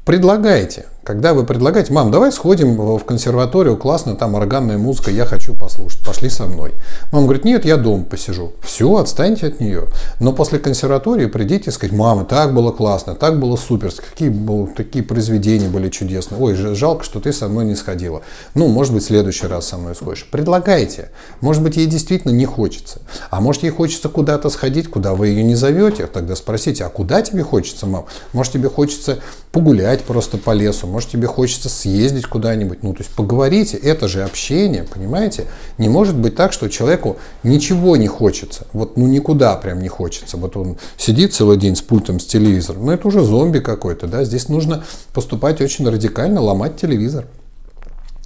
Предлагайте. 0.05 0.85
Когда 1.07 1.33
вы 1.33 1.45
предлагаете, 1.45 1.93
мам, 1.93 2.11
давай 2.11 2.33
сходим 2.33 2.75
в 2.75 3.05
консерваторию, 3.05 3.77
классно, 3.77 4.17
там 4.17 4.35
органная 4.35 4.77
музыка, 4.77 5.09
я 5.09 5.23
хочу 5.23 5.53
послушать, 5.53 6.03
пошли 6.05 6.27
со 6.27 6.47
мной. 6.47 6.73
Мама 7.13 7.27
говорит, 7.27 7.45
нет, 7.45 7.63
я 7.63 7.77
дома 7.77 8.03
посижу. 8.03 8.51
Все, 8.61 8.93
отстаньте 8.97 9.47
от 9.47 9.61
нее. 9.61 9.85
Но 10.19 10.33
после 10.33 10.59
консерватории 10.59 11.27
придите 11.27 11.69
и 11.69 11.73
сказать, 11.73 11.95
мама, 11.95 12.25
так 12.25 12.53
было 12.53 12.73
классно, 12.73 13.15
так 13.15 13.39
было 13.39 13.55
супер, 13.55 13.93
какие, 13.93 14.35
такие 14.75 15.01
произведения 15.01 15.69
были 15.69 15.87
чудесные. 15.87 16.41
Ой, 16.41 16.55
жалко, 16.55 17.05
что 17.05 17.21
ты 17.21 17.31
со 17.31 17.47
мной 17.47 17.63
не 17.63 17.75
сходила. 17.75 18.21
Ну, 18.53 18.67
может 18.67 18.93
быть, 18.93 19.03
в 19.03 19.07
следующий 19.07 19.47
раз 19.47 19.67
со 19.67 19.77
мной 19.77 19.95
сходишь. 19.95 20.27
Предлагайте. 20.29 21.11
Может 21.39 21.63
быть, 21.63 21.77
ей 21.77 21.85
действительно 21.87 22.33
не 22.33 22.45
хочется. 22.45 22.99
А 23.29 23.39
может, 23.39 23.63
ей 23.63 23.69
хочется 23.69 24.09
куда-то 24.09 24.49
сходить, 24.49 24.89
куда 24.89 25.13
вы 25.13 25.29
ее 25.29 25.45
не 25.45 25.55
зовете. 25.55 26.05
Тогда 26.07 26.35
спросите, 26.35 26.83
а 26.83 26.89
куда 26.89 27.21
тебе 27.21 27.43
хочется, 27.43 27.85
мам? 27.85 28.07
Может, 28.33 28.51
тебе 28.51 28.67
хочется 28.67 29.19
погулять 29.53 30.03
просто 30.03 30.37
по 30.37 30.51
лесу, 30.51 30.85
может, 30.97 31.11
тебе 31.11 31.27
хочется 31.27 31.69
съездить 31.69 32.25
куда-нибудь. 32.25 32.81
Ну, 32.81 32.91
то 32.91 33.03
есть 33.03 33.11
поговорите, 33.11 33.77
это 33.77 34.07
же 34.07 34.23
общение, 34.23 34.83
понимаете? 34.83 35.45
Не 35.77 35.89
может 35.89 36.15
быть 36.15 36.35
так, 36.35 36.51
что 36.53 36.69
человеку 36.69 37.17
ничего 37.43 37.97
не 37.97 38.07
хочется. 38.07 38.65
Вот, 38.73 38.97
ну, 38.97 39.05
никуда 39.05 39.53
прям 39.57 39.79
не 39.79 39.89
хочется. 39.89 40.37
Вот 40.37 40.57
он 40.57 40.77
сидит 40.97 41.35
целый 41.35 41.57
день 41.57 41.75
с 41.75 41.83
пультом, 41.83 42.19
с 42.19 42.25
телевизором. 42.25 42.87
Ну, 42.87 42.91
это 42.91 43.07
уже 43.09 43.23
зомби 43.23 43.59
какой-то, 43.59 44.07
да? 44.07 44.23
Здесь 44.23 44.49
нужно 44.49 44.85
поступать 45.13 45.61
очень 45.61 45.87
радикально, 45.87 46.41
ломать 46.41 46.77
телевизор. 46.77 47.25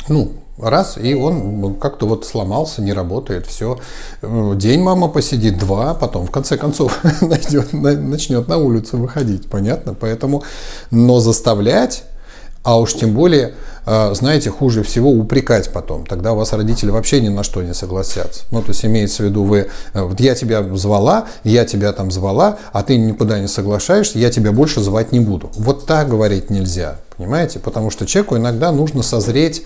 Ну, 0.08 0.32
раз, 0.58 0.98
и 0.98 1.14
он 1.14 1.76
как-то 1.76 2.06
вот 2.06 2.26
сломался, 2.26 2.82
не 2.82 2.94
работает, 2.94 3.48
все. 3.48 3.80
День 4.22 4.82
мама 4.82 5.10
посидит, 5.10 5.60
два, 5.60 5.94
потом 5.94 6.26
в 6.26 6.32
конце 6.32 6.56
концов 6.56 7.04
начнет 7.22 8.48
на 8.48 8.58
улицу 8.58 8.98
выходить, 8.98 9.50
понятно? 9.50 9.94
Поэтому, 9.94 10.44
но 10.90 11.20
заставлять 11.20 12.06
а 12.64 12.80
уж 12.80 12.94
тем 12.94 13.14
более, 13.14 13.54
а, 13.86 14.14
знаете, 14.14 14.52
хуже 14.52 14.84
всего 14.84 15.10
упрекать 15.12 15.72
потом. 15.74 16.06
Тогда 16.06 16.34
у 16.34 16.36
вас 16.36 16.54
родители 16.54 16.92
вообще 16.92 17.20
ни 17.20 17.30
на 17.30 17.44
что 17.44 17.64
не 17.64 17.74
согласятся. 17.74 18.44
Ну, 18.52 18.62
то 18.62 18.70
есть 18.70 18.86
имеется 18.86 19.24
в 19.24 19.26
виду, 19.26 19.44
вы, 19.44 19.70
э, 19.94 20.02
вот 20.02 20.20
я 20.20 20.36
тебя 20.36 20.64
звала, 20.76 21.26
я 21.44 21.66
тебя 21.66 21.92
там 21.92 22.12
звала, 22.12 22.58
а 22.72 22.84
ты 22.84 22.98
никуда 22.98 23.40
не 23.40 23.48
соглашаешься, 23.48 24.20
я 24.20 24.30
тебя 24.30 24.52
больше 24.52 24.82
звать 24.82 25.12
не 25.12 25.20
буду. 25.20 25.50
Вот 25.56 25.88
так 25.88 26.10
говорить 26.10 26.52
нельзя, 26.52 26.98
понимаете? 27.18 27.60
Потому 27.60 27.90
что 27.90 28.06
человеку 28.06 28.38
иногда 28.38 28.72
нужно 28.72 29.02
созреть 29.02 29.64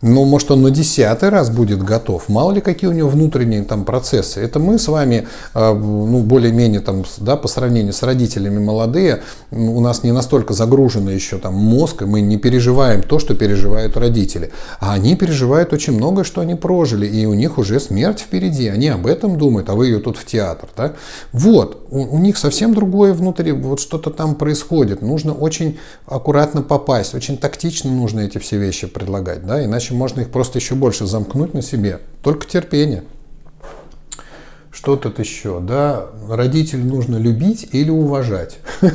ну, 0.00 0.24
может, 0.24 0.50
он 0.52 0.62
на 0.62 0.70
десятый 0.70 1.28
раз 1.28 1.50
будет 1.50 1.82
готов. 1.82 2.28
Мало 2.28 2.52
ли, 2.52 2.60
какие 2.60 2.88
у 2.88 2.92
него 2.92 3.08
внутренние 3.08 3.64
там 3.64 3.84
процессы. 3.84 4.40
Это 4.40 4.60
мы 4.60 4.78
с 4.78 4.86
вами, 4.86 5.26
а, 5.54 5.74
ну, 5.74 6.22
более-менее 6.22 6.80
там, 6.80 7.04
да, 7.18 7.36
по 7.36 7.48
сравнению 7.48 7.92
с 7.92 8.04
родителями 8.04 8.58
молодые, 8.64 9.22
у 9.50 9.80
нас 9.80 10.04
не 10.04 10.12
настолько 10.12 10.54
загружено 10.54 11.10
еще 11.10 11.38
там 11.38 11.54
мозг, 11.54 12.02
и 12.02 12.04
мы 12.04 12.20
не 12.20 12.36
переживаем 12.36 13.02
то, 13.02 13.18
что 13.18 13.34
переживают 13.34 13.96
родители. 13.96 14.52
А 14.78 14.92
они 14.92 15.16
переживают 15.16 15.72
очень 15.72 15.94
много, 15.94 16.22
что 16.22 16.42
они 16.42 16.54
прожили, 16.54 17.06
и 17.06 17.26
у 17.26 17.34
них 17.34 17.58
уже 17.58 17.80
смерть 17.80 18.20
впереди. 18.20 18.68
Они 18.68 18.88
об 18.88 19.04
этом 19.04 19.36
думают, 19.36 19.68
а 19.68 19.74
вы 19.74 19.86
ее 19.86 19.98
тут 19.98 20.16
в 20.16 20.24
театр, 20.24 20.68
да? 20.76 20.92
Вот, 21.32 21.88
у, 21.90 22.16
у 22.16 22.18
них 22.18 22.38
совсем 22.38 22.72
другое 22.72 23.12
внутри, 23.12 23.50
вот 23.50 23.80
что-то 23.80 24.10
там 24.10 24.36
происходит. 24.36 25.02
Нужно 25.02 25.32
очень 25.32 25.78
аккуратно 26.06 26.62
попасть, 26.62 27.16
очень 27.16 27.36
тактично 27.36 27.90
нужно 27.90 28.20
эти 28.20 28.38
все 28.38 28.58
вещи 28.58 28.86
предлагать, 28.86 29.44
да, 29.44 29.64
иначе 29.64 29.87
иначе 29.88 29.94
можно 29.94 30.20
их 30.20 30.30
просто 30.30 30.58
еще 30.58 30.74
больше 30.74 31.06
замкнуть 31.06 31.54
на 31.54 31.62
себе. 31.62 32.00
Только 32.22 32.46
терпение. 32.46 33.04
Что 34.70 34.96
тут 34.96 35.18
еще? 35.18 35.60
Да, 35.60 36.06
родителей 36.28 36.84
нужно 36.84 37.16
любить 37.16 37.68
или 37.72 37.90
уважать. 37.90 38.58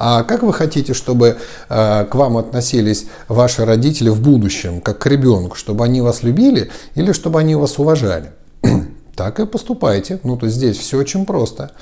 А 0.00 0.22
как 0.22 0.42
вы 0.42 0.52
хотите, 0.52 0.94
чтобы 0.94 1.36
э, 1.68 2.04
к 2.04 2.14
вам 2.14 2.36
относились 2.36 3.06
ваши 3.26 3.64
родители 3.64 4.10
в 4.10 4.22
будущем, 4.22 4.80
как 4.80 4.98
к 4.98 5.06
ребенку, 5.06 5.56
чтобы 5.56 5.84
они 5.84 6.00
вас 6.00 6.22
любили 6.22 6.70
или 6.94 7.12
чтобы 7.12 7.40
они 7.40 7.56
вас 7.56 7.78
уважали? 7.78 8.30
так 9.16 9.40
и 9.40 9.46
поступайте. 9.46 10.20
Ну, 10.22 10.36
то 10.36 10.48
здесь 10.48 10.78
все 10.78 10.98
очень 10.98 11.26
просто. 11.26 11.72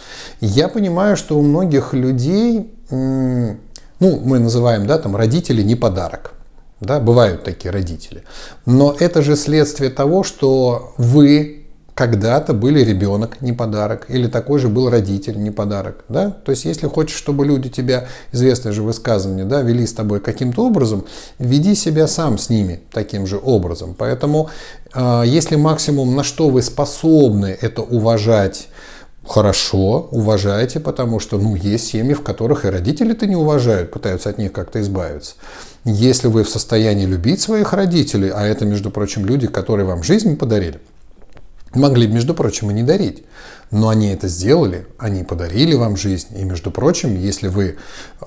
Я 0.41 0.69
понимаю, 0.69 1.17
что 1.17 1.39
у 1.39 1.43
многих 1.43 1.93
людей, 1.93 2.71
ну, 2.91 3.57
мы 4.01 4.39
называем, 4.39 4.87
да, 4.87 4.99
там, 4.99 5.15
родители 5.15 5.63
не 5.63 5.77
подарок. 5.77 6.36
Да, 6.81 7.01
бывают 7.01 7.45
такие 7.45 7.71
родители. 7.71 8.23
Но 8.67 8.95
это 8.99 9.23
же 9.23 9.35
следствие 9.37 9.91
того, 9.91 10.23
что 10.23 10.93
вы 10.99 11.67
когда-то 11.97 12.53
были 12.53 12.85
ребенок, 12.85 13.41
не 13.41 13.55
подарок, 13.55 14.05
или 14.11 14.27
такой 14.27 14.59
же 14.59 14.69
был 14.69 14.91
родитель, 14.91 15.43
не 15.43 15.51
подарок. 15.51 16.05
Да? 16.11 16.31
То 16.31 16.51
есть, 16.53 16.67
если 16.67 16.87
хочешь, 16.89 17.17
чтобы 17.17 17.47
люди 17.47 17.71
тебя, 17.71 18.07
известное 18.33 18.73
же 18.73 18.83
высказывание, 18.83 19.47
да, 19.47 19.63
вели 19.63 19.87
с 19.87 19.95
тобой 19.95 20.21
каким-то 20.21 20.67
образом, 20.67 21.07
веди 21.39 21.75
себя 21.75 22.07
сам 22.07 22.37
с 22.37 22.51
ними 22.51 22.83
таким 22.93 23.27
же 23.27 23.41
образом. 23.43 23.95
Поэтому, 23.97 24.51
э, 24.93 25.23
если 25.25 25.57
максимум, 25.57 26.15
на 26.15 26.23
что 26.23 26.51
вы 26.51 26.61
способны, 26.61 27.57
это 27.59 27.81
уважать, 27.81 28.69
хорошо, 29.27 30.09
уважайте, 30.11 30.81
потому 30.81 31.21
что 31.21 31.39
ну, 31.39 31.55
есть 31.55 31.89
семьи, 31.89 32.15
в 32.15 32.23
которых 32.23 32.65
и 32.65 32.69
родители-то 32.69 33.27
не 33.27 33.37
уважают, 33.37 33.91
пытаются 33.91 34.31
от 34.31 34.39
них 34.39 34.53
как-то 34.53 34.81
избавиться. 34.81 35.35
Если 35.85 36.29
вы 36.29 36.45
в 36.45 36.49
состоянии 36.49 37.07
любить 37.07 37.41
своих 37.41 37.73
родителей, 37.73 38.31
а 38.35 38.45
это, 38.45 38.65
между 38.65 38.91
прочим, 38.91 39.27
люди, 39.27 39.47
которые 39.47 39.87
вам 39.87 40.03
жизнь 40.03 40.37
подарили, 40.37 40.81
могли, 41.75 42.07
между 42.07 42.35
прочим, 42.35 42.71
и 42.71 42.75
не 42.75 42.83
дарить. 42.83 43.25
Но 43.71 43.89
они 43.89 44.09
это 44.09 44.29
сделали, 44.29 44.87
они 44.97 45.25
подарили 45.25 45.75
вам 45.75 45.97
жизнь. 45.97 46.29
И, 46.39 46.45
между 46.45 46.71
прочим, 46.71 47.19
если 47.19 47.49
вы 47.49 47.77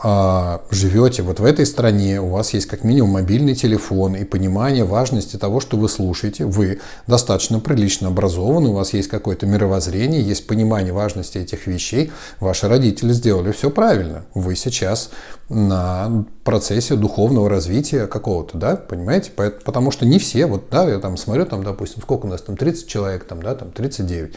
э, 0.04 0.58
живете 0.70 1.24
вот 1.24 1.40
в 1.40 1.46
этой 1.46 1.66
стране, 1.66 2.20
у 2.20 2.30
вас 2.30 2.54
есть 2.54 2.68
как 2.68 2.84
минимум 2.84 3.12
мобильный 3.12 3.56
телефон 3.56 4.16
и 4.16 4.26
понимание 4.26 4.84
важности 4.84 5.38
того, 5.38 5.62
что 5.62 5.78
вы 5.78 5.88
слушаете, 5.88 6.46
вы 6.46 6.80
достаточно 7.08 7.60
прилично 7.62 8.10
образованы, 8.10 8.70
у 8.70 8.74
вас 8.74 8.94
есть 8.94 9.08
какое-то 9.08 9.46
мировоззрение, 9.46 10.22
есть 10.22 10.46
понимание 10.46 10.92
важности 10.92 11.38
этих 11.38 11.68
вещей, 11.68 12.12
ваши 12.42 12.68
родители 12.68 13.14
сделали 13.14 13.54
все 13.54 13.70
правильно. 13.70 14.26
Вы 14.34 14.56
сейчас 14.56 15.10
на 15.50 16.26
процессе 16.44 16.96
духовного 16.96 17.50
развития 17.50 18.06
какого-то, 18.06 18.58
да, 18.58 18.76
понимаете? 18.76 19.32
Потому 19.32 19.90
что 19.92 20.06
не 20.06 20.20
все, 20.20 20.46
вот, 20.46 20.66
да, 20.70 20.88
я 20.88 21.00
там 21.00 21.18
смотрю, 21.18 21.46
там, 21.46 21.64
допустим, 21.64 22.02
сколько 22.04 22.28
у 22.28 22.30
нас 22.30 22.42
там, 22.42 22.56
30 22.56 22.88
человек, 22.88 23.24
там, 23.24 23.42
да, 23.42 23.56
там 23.56 23.72
39, 23.72 24.36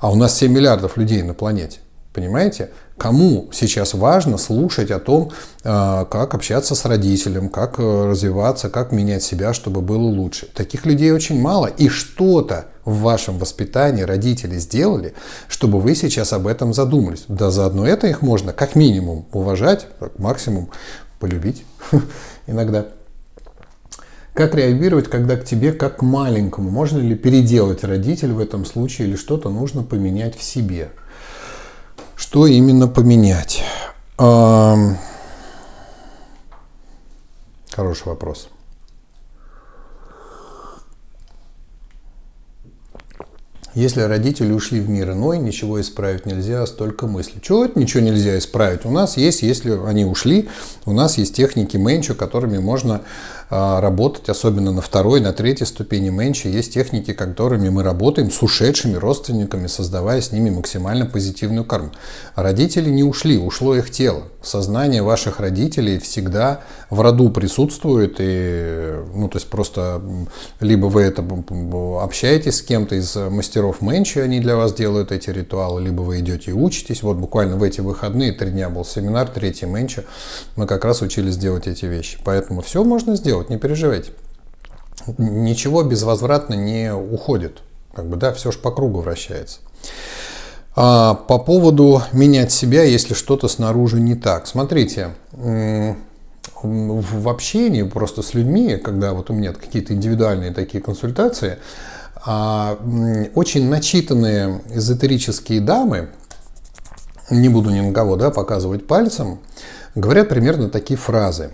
а 0.00 0.10
у 0.12 0.14
нас 0.14 0.36
7 0.36 0.52
миллиардов 0.52 0.98
людей 0.98 1.22
на 1.22 1.32
планете. 1.32 1.78
Понимаете? 2.12 2.68
Кому 2.98 3.48
сейчас 3.52 3.94
важно 3.94 4.36
слушать 4.36 4.90
о 4.90 4.98
том, 4.98 5.30
э, 5.64 6.04
как 6.10 6.34
общаться 6.34 6.74
с 6.74 6.84
родителем, 6.84 7.48
как 7.48 7.78
э, 7.78 8.06
развиваться, 8.06 8.68
как 8.68 8.92
менять 8.92 9.22
себя, 9.22 9.54
чтобы 9.54 9.80
было 9.80 10.02
лучше? 10.02 10.46
Таких 10.52 10.84
людей 10.84 11.10
очень 11.12 11.40
мало. 11.40 11.66
И 11.66 11.88
что-то 11.88 12.66
в 12.84 13.00
вашем 13.00 13.38
воспитании 13.38 14.02
родители 14.02 14.58
сделали, 14.58 15.14
чтобы 15.48 15.80
вы 15.80 15.94
сейчас 15.94 16.34
об 16.34 16.46
этом 16.46 16.74
задумались. 16.74 17.24
Да 17.28 17.50
заодно 17.50 17.86
это 17.86 18.06
их 18.06 18.20
можно 18.20 18.52
как 18.52 18.74
минимум 18.74 19.24
уважать, 19.32 19.86
как 19.98 20.18
максимум 20.18 20.68
полюбить 21.18 21.64
иногда. 22.46 22.88
Как 24.34 24.54
реагировать, 24.54 25.08
когда 25.08 25.36
к 25.36 25.44
тебе 25.44 25.72
как 25.72 25.98
к 25.98 26.02
маленькому? 26.02 26.70
Можно 26.70 26.98
ли 26.98 27.14
переделать 27.14 27.84
родитель 27.84 28.32
в 28.32 28.38
этом 28.38 28.64
случае 28.64 29.08
или 29.08 29.16
что-то 29.16 29.50
нужно 29.50 29.82
поменять 29.82 30.36
в 30.36 30.42
себе? 30.42 30.90
Что 32.16 32.46
именно 32.46 32.88
поменять? 32.88 33.62
Хороший 34.16 34.98
вопрос. 38.06 38.48
Если 43.74 44.02
родители 44.02 44.52
ушли 44.52 44.80
в 44.80 44.90
мир 44.90 45.12
иной, 45.12 45.38
ничего 45.38 45.80
исправить 45.80 46.26
нельзя, 46.26 46.66
столько 46.66 47.06
мыслей. 47.06 47.40
Чего 47.40 47.64
это 47.64 47.80
ничего 47.80 48.02
нельзя 48.02 48.36
исправить? 48.36 48.84
У 48.84 48.90
нас 48.90 49.16
есть, 49.16 49.40
если 49.40 49.70
они 49.86 50.04
ушли, 50.04 50.50
у 50.84 50.92
нас 50.92 51.16
есть 51.16 51.34
техники 51.34 51.78
менчу, 51.78 52.14
которыми 52.14 52.58
можно 52.58 53.00
а, 53.41 53.41
работать, 53.52 54.30
особенно 54.30 54.72
на 54.72 54.80
второй, 54.80 55.20
на 55.20 55.34
третьей 55.34 55.66
ступени 55.66 56.08
менчи, 56.08 56.48
есть 56.48 56.72
техники, 56.72 57.12
которыми 57.12 57.68
мы 57.68 57.82
работаем 57.82 58.30
с 58.30 58.42
ушедшими 58.42 58.94
родственниками, 58.94 59.66
создавая 59.66 60.22
с 60.22 60.32
ними 60.32 60.48
максимально 60.48 61.04
позитивную 61.04 61.66
карму. 61.66 61.92
Родители 62.34 62.88
не 62.88 63.04
ушли, 63.04 63.36
ушло 63.36 63.76
их 63.76 63.90
тело. 63.90 64.22
Сознание 64.42 65.02
ваших 65.02 65.40
родителей 65.40 65.98
всегда 65.98 66.60
в 66.90 67.00
роду 67.00 67.30
присутствует, 67.30 68.16
и, 68.18 68.94
ну, 69.14 69.28
то 69.28 69.38
есть 69.38 69.48
просто 69.48 70.00
либо 70.60 70.86
вы 70.86 71.02
это 71.02 71.24
общаетесь 72.00 72.56
с 72.58 72.62
кем-то 72.62 72.94
из 72.94 73.14
мастеров 73.16 73.82
менчи, 73.82 74.18
они 74.18 74.40
для 74.40 74.56
вас 74.56 74.72
делают 74.72 75.12
эти 75.12 75.30
ритуалы, 75.30 75.82
либо 75.82 76.02
вы 76.02 76.20
идете 76.20 76.52
и 76.52 76.54
учитесь. 76.54 77.02
Вот 77.02 77.16
буквально 77.16 77.56
в 77.56 77.62
эти 77.62 77.80
выходные, 77.80 78.32
три 78.32 78.50
дня 78.50 78.70
был 78.70 78.84
семинар, 78.84 79.28
третий 79.28 79.66
менчи, 79.66 80.02
мы 80.56 80.66
как 80.66 80.84
раз 80.84 81.02
учились 81.02 81.36
делать 81.36 81.66
эти 81.66 81.86
вещи. 81.86 82.18
Поэтому 82.24 82.62
все 82.62 82.84
можно 82.84 83.16
сделать 83.16 83.32
делать, 83.32 83.50
не 83.50 83.58
переживайте. 83.58 84.10
Ничего 85.18 85.82
безвозвратно 85.82 86.54
не 86.54 86.94
уходит. 86.94 87.62
Как 87.94 88.06
бы, 88.06 88.16
да, 88.16 88.32
все 88.32 88.52
же 88.52 88.58
по 88.58 88.70
кругу 88.70 89.00
вращается. 89.00 89.60
А 90.74 91.14
по 91.14 91.38
поводу 91.38 92.02
менять 92.12 92.50
себя, 92.50 92.82
если 92.82 93.14
что-то 93.14 93.48
снаружи 93.48 94.00
не 94.00 94.14
так. 94.14 94.46
Смотрите, 94.46 95.10
в 96.62 97.28
общении 97.28 97.82
просто 97.82 98.22
с 98.22 98.34
людьми, 98.34 98.76
когда 98.76 99.12
вот 99.12 99.30
у 99.30 99.34
меня 99.34 99.52
какие-то 99.52 99.92
индивидуальные 99.92 100.52
такие 100.52 100.82
консультации, 100.82 101.58
а, 102.24 102.78
очень 103.34 103.68
начитанные 103.68 104.62
эзотерические 104.72 105.60
дамы, 105.60 106.08
не 107.30 107.48
буду 107.48 107.70
ни 107.70 107.80
на 107.80 107.92
кого 107.92 108.16
да, 108.16 108.30
показывать 108.30 108.86
пальцем, 108.86 109.40
говорят 109.94 110.28
примерно 110.28 110.68
такие 110.68 110.96
фразы. 110.96 111.50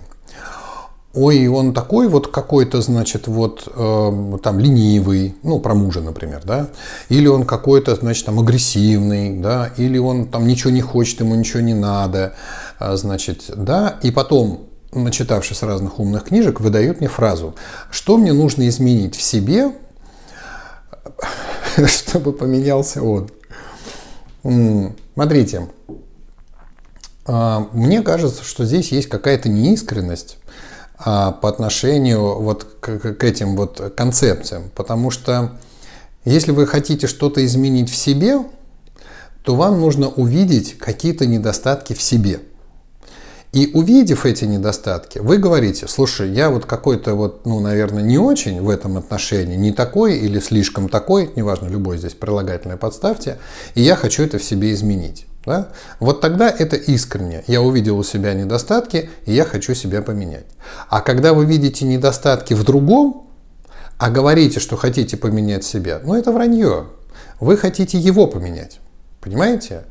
Ой, 1.21 1.49
он 1.49 1.75
такой 1.75 2.07
вот 2.07 2.29
какой-то, 2.29 2.81
значит, 2.81 3.27
вот 3.27 3.67
э, 3.67 4.39
там 4.41 4.61
ленивый, 4.61 5.35
ну, 5.43 5.59
про 5.59 5.75
мужа, 5.75 6.01
например, 6.01 6.43
да, 6.45 6.69
или 7.09 7.27
он 7.27 7.45
какой-то, 7.45 7.97
значит, 7.97 8.25
там 8.25 8.39
агрессивный, 8.39 9.37
да, 9.37 9.73
или 9.77 9.99
он 9.99 10.29
там 10.29 10.47
ничего 10.47 10.71
не 10.71 10.81
хочет, 10.81 11.19
ему 11.19 11.35
ничего 11.35 11.61
не 11.61 11.75
надо, 11.75 12.35
э, 12.79 12.95
значит, 12.95 13.51
да, 13.57 13.99
и 14.01 14.13
потом 14.13 14.69
начитавшись 14.93 15.63
разных 15.63 15.99
умных 15.99 16.27
книжек, 16.27 16.61
выдает 16.61 17.01
мне 17.01 17.09
фразу, 17.09 17.57
что 17.91 18.17
мне 18.17 18.33
нужно 18.33 18.69
изменить 18.69 19.17
в 19.17 19.23
себе, 19.23 19.73
чтобы 21.87 22.33
поменялся 22.33 23.03
он. 23.03 23.29
Смотрите, 25.15 25.69
а, 27.27 27.67
мне 27.73 28.03
кажется, 28.03 28.45
что 28.45 28.65
здесь 28.65 28.93
есть 28.93 29.09
какая-то 29.09 29.49
неискренность 29.49 30.38
по 31.05 31.49
отношению 31.49 32.41
вот 32.41 32.65
к, 32.81 32.99
к 32.99 33.25
этим 33.25 33.57
вот 33.57 33.95
концепциям, 33.97 34.71
потому 34.75 35.11
что 35.11 35.53
если 36.25 36.53
вы 36.53 36.67
хотите 36.67 37.07
что-то 37.07 37.45
изменить 37.45 37.91
в 37.91 37.97
себе, 37.97 38.39
то 39.43 39.55
вам 39.55 39.81
нужно 39.81 40.09
увидеть 40.09 40.77
какие-то 40.79 41.27
недостатки 41.27 41.95
в 41.95 42.03
себе– 42.03 42.41
и 43.53 43.71
увидев 43.73 44.27
эти 44.27 44.45
недостатки, 44.45 45.21
вы 45.21 45.39
говорите, 45.39 45.89
слушай, 45.89 46.31
я 46.31 46.51
вот 46.51 46.67
какой-то 46.67 47.15
вот, 47.15 47.47
ну, 47.47 47.61
наверное, 47.61 48.03
не 48.03 48.19
очень 48.19 48.61
в 48.61 48.69
этом 48.69 48.99
отношении, 48.99 49.57
не 49.57 49.73
такой 49.73 50.19
или 50.19 50.39
слишком 50.39 50.91
такой, 50.91 51.31
неважно, 51.35 51.67
любой 51.69 51.97
здесь 51.97 52.13
прилагательное 52.13 52.77
подставьте, 52.77 53.39
и 53.75 53.81
я 53.81 53.97
хочу 53.97 54.23
это 54.23 54.39
в 54.39 54.45
себе 54.45 54.73
изменить. 54.73 55.27
Да? 55.49 55.69
Вот 55.99 56.21
тогда 56.21 56.51
это 56.51 56.77
искренне. 56.77 57.43
Я 57.47 57.63
увидел 57.63 57.99
у 57.99 58.05
себя 58.05 58.35
недостатки, 58.35 59.11
и 59.25 59.33
я 59.33 59.45
хочу 59.45 59.75
себя 59.75 60.03
поменять. 60.03 60.45
А 60.91 61.01
когда 61.01 61.33
вы 61.33 61.47
видите 61.47 61.87
недостатки 61.87 62.53
в 62.53 62.65
другом, 62.65 63.29
а 63.97 64.11
говорите, 64.11 64.61
что 64.61 64.77
хотите 64.77 65.17
поменять 65.17 65.65
себя, 65.65 66.01
ну 66.05 66.15
это 66.15 66.33
вранье. 66.33 66.89
Вы 67.41 67.57
хотите 67.57 67.99
его 67.99 68.27
поменять. 68.27 68.79
Понимаете? 69.21 69.85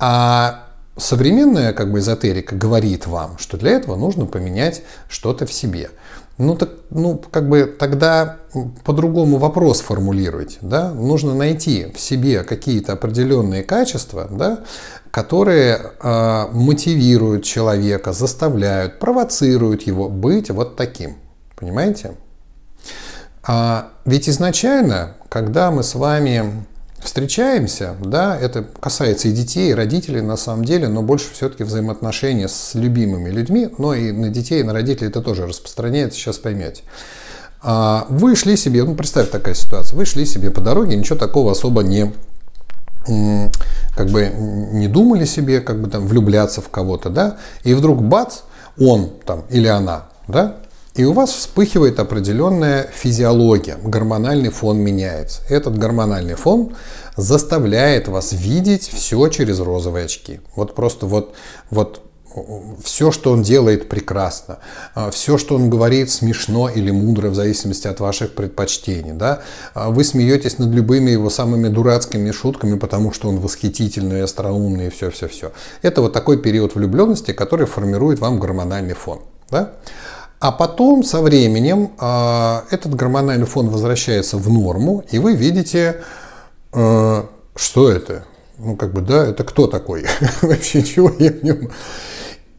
А 0.00 0.66
современная 0.96 1.72
как 1.72 1.92
бы 1.92 2.00
эзотерика 2.00 2.56
говорит 2.56 3.06
вам, 3.06 3.38
что 3.38 3.56
для 3.56 3.70
этого 3.70 3.94
нужно 3.94 4.26
поменять 4.26 4.82
что-то 5.08 5.46
в 5.46 5.52
себе. 5.52 5.90
Ну, 6.38 6.54
так, 6.56 6.70
ну, 6.90 7.20
как 7.30 7.48
бы 7.48 7.64
тогда 7.64 8.36
по-другому 8.84 9.38
вопрос 9.38 9.80
формулировать. 9.80 10.58
Да? 10.60 10.92
Нужно 10.92 11.34
найти 11.34 11.92
в 11.92 12.00
себе 12.00 12.44
какие-то 12.44 12.92
определенные 12.92 13.64
качества, 13.64 14.28
да, 14.30 14.60
которые 15.10 15.80
э, 16.00 16.46
мотивируют 16.52 17.44
человека, 17.44 18.12
заставляют, 18.12 19.00
провоцируют 19.00 19.82
его 19.82 20.08
быть 20.08 20.50
вот 20.50 20.76
таким. 20.76 21.16
Понимаете? 21.56 22.12
А 23.42 23.90
ведь 24.04 24.28
изначально, 24.28 25.14
когда 25.28 25.72
мы 25.72 25.82
с 25.82 25.96
вами 25.96 26.64
встречаемся, 27.02 27.96
да, 28.00 28.38
это 28.38 28.64
касается 28.80 29.28
и 29.28 29.32
детей, 29.32 29.70
и 29.70 29.74
родителей 29.74 30.20
на 30.20 30.36
самом 30.36 30.64
деле, 30.64 30.88
но 30.88 31.02
больше 31.02 31.32
все-таки 31.32 31.64
взаимоотношения 31.64 32.48
с 32.48 32.74
любимыми 32.74 33.30
людьми, 33.30 33.68
но 33.78 33.94
и 33.94 34.12
на 34.12 34.28
детей, 34.28 34.60
и 34.60 34.62
на 34.62 34.72
родителей 34.72 35.08
это 35.08 35.22
тоже 35.22 35.46
распространяется, 35.46 36.18
сейчас 36.18 36.38
поймете. 36.38 36.82
А, 37.60 38.06
вы 38.08 38.36
шли 38.36 38.56
себе, 38.56 38.84
ну 38.84 38.94
представь 38.94 39.30
такая 39.30 39.54
ситуация, 39.54 39.96
вы 39.96 40.04
шли 40.04 40.24
себе 40.26 40.50
по 40.50 40.60
дороге, 40.60 40.96
ничего 40.96 41.18
такого 41.18 41.52
особо 41.52 41.82
не 41.82 42.12
как 43.96 44.08
бы 44.10 44.28
не 44.28 44.86
думали 44.86 45.24
себе, 45.24 45.60
как 45.60 45.80
бы 45.80 45.88
там 45.88 46.06
влюбляться 46.06 46.60
в 46.60 46.68
кого-то, 46.68 47.08
да, 47.08 47.38
и 47.64 47.72
вдруг 47.74 48.02
бац, 48.02 48.40
он 48.78 49.10
там 49.24 49.44
или 49.48 49.66
она, 49.66 50.08
да, 50.28 50.56
и 50.94 51.04
у 51.04 51.12
вас 51.12 51.30
вспыхивает 51.30 52.00
определенная 52.00 52.88
физиология, 52.92 53.78
гормональный 53.82 54.50
фон 54.50 54.78
меняется. 54.78 55.42
Этот 55.48 55.78
гормональный 55.78 56.34
фон 56.34 56.74
заставляет 57.16 58.08
вас 58.08 58.32
видеть 58.32 58.88
все 58.88 59.28
через 59.28 59.60
розовые 59.60 60.06
очки. 60.06 60.40
Вот 60.56 60.74
просто 60.74 61.06
вот, 61.06 61.34
вот 61.70 62.02
все, 62.82 63.10
что 63.10 63.32
он 63.32 63.42
делает, 63.42 63.88
прекрасно. 63.88 64.58
А, 64.94 65.10
все, 65.10 65.38
что 65.38 65.54
он 65.54 65.70
говорит, 65.70 66.10
смешно 66.10 66.68
или 66.68 66.90
мудро, 66.90 67.30
в 67.30 67.34
зависимости 67.34 67.86
от 67.86 68.00
ваших 68.00 68.34
предпочтений. 68.34 69.12
Да? 69.12 69.40
А, 69.74 69.90
вы 69.90 70.04
смеетесь 70.04 70.58
над 70.58 70.70
любыми 70.70 71.10
его 71.10 71.30
самыми 71.30 71.68
дурацкими 71.68 72.30
шутками, 72.30 72.78
потому 72.78 73.12
что 73.12 73.28
он 73.28 73.38
восхитительный, 73.38 74.22
остроумный 74.22 74.88
и 74.88 74.90
все-все-все. 74.90 75.52
Это 75.82 76.02
вот 76.02 76.12
такой 76.12 76.38
период 76.38 76.74
влюбленности, 76.74 77.32
который 77.32 77.66
формирует 77.66 78.18
вам 78.18 78.38
гормональный 78.38 78.94
фон. 78.94 79.20
Да? 79.50 79.72
А 80.40 80.52
потом 80.52 81.02
со 81.02 81.20
временем 81.20 81.90
э, 82.00 82.60
этот 82.70 82.94
гормональный 82.94 83.46
фон 83.46 83.68
возвращается 83.68 84.36
в 84.36 84.48
норму, 84.48 85.04
и 85.10 85.18
вы 85.18 85.34
видите, 85.34 86.02
э, 86.72 87.22
что 87.56 87.90
это. 87.90 88.24
Ну, 88.58 88.76
как 88.76 88.92
бы, 88.92 89.00
да, 89.00 89.26
это 89.26 89.42
кто 89.42 89.66
такой? 89.66 90.06
Вообще, 90.42 90.82
чего 90.82 91.12
я 91.18 91.32
в 91.32 91.42
нем? 91.42 91.70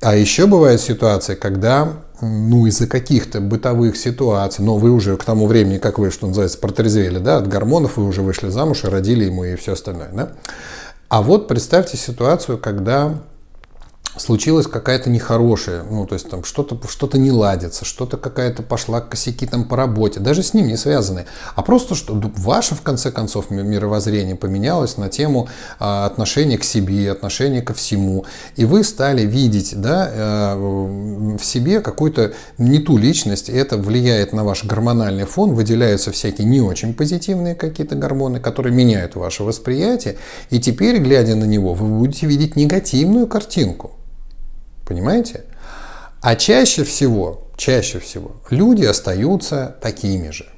А 0.02 0.16
еще 0.16 0.46
бывает 0.46 0.80
ситуация, 0.82 1.36
когда, 1.36 1.94
ну, 2.22 2.66
из-за 2.68 2.88
каких-то 2.88 3.42
бытовых 3.42 3.98
ситуаций, 3.98 4.64
но 4.64 4.78
вы 4.78 4.92
уже 4.92 5.16
к 5.18 5.24
тому 5.24 5.48
времени, 5.48 5.78
как 5.78 6.00
вы, 6.00 6.12
что 6.12 6.28
называется, 6.28 6.58
протрезвели, 6.58 7.20
да, 7.20 7.38
от 7.38 7.48
гормонов 7.48 7.98
вы 7.98 8.06
уже 8.06 8.22
вышли 8.22 8.50
замуж 8.50 8.84
и 8.84 8.88
родили 8.88 9.26
ему 9.26 9.44
и 9.46 9.56
все 9.56 9.74
остальное, 9.74 10.10
да. 10.14 10.32
А 11.10 11.22
вот 11.22 11.48
представьте 11.48 11.98
ситуацию, 11.98 12.58
когда 12.58 13.16
случилась 14.20 14.68
какая-то 14.68 15.10
нехорошая, 15.10 15.84
ну, 15.90 16.06
то 16.06 16.14
есть 16.14 16.30
там 16.30 16.44
что-то 16.44 16.80
что 16.88 17.10
не 17.18 17.32
ладится, 17.32 17.86
что-то 17.86 18.18
какая-то 18.18 18.64
пошла 18.64 19.02
косяки 19.02 19.46
там 19.46 19.64
по 19.64 19.76
работе, 19.76 20.20
даже 20.20 20.44
с 20.44 20.54
ним 20.54 20.68
не 20.68 20.78
связанные, 20.78 21.26
а 21.56 21.62
просто 21.62 21.96
что 21.96 22.20
ваше, 22.38 22.76
в 22.76 22.82
конце 22.82 23.12
концов, 23.12 23.50
мировоззрение 23.50 24.36
поменялось 24.36 24.98
на 24.98 25.10
тему 25.10 25.48
а, 25.80 26.06
отношения 26.06 26.58
к 26.58 26.64
себе, 26.64 27.12
отношения 27.12 27.62
ко 27.62 27.74
всему, 27.74 28.26
и 28.56 28.66
вы 28.66 28.84
стали 28.84 29.26
видеть, 29.26 29.80
да, 29.80 30.10
э, 30.12 30.56
в 30.56 31.44
себе 31.44 31.82
какую-то 31.82 32.34
не 32.58 32.80
ту 32.80 32.98
личность, 32.98 33.50
и 33.50 33.54
это 33.54 33.78
влияет 33.78 34.34
на 34.34 34.44
ваш 34.44 34.66
гормональный 34.66 35.26
фон, 35.26 35.54
выделяются 35.54 36.12
всякие 36.12 36.48
не 36.48 36.62
очень 36.62 36.94
позитивные 36.94 37.56
какие-то 37.56 37.96
гормоны, 37.96 38.40
которые 38.40 38.74
меняют 38.74 39.16
ваше 39.16 39.44
восприятие, 39.44 40.18
и 40.50 40.60
теперь, 40.60 41.00
глядя 41.00 41.36
на 41.36 41.46
него, 41.46 41.74
вы 41.74 41.88
будете 41.88 42.28
видеть 42.28 42.56
негативную 42.56 43.28
картинку. 43.28 43.92
Понимаете? 44.90 45.44
А 46.20 46.36
чаще 46.36 46.84
всего, 46.84 47.48
чаще 47.56 48.00
всего 48.00 48.32
люди 48.50 48.84
остаются 48.84 49.78
такими 49.82 50.32
же. 50.32 50.50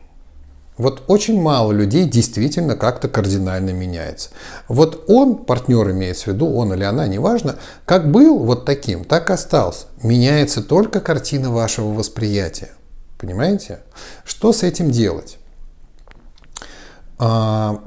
Вот 0.78 1.04
очень 1.08 1.40
мало 1.40 1.74
людей 1.74 2.06
действительно 2.06 2.78
как-то 2.78 3.10
кардинально 3.10 3.72
меняется. 3.72 4.30
Вот 4.70 5.04
он, 5.10 5.36
партнер 5.36 5.92
имеется 5.92 6.24
в 6.24 6.28
виду, 6.34 6.52
он 6.56 6.74
или 6.74 6.84
она, 6.84 7.06
неважно, 7.08 7.58
как 7.86 8.10
был 8.10 8.40
вот 8.40 8.66
таким, 8.66 9.04
так 9.04 9.30
и 9.30 9.34
остался. 9.34 9.88
Меняется 10.02 10.64
только 10.64 11.02
картина 11.02 11.52
вашего 11.52 11.94
восприятия. 11.94 12.70
Понимаете? 13.20 13.82
Что 14.24 14.54
с 14.54 14.64
этим 14.64 14.92
делать? 14.92 15.38
А, 17.20 17.84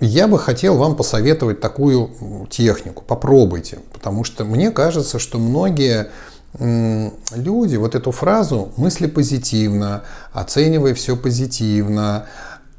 я 0.00 0.26
бы 0.26 0.38
хотел 0.38 0.76
вам 0.76 0.96
посоветовать 0.96 1.60
такую 1.60 2.48
технику. 2.50 3.02
Попробуйте. 3.06 3.78
Потому 4.00 4.24
что 4.24 4.44
мне 4.44 4.70
кажется, 4.70 5.18
что 5.18 5.38
многие 5.38 6.10
люди 6.58 7.76
вот 7.76 7.94
эту 7.94 8.10
фразу 8.10 8.72
«мысли 8.76 9.06
позитивно», 9.06 10.04
«оценивай 10.32 10.94
все 10.94 11.16
позитивно», 11.16 12.26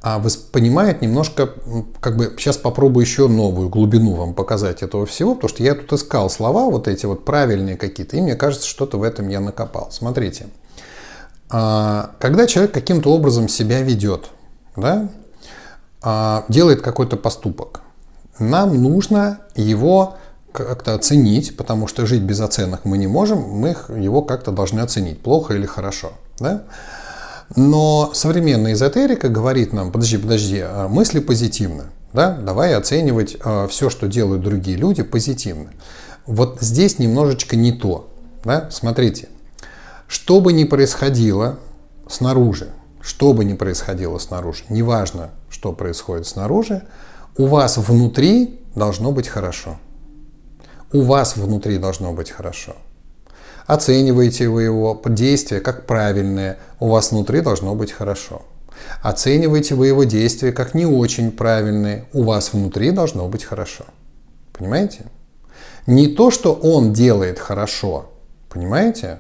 а 0.02 0.20
понимают 0.52 1.04
немножко, 1.04 1.52
как 2.00 2.18
бы 2.18 2.34
сейчас 2.40 2.58
попробую 2.58 3.06
еще 3.06 3.28
новую 3.28 3.70
глубину 3.70 4.16
вам 4.16 4.34
показать 4.34 4.82
этого 4.82 5.06
всего, 5.06 5.36
потому 5.36 5.50
что 5.50 5.62
я 5.62 5.76
тут 5.76 5.94
искал 5.94 6.28
слова 6.32 6.72
вот 6.72 6.88
эти 6.88 7.06
вот 7.06 7.24
правильные 7.24 7.78
какие-то, 7.78 8.18
и 8.18 8.22
мне 8.22 8.36
кажется, 8.36 8.68
что-то 8.68 8.98
в 8.98 9.04
этом 9.04 9.30
я 9.30 9.40
накопал. 9.40 9.90
Смотрите, 9.92 10.48
а, 11.52 12.16
когда 12.20 12.48
человек 12.48 12.74
каким-то 12.74 13.14
образом 13.14 13.48
себя 13.48 13.84
ведет, 13.84 14.32
да, 14.76 15.08
а, 16.02 16.46
делает 16.50 16.82
какой-то 16.82 17.16
поступок. 17.16 17.82
Нам 18.40 18.82
нужно 18.82 19.42
его 19.54 20.16
как-то 20.52 20.94
оценить, 20.94 21.56
потому 21.58 21.88
что 21.88 22.06
жить 22.06 22.22
без 22.22 22.40
оценок 22.42 22.86
мы 22.86 22.98
не 22.98 23.08
можем, 23.08 23.40
мы 23.40 23.76
его 23.96 24.22
как-то 24.22 24.52
должны 24.52 24.80
оценить, 24.80 25.22
плохо 25.22 25.54
или 25.54 25.66
хорошо. 25.66 26.14
Да? 26.40 26.64
Но 27.56 28.12
современная 28.14 28.74
эзотерика 28.74 29.30
говорит 29.30 29.74
нам, 29.74 29.92
подожди, 29.92 30.18
подожди, 30.18 30.60
а 30.60 30.88
мысли 30.88 31.20
позитивно, 31.20 31.86
да? 32.14 32.32
давай 32.32 32.76
оценивать 32.76 33.38
а, 33.44 33.68
все, 33.68 33.90
что 33.90 34.08
делают 34.08 34.42
другие 34.42 34.78
люди, 34.78 35.04
позитивно. 35.04 35.72
Вот 36.26 36.60
здесь 36.62 37.00
немножечко 37.00 37.56
не 37.56 37.72
то. 37.72 38.10
Да? 38.44 38.70
Смотрите, 38.72 39.28
что 40.08 40.42
бы 40.42 40.54
ни 40.54 40.64
происходило 40.64 41.60
снаружи, 42.08 42.70
что 43.02 43.34
бы 43.34 43.44
ни 43.46 43.54
происходило 43.54 44.18
снаружи, 44.18 44.64
неважно, 44.70 45.32
что 45.50 45.74
происходит 45.74 46.28
снаружи, 46.28 46.84
у 47.38 47.46
вас 47.46 47.78
внутри 47.78 48.60
должно 48.76 49.12
быть 49.12 49.28
хорошо. 49.28 49.78
У 50.94 51.02
вас 51.02 51.38
внутри 51.38 51.78
должно 51.78 52.14
быть 52.14 52.32
хорошо. 52.32 52.76
Оцениваете 53.66 54.50
вы 54.50 54.64
его 54.64 55.02
действия 55.06 55.62
как 55.62 55.86
правильные, 55.86 56.58
у 56.80 56.90
вас 56.90 57.12
внутри 57.12 57.42
должно 57.42 57.76
быть 57.76 57.92
хорошо. 57.92 58.42
Оцениваете 59.02 59.76
вы 59.76 59.88
его 59.88 60.04
действия 60.04 60.52
как 60.52 60.74
не 60.74 60.86
очень 60.86 61.32
правильные, 61.32 62.06
у 62.14 62.24
вас 62.24 62.54
внутри 62.54 62.92
должно 62.92 63.28
быть 63.28 63.44
хорошо. 63.44 63.86
Понимаете? 64.52 65.06
Не 65.88 66.08
то, 66.08 66.32
что 66.32 66.54
он 66.54 66.94
делает 66.94 67.40
хорошо, 67.40 68.12
понимаете? 68.50 69.20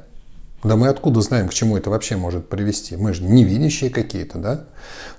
Да 0.63 0.75
мы 0.75 0.89
откуда 0.89 1.21
знаем, 1.21 1.49
к 1.49 1.53
чему 1.53 1.75
это 1.77 1.89
вообще 1.89 2.17
может 2.17 2.47
привести? 2.47 2.95
Мы 2.95 3.13
же 3.13 3.23
невидящие 3.23 3.89
какие-то, 3.89 4.37
да? 4.37 4.63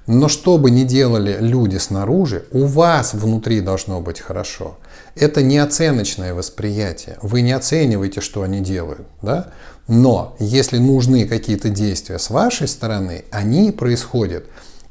Но 0.06 0.28
что 0.28 0.56
бы 0.56 0.70
ни 0.70 0.84
делали 0.84 1.36
люди 1.40 1.78
снаружи, 1.78 2.46
у 2.52 2.64
вас 2.64 3.12
внутри 3.12 3.60
должно 3.60 4.00
быть 4.00 4.20
хорошо. 4.20 4.78
Это 5.16 5.42
не 5.42 5.58
оценочное 5.58 6.32
восприятие. 6.32 7.18
Вы 7.22 7.40
не 7.40 7.52
оцениваете, 7.52 8.20
что 8.20 8.42
они 8.42 8.60
делают, 8.60 9.06
да? 9.20 9.48
Но 9.88 10.36
если 10.38 10.78
нужны 10.78 11.26
какие-то 11.26 11.70
действия 11.70 12.18
с 12.18 12.30
вашей 12.30 12.68
стороны, 12.68 13.24
они 13.32 13.72
происходят 13.72 14.44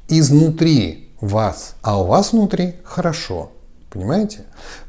изнутри 0.09 1.09
вас, 1.21 1.75
а 1.81 2.01
у 2.01 2.07
вас 2.07 2.33
внутри 2.33 2.75
хорошо. 2.83 3.51
Понимаете? 3.89 4.39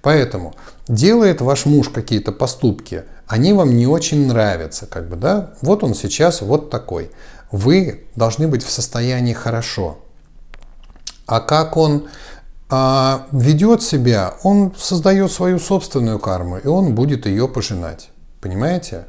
Поэтому 0.01 0.55
делает 0.89 1.41
ваш 1.41 1.67
муж 1.67 1.89
какие-то 1.89 2.33
поступки, 2.33 3.05
они 3.33 3.55
вам 3.55 3.79
не 3.79 3.87
очень 3.87 4.27
нравятся, 4.27 4.85
как 4.85 5.09
бы, 5.09 5.17
да? 5.17 5.55
Вот 5.63 5.83
он 5.83 5.95
сейчас 5.95 6.43
вот 6.43 6.69
такой. 6.69 7.11
Вы 7.51 8.05
должны 8.15 8.47
быть 8.47 8.63
в 8.63 8.71
состоянии 8.71 9.33
хорошо. 9.33 10.01
А 11.25 11.41
как 11.41 11.79
он 11.79 12.09
а, 12.69 13.27
ведет 13.33 13.83
себя, 13.83 14.35
он 14.43 14.75
создает 14.77 15.33
свою 15.33 15.59
собственную 15.59 16.19
карму, 16.19 16.59
и 16.59 16.67
он 16.67 16.95
будет 16.95 17.25
ее 17.25 17.49
пожинать. 17.49 18.11
Понимаете? 18.43 19.07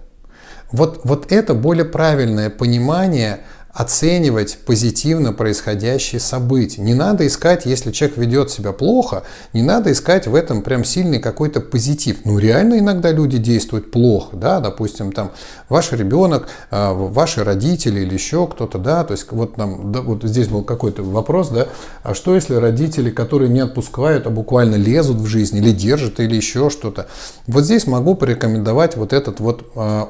Вот, 0.72 1.02
вот 1.04 1.30
это 1.30 1.54
более 1.54 1.84
правильное 1.84 2.50
понимание 2.50 3.42
оценивать 3.74 4.60
позитивно 4.68 5.34
происходящие 5.34 6.20
события. 6.22 6.82
Не 6.82 6.94
надо 6.94 7.26
искать, 7.26 7.66
если 7.66 7.92
человек 7.92 8.18
ведет 8.18 8.52
себя 8.52 8.72
плохо, 8.72 9.24
не 9.52 9.64
надо 9.64 9.92
искать 9.92 10.28
в 10.28 10.36
этом 10.36 10.62
прям 10.62 10.84
сильный 10.84 11.20
какой-то 11.20 11.60
позитив. 11.60 12.18
Ну, 12.24 12.38
реально 12.38 12.78
иногда 12.78 13.12
люди 13.12 13.40
действуют 13.40 13.90
плохо, 13.90 14.38
да, 14.38 14.60
допустим, 14.60 15.12
там 15.12 15.32
ваш 15.70 15.92
ребенок, 15.92 16.50
а, 16.70 16.94
ваши 16.94 17.44
родители 17.44 18.02
или 18.02 18.14
еще 18.14 18.46
кто-то, 18.46 18.78
да, 18.78 19.04
то 19.04 19.14
есть 19.14 19.26
вот 19.32 19.58
нам, 19.58 19.92
да, 19.92 20.02
вот 20.02 20.24
здесь 20.24 20.48
был 20.48 20.64
какой-то 20.64 21.02
вопрос, 21.02 21.50
да, 21.50 21.68
а 22.04 22.14
что 22.14 22.36
если 22.36 22.54
родители, 22.54 23.10
которые 23.10 23.50
не 23.50 23.62
отпускают, 23.62 24.28
а 24.28 24.30
буквально 24.30 24.76
лезут 24.76 25.18
в 25.18 25.26
жизнь 25.26 25.58
или 25.58 25.72
держат 25.72 26.20
или 26.20 26.36
еще 26.36 26.70
что-то. 26.70 27.08
Вот 27.48 27.64
здесь 27.64 27.88
могу 27.88 28.14
порекомендовать 28.14 28.98
вот 28.98 29.14
этот 29.14 29.40
вот 29.40 29.66
э, 29.76 30.06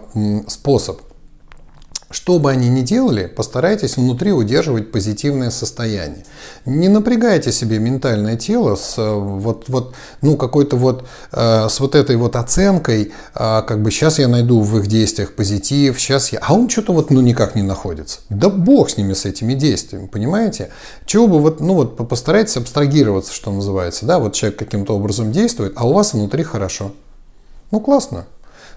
способ– 0.47 0.99
что 2.13 2.37
бы 2.37 2.51
они 2.51 2.69
ни 2.69 2.81
делали, 2.81 3.25
постарайтесь 3.25 3.97
внутри 3.97 4.31
удерживать 4.31 4.91
позитивное 4.91 5.49
состояние. 5.49 6.25
Не 6.65 6.87
напрягайте 6.87 7.51
себе 7.51 7.79
ментальное 7.79 8.37
тело 8.37 8.75
с 8.75 8.97
э, 8.99 9.13
вот, 9.13 9.65
вот, 9.67 9.95
ну, 10.21 10.37
какой-то 10.37 10.77
вот, 10.77 11.05
э, 11.31 11.67
с 11.67 11.79
вот 11.79 11.95
этой 11.95 12.15
вот 12.15 12.35
оценкой, 12.35 13.11
э, 13.33 13.61
как 13.67 13.81
бы 13.81 13.89
сейчас 13.89 14.19
я 14.19 14.27
найду 14.27 14.61
в 14.61 14.77
их 14.77 14.87
действиях 14.87 15.33
позитив, 15.33 15.99
сейчас 15.99 16.31
я... 16.31 16.39
А 16.43 16.53
он 16.53 16.69
что-то 16.69 16.93
вот, 16.93 17.09
ну, 17.09 17.19
никак 17.19 17.55
не 17.55 17.63
находится. 17.63 18.19
Да 18.29 18.49
бог 18.49 18.91
с 18.91 18.97
ними, 18.97 19.13
с 19.13 19.25
этими 19.25 19.55
действиями, 19.55 20.05
понимаете? 20.05 20.69
Чего 21.07 21.27
бы 21.27 21.39
вот, 21.39 21.61
ну, 21.61 21.73
вот 21.73 22.07
постарайтесь 22.07 22.57
абстрагироваться, 22.57 23.33
что 23.33 23.51
называется, 23.51 24.05
да, 24.05 24.19
вот 24.19 24.33
человек 24.33 24.59
каким-то 24.59 24.95
образом 24.95 25.31
действует, 25.31 25.73
а 25.75 25.87
у 25.87 25.93
вас 25.93 26.13
внутри 26.13 26.43
хорошо. 26.43 26.91
Ну, 27.71 27.79
классно. 27.79 28.27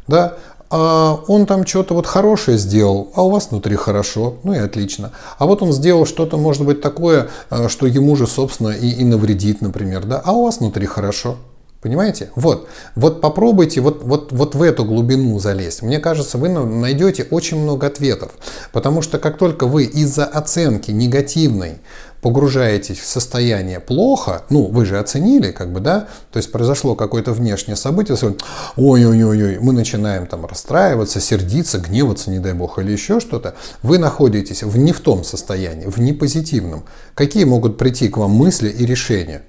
Да, 0.08 0.38
а 0.70 1.20
он 1.28 1.46
там 1.46 1.66
что-то 1.66 1.94
вот 1.94 2.06
хорошее 2.06 2.58
сделал, 2.58 3.10
а 3.14 3.22
у 3.22 3.30
вас 3.30 3.50
внутри 3.50 3.76
хорошо, 3.76 4.34
ну 4.42 4.52
и 4.52 4.58
отлично. 4.58 5.12
А 5.38 5.46
вот 5.46 5.62
он 5.62 5.72
сделал 5.72 6.06
что-то, 6.06 6.36
может 6.36 6.64
быть, 6.64 6.80
такое, 6.80 7.28
э, 7.50 7.68
что 7.68 7.86
ему 7.86 8.16
же, 8.16 8.26
собственно, 8.26 8.70
и, 8.70 8.90
и 8.90 9.04
навредит, 9.04 9.60
например, 9.60 10.04
да, 10.04 10.20
а 10.24 10.32
у 10.32 10.44
вас 10.44 10.58
внутри 10.58 10.86
хорошо. 10.86 11.36
Понимаете? 11.80 12.30
Вот, 12.34 12.68
вот 12.94 13.20
попробуйте 13.20 13.80
вот, 13.80 14.02
вот, 14.02 14.32
вот 14.32 14.54
в 14.54 14.62
эту 14.62 14.84
глубину 14.84 15.38
залезть. 15.38 15.82
Мне 15.82 15.98
кажется, 15.98 16.38
вы 16.38 16.48
найдете 16.48 17.26
очень 17.30 17.58
много 17.58 17.86
ответов. 17.86 18.32
Потому 18.72 19.02
что 19.02 19.18
как 19.18 19.38
только 19.38 19.66
вы 19.66 19.84
из-за 19.84 20.24
оценки 20.24 20.90
негативной 20.90 21.78
погружаетесь 22.22 22.98
в 22.98 23.06
состояние 23.06 23.78
плохо, 23.78 24.42
ну, 24.50 24.66
вы 24.66 24.84
же 24.84 24.98
оценили, 24.98 25.52
как 25.52 25.72
бы, 25.72 25.78
да, 25.78 26.08
то 26.32 26.38
есть 26.38 26.50
произошло 26.50 26.96
какое-то 26.96 27.32
внешнее 27.32 27.76
событие, 27.76 28.16
ой-ой-ой, 28.76 29.58
мы 29.60 29.72
начинаем 29.72 30.26
там 30.26 30.44
расстраиваться, 30.46 31.20
сердиться, 31.20 31.78
гневаться, 31.78 32.30
не 32.30 32.40
дай 32.40 32.54
бог, 32.54 32.80
или 32.80 32.90
еще 32.90 33.20
что-то, 33.20 33.54
вы 33.82 33.98
находитесь 33.98 34.64
в 34.64 34.76
не 34.76 34.92
в 34.92 35.00
том 35.00 35.22
состоянии, 35.22 35.86
в 35.86 35.98
непозитивном. 35.98 36.84
Какие 37.14 37.44
могут 37.44 37.78
прийти 37.78 38.08
к 38.08 38.16
вам 38.16 38.32
мысли 38.32 38.70
и 38.70 38.84
решения? 38.86 39.42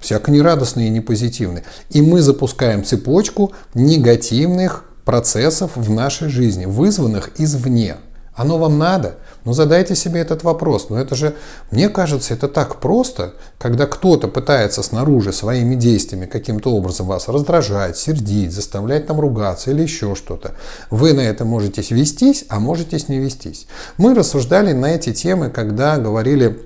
Всяко 0.00 0.30
нерадостные 0.30 0.88
и 0.88 0.90
непозитивные. 0.90 1.64
И 1.90 2.02
мы 2.02 2.20
запускаем 2.22 2.84
цепочку 2.84 3.52
негативных 3.74 4.84
процессов 5.04 5.72
в 5.76 5.90
нашей 5.90 6.28
жизни, 6.28 6.66
вызванных 6.66 7.30
извне. 7.38 7.96
Оно 8.34 8.58
вам 8.58 8.76
надо? 8.76 9.16
Ну 9.44 9.54
задайте 9.54 9.94
себе 9.94 10.20
этот 10.20 10.44
вопрос. 10.44 10.90
Но 10.90 11.00
это 11.00 11.14
же, 11.14 11.36
мне 11.70 11.88
кажется, 11.88 12.34
это 12.34 12.48
так 12.48 12.80
просто, 12.80 13.34
когда 13.58 13.86
кто-то 13.86 14.28
пытается 14.28 14.82
снаружи 14.82 15.32
своими 15.32 15.74
действиями 15.74 16.26
каким-то 16.26 16.72
образом 16.72 17.06
вас 17.06 17.28
раздражать, 17.28 17.96
сердить, 17.96 18.52
заставлять 18.52 19.06
там 19.06 19.20
ругаться 19.20 19.70
или 19.70 19.82
еще 19.82 20.14
что-то. 20.14 20.54
Вы 20.90 21.14
на 21.14 21.20
это 21.20 21.46
можете 21.46 21.82
вестись, 21.94 22.44
а 22.48 22.60
можете 22.60 22.98
не 23.08 23.18
вестись. 23.18 23.68
Мы 23.96 24.14
рассуждали 24.14 24.72
на 24.72 24.86
эти 24.86 25.12
темы, 25.12 25.48
когда 25.48 25.96
говорили 25.96 26.60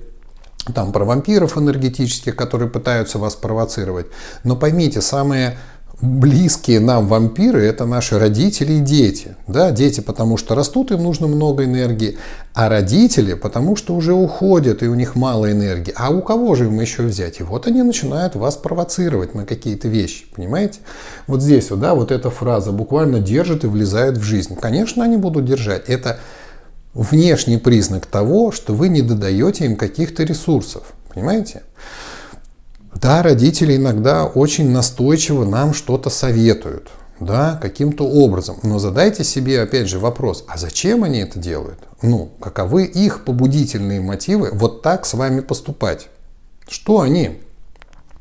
там 0.73 0.91
про 0.91 1.05
вампиров 1.05 1.57
энергетических, 1.57 2.35
которые 2.35 2.69
пытаются 2.69 3.17
вас 3.19 3.35
провоцировать. 3.35 4.07
Но 4.43 4.55
поймите, 4.55 5.01
самые 5.01 5.57
близкие 6.01 6.79
нам 6.79 7.07
вампиры– 7.07 7.63
это 7.65 7.85
наши 7.85 8.17
родители 8.17 8.73
и 8.73 8.79
дети. 8.79 9.35
Да, 9.47 9.71
дети, 9.71 10.01
потому 10.01 10.37
что 10.37 10.55
растут, 10.55 10.91
им 10.91 11.03
нужно 11.03 11.27
много 11.27 11.63
энергии, 11.63 12.17
а 12.53 12.69
родители, 12.69 13.35
потому 13.35 13.75
что 13.75 13.93
уже 13.93 14.13
уходят, 14.13 14.81
и 14.81 14.87
у 14.87 14.95
них 14.95 15.15
мало 15.15 15.51
энергии. 15.51 15.93
А 15.95 16.09
у 16.09 16.21
кого 16.21 16.55
же 16.55 16.65
им 16.65 16.79
еще 16.79 17.03
взять? 17.03 17.39
И 17.39 17.43
вот 17.43 17.67
они 17.67 17.83
начинают 17.83 18.35
вас 18.35 18.57
провоцировать 18.57 19.35
на 19.35 19.45
какие-то 19.45 19.87
вещи, 19.87 20.25
понимаете? 20.35 20.79
Вот 21.27 21.41
здесь 21.41 21.69
вот, 21.69 21.79
да, 21.79 21.93
вот 21.93 22.11
эта 22.11 22.31
фраза 22.31 22.71
буквально 22.71 23.19
держит 23.19 23.63
и 23.63 23.67
влезает 23.67 24.17
в 24.17 24.23
жизнь. 24.23 24.55
Конечно, 24.55 25.03
они 25.03 25.17
будут 25.17 25.45
держать. 25.45 25.87
Это 25.87 26.19
внешний 26.93 27.57
признак 27.57 28.05
того, 28.05 28.51
что 28.51 28.73
вы 28.73 28.89
не 28.89 29.01
додаете 29.01 29.65
им 29.65 29.75
каких-то 29.75 30.23
ресурсов, 30.23 30.93
понимаете? 31.13 31.63
Да, 32.95 33.23
родители 33.23 33.77
иногда 33.77 34.25
очень 34.25 34.69
настойчиво 34.69 35.45
нам 35.45 35.73
что-то 35.73 36.09
советуют, 36.09 36.89
да, 37.19 37.57
каким-то 37.61 38.07
образом. 38.07 38.57
Но 38.63 38.77
задайте 38.77 39.23
себе, 39.23 39.61
опять 39.61 39.87
же, 39.87 39.97
вопрос, 39.97 40.43
а 40.47 40.57
зачем 40.57 41.03
они 41.03 41.19
это 41.19 41.39
делают? 41.39 41.79
Ну, 42.01 42.31
каковы 42.39 42.85
их 42.85 43.23
побудительные 43.23 44.01
мотивы 44.01 44.49
вот 44.53 44.81
так 44.81 45.05
с 45.05 45.13
вами 45.13 45.39
поступать? 45.39 46.09
Что 46.67 47.01
они 47.01 47.41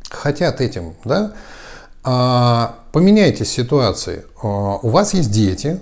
хотят 0.09 0.61
этим, 0.61 0.95
да? 1.05 1.33
А, 2.03 2.77
поменяйте 2.93 3.45
ситуации. 3.45 4.25
А, 4.43 4.79
у 4.83 4.89
вас 4.89 5.13
есть 5.13 5.31
дети, 5.31 5.81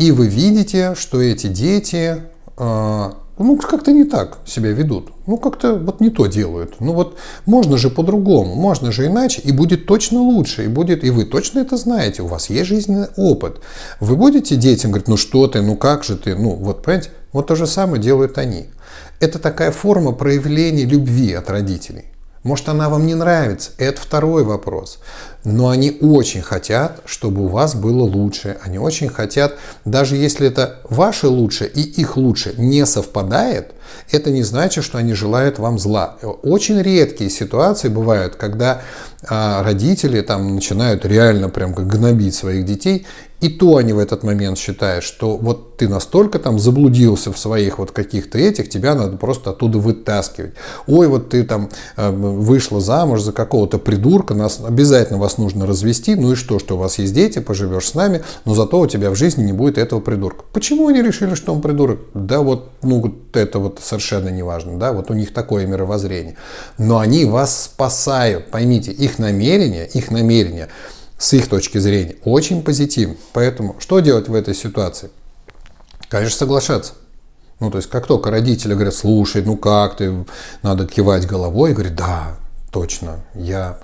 и 0.00 0.12
вы 0.12 0.28
видите, 0.28 0.94
что 0.96 1.20
эти 1.20 1.46
дети 1.46 2.22
а, 2.56 3.16
ну, 3.38 3.58
как-то 3.58 3.92
не 3.92 4.04
так 4.04 4.38
себя 4.46 4.70
ведут. 4.70 5.10
Ну, 5.26 5.36
как-то 5.36 5.74
вот 5.74 6.00
не 6.00 6.08
то 6.08 6.26
делают. 6.26 6.80
Ну, 6.80 6.94
вот 6.94 7.18
можно 7.44 7.76
же 7.76 7.90
по-другому, 7.90 8.54
можно 8.54 8.92
же 8.92 9.06
иначе, 9.06 9.42
и 9.42 9.52
будет 9.52 9.84
точно 9.84 10.20
лучше, 10.20 10.64
и 10.64 10.68
будет, 10.68 11.04
и 11.04 11.10
вы 11.10 11.26
точно 11.26 11.58
это 11.58 11.76
знаете, 11.76 12.22
у 12.22 12.28
вас 12.28 12.48
есть 12.48 12.66
жизненный 12.66 13.08
опыт. 13.18 13.60
Вы 14.00 14.16
будете 14.16 14.56
детям 14.56 14.90
говорить, 14.90 15.08
ну 15.08 15.18
что 15.18 15.46
ты, 15.48 15.60
ну 15.60 15.76
как 15.76 16.02
же 16.02 16.16
ты, 16.16 16.34
ну 16.34 16.54
вот, 16.54 16.82
понимаете, 16.82 17.10
вот 17.34 17.48
то 17.48 17.54
же 17.54 17.66
самое 17.66 18.02
делают 18.02 18.38
они. 18.38 18.70
Это 19.20 19.38
такая 19.38 19.70
форма 19.70 20.12
проявления 20.12 20.86
любви 20.86 21.34
от 21.34 21.50
родителей. 21.50 22.06
Может, 22.42 22.70
она 22.70 22.88
вам 22.88 23.06
не 23.06 23.14
нравится, 23.14 23.72
это 23.76 24.00
второй 24.00 24.44
вопрос. 24.44 24.98
Но 25.44 25.68
они 25.68 25.98
очень 26.00 26.40
хотят, 26.40 27.00
чтобы 27.04 27.44
у 27.44 27.48
вас 27.48 27.74
было 27.74 28.02
лучше. 28.02 28.56
Они 28.62 28.78
очень 28.78 29.08
хотят, 29.08 29.56
даже 29.84 30.16
если 30.16 30.46
это 30.46 30.80
ваше 30.88 31.28
лучше 31.28 31.66
и 31.66 31.82
их 31.82 32.16
лучше 32.16 32.54
не 32.56 32.86
совпадает, 32.86 33.72
Это 34.12 34.30
не 34.30 34.44
значит, 34.44 34.84
что 34.84 34.98
они 34.98 35.14
желают 35.14 35.58
вам 35.58 35.78
зла. 35.78 36.16
Очень 36.42 36.80
редкие 36.80 37.28
ситуации 37.28 37.88
бывают, 37.88 38.36
когда 38.36 38.82
а, 39.28 39.64
родители 39.64 40.20
там 40.20 40.54
начинают 40.54 41.04
реально 41.04 41.48
прям 41.48 41.74
как 41.74 41.88
гнобить 41.88 42.36
своих 42.36 42.64
детей, 42.64 43.06
и 43.40 43.48
то 43.48 43.76
они 43.76 43.92
в 43.92 43.98
этот 43.98 44.22
момент 44.22 44.58
считают, 44.58 45.02
что 45.02 45.36
вот 45.36 45.76
ты 45.78 45.88
настолько 45.88 46.38
там 46.38 46.58
заблудился 46.58 47.32
в 47.32 47.38
своих 47.38 47.78
вот 47.78 47.90
каких-то 47.90 48.38
этих, 48.38 48.68
тебя 48.68 48.94
надо 48.94 49.16
просто 49.16 49.50
оттуда 49.50 49.78
вытаскивать. 49.78 50.52
Ой, 50.86 51.08
вот 51.08 51.30
ты 51.30 51.42
там 51.44 51.70
э, 51.96 52.10
вышла 52.10 52.80
замуж 52.80 53.22
за 53.22 53.32
какого-то 53.32 53.78
придурка, 53.78 54.34
нас 54.34 54.60
обязательно 54.62 55.18
вас 55.18 55.38
нужно 55.38 55.66
развести, 55.66 56.16
ну 56.16 56.32
и 56.32 56.34
что, 56.34 56.58
что 56.58 56.76
у 56.76 56.78
вас 56.78 56.98
есть 56.98 57.14
дети, 57.14 57.38
поживешь 57.38 57.88
с 57.88 57.94
нами, 57.94 58.22
но 58.44 58.54
зато 58.54 58.78
у 58.78 58.86
тебя 58.86 59.10
в 59.10 59.14
жизни 59.14 59.44
не 59.44 59.52
будет 59.52 59.78
этого 59.78 60.00
придурка. 60.00 60.44
Почему 60.52 60.88
они 60.88 61.02
решили, 61.02 61.34
что 61.34 61.54
он 61.54 61.62
придурок? 61.62 62.00
Да 62.12 62.40
вот, 62.40 62.70
ну 62.82 63.14
это 63.32 63.58
вот 63.58 63.80
совершенно 63.82 64.28
не 64.28 64.42
важно, 64.42 64.78
да, 64.78 64.92
вот 64.92 65.10
у 65.10 65.14
них 65.14 65.32
такое 65.32 65.66
мировоззрение. 65.66 66.36
Но 66.76 66.98
они 66.98 67.24
вас 67.24 67.64
спасают, 67.64 68.50
поймите, 68.50 68.92
их 68.92 69.18
намерение, 69.18 69.86
их 69.86 70.10
намерение– 70.10 70.68
с 71.20 71.34
их 71.34 71.48
точки 71.48 71.78
зрения 71.78 72.16
очень 72.24 72.62
позитивно. 72.62 73.16
Поэтому 73.34 73.76
что 73.78 74.00
делать 74.00 74.28
в 74.28 74.34
этой 74.34 74.54
ситуации? 74.54 75.10
Конечно, 76.08 76.38
соглашаться. 76.38 76.94
Ну, 77.60 77.70
то 77.70 77.76
есть, 77.76 77.90
как 77.90 78.06
только 78.06 78.30
родители 78.30 78.72
говорят, 78.72 78.94
слушай, 78.94 79.42
ну 79.42 79.58
как 79.58 79.98
ты, 79.98 80.24
надо 80.62 80.86
кивать 80.86 81.26
головой 81.26 81.70
и 81.70 81.74
говорить, 81.74 81.94
да, 81.94 82.36
точно, 82.72 83.20
я, 83.34 83.78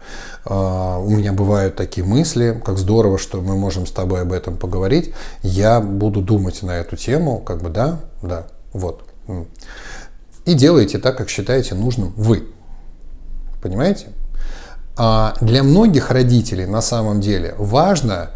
э, 0.47 0.55
у 0.55 1.11
меня 1.11 1.35
бывают 1.35 1.77
такие 1.77 2.07
мысли, 2.07 2.61
как 2.65 2.79
здорово, 2.79 3.19
что 3.19 3.43
мы 3.43 3.55
можем 3.55 3.87
с 3.87 3.91
тобой 3.91 4.23
об 4.23 4.33
этом 4.33 4.57
поговорить, 4.57 5.13
я 5.43 5.81
буду 5.83 6.23
думать 6.23 6.63
на 6.63 6.79
эту 6.79 6.97
тему, 6.97 7.39
как 7.39 7.63
бы, 7.63 7.69
да, 7.69 8.01
да, 8.23 8.47
вот. 8.73 9.03
И 10.47 10.55
делайте 10.55 10.99
так, 10.99 11.19
как 11.19 11.29
считаете 11.29 11.75
нужным 11.75 12.15
вы. 12.17 12.49
Понимаете? 13.61 14.07
А 14.97 15.35
для 15.41 15.63
многих 15.63 16.11
родителей 16.11 16.67
на 16.67 16.81
самом 16.81 17.21
деле 17.21 17.55
важно 17.59 18.31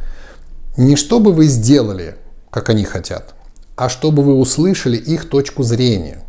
не 0.77 0.97
чтобы 0.97 1.33
вы 1.33 1.47
сделали, 1.47 2.17
как 2.51 2.69
они 2.69 2.85
хотят, 2.85 3.35
а 3.77 3.89
чтобы 3.89 4.23
вы 4.23 4.35
услышали 4.35 4.97
их 4.97 5.29
точку 5.29 5.63
зрения, 5.63 6.23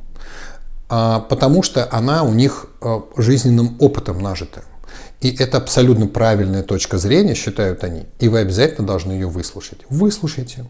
а, 0.89 1.19
потому 1.19 1.63
что 1.63 1.87
она 1.91 2.23
у 2.23 2.33
них 2.33 2.67
а, 2.81 3.03
жизненным 3.17 3.77
опытом 3.79 4.19
нажита. 4.19 4.63
И 5.19 5.29
это 5.35 5.57
абсолютно 5.57 6.07
правильная 6.07 6.63
точка 6.63 6.97
зрения, 6.97 7.35
считают 7.35 7.83
они, 7.83 8.05
и 8.19 8.27
вы 8.27 8.39
обязательно 8.39 8.87
должны 8.87 9.11
ее 9.11 9.27
выслушать. 9.27 9.81
Выслушайте 9.89 10.65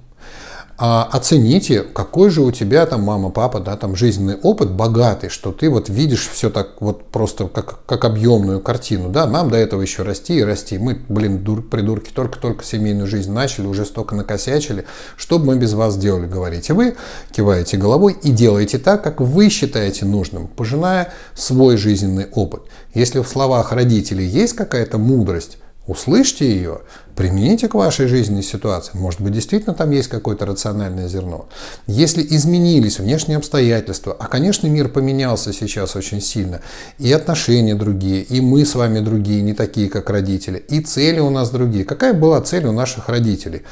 а 0.77 1.07
оцените, 1.11 1.81
какой 1.81 2.29
же 2.29 2.41
у 2.41 2.51
тебя 2.51 2.85
там 2.85 3.03
мама, 3.03 3.29
папа, 3.29 3.59
да, 3.59 3.77
там 3.77 3.95
жизненный 3.95 4.35
опыт 4.35 4.71
богатый, 4.71 5.29
что 5.29 5.51
ты 5.51 5.69
вот 5.69 5.89
видишь 5.89 6.27
все 6.27 6.49
так 6.49 6.81
вот 6.81 7.05
просто 7.05 7.47
как, 7.47 7.85
как 7.85 8.05
объемную 8.05 8.59
картину, 8.59 9.09
да, 9.09 9.27
нам 9.27 9.49
до 9.49 9.57
этого 9.57 9.81
еще 9.81 10.03
расти 10.03 10.37
и 10.37 10.43
расти, 10.43 10.77
мы, 10.77 10.99
блин, 11.07 11.43
дур, 11.43 11.61
придурки, 11.61 12.11
только-только 12.11 12.63
семейную 12.63 13.07
жизнь 13.07 13.31
начали, 13.31 13.67
уже 13.67 13.85
столько 13.85 14.15
накосячили, 14.15 14.85
что 15.17 15.39
бы 15.39 15.45
мы 15.45 15.57
без 15.57 15.73
вас 15.73 15.97
делали, 15.97 16.25
говорите 16.25 16.73
вы, 16.73 16.95
киваете 17.31 17.77
головой 17.77 18.17
и 18.23 18.31
делаете 18.31 18.77
так, 18.77 19.03
как 19.03 19.21
вы 19.21 19.49
считаете 19.49 20.05
нужным, 20.05 20.47
пожиная 20.47 21.13
свой 21.35 21.77
жизненный 21.77 22.27
опыт. 22.31 22.63
Если 22.93 23.19
в 23.19 23.27
словах 23.27 23.71
родителей 23.71 24.25
есть 24.25 24.53
какая-то 24.53 24.97
мудрость, 24.97 25.57
Услышьте 25.87 26.47
ее, 26.47 26.81
примените 27.15 27.67
к 27.67 27.73
вашей 27.73 28.05
жизненной 28.05 28.43
ситуации. 28.43 28.91
Может 28.95 29.19
быть, 29.19 29.33
действительно 29.33 29.73
там 29.73 29.89
есть 29.89 30.09
какое-то 30.09 30.45
рациональное 30.45 31.07
зерно. 31.07 31.49
Если 31.87 32.21
изменились 32.35 32.99
внешние 32.99 33.37
обстоятельства, 33.37 34.15
а, 34.19 34.27
конечно, 34.27 34.67
мир 34.67 34.89
поменялся 34.89 35.51
сейчас 35.51 35.95
очень 35.95 36.21
сильно, 36.21 36.61
и 36.99 37.11
отношения 37.11 37.73
другие, 37.73 38.21
и 38.21 38.41
мы 38.41 38.63
с 38.63 38.75
вами 38.75 38.99
другие, 38.99 39.41
не 39.41 39.53
такие, 39.53 39.89
как 39.89 40.11
родители, 40.11 40.59
и 40.59 40.81
цели 40.81 41.19
у 41.19 41.31
нас 41.31 41.49
другие. 41.49 41.83
Какая 41.83 42.13
была 42.13 42.39
цель 42.41 42.67
у 42.67 42.71
наших 42.71 43.09
родителей? 43.09 43.63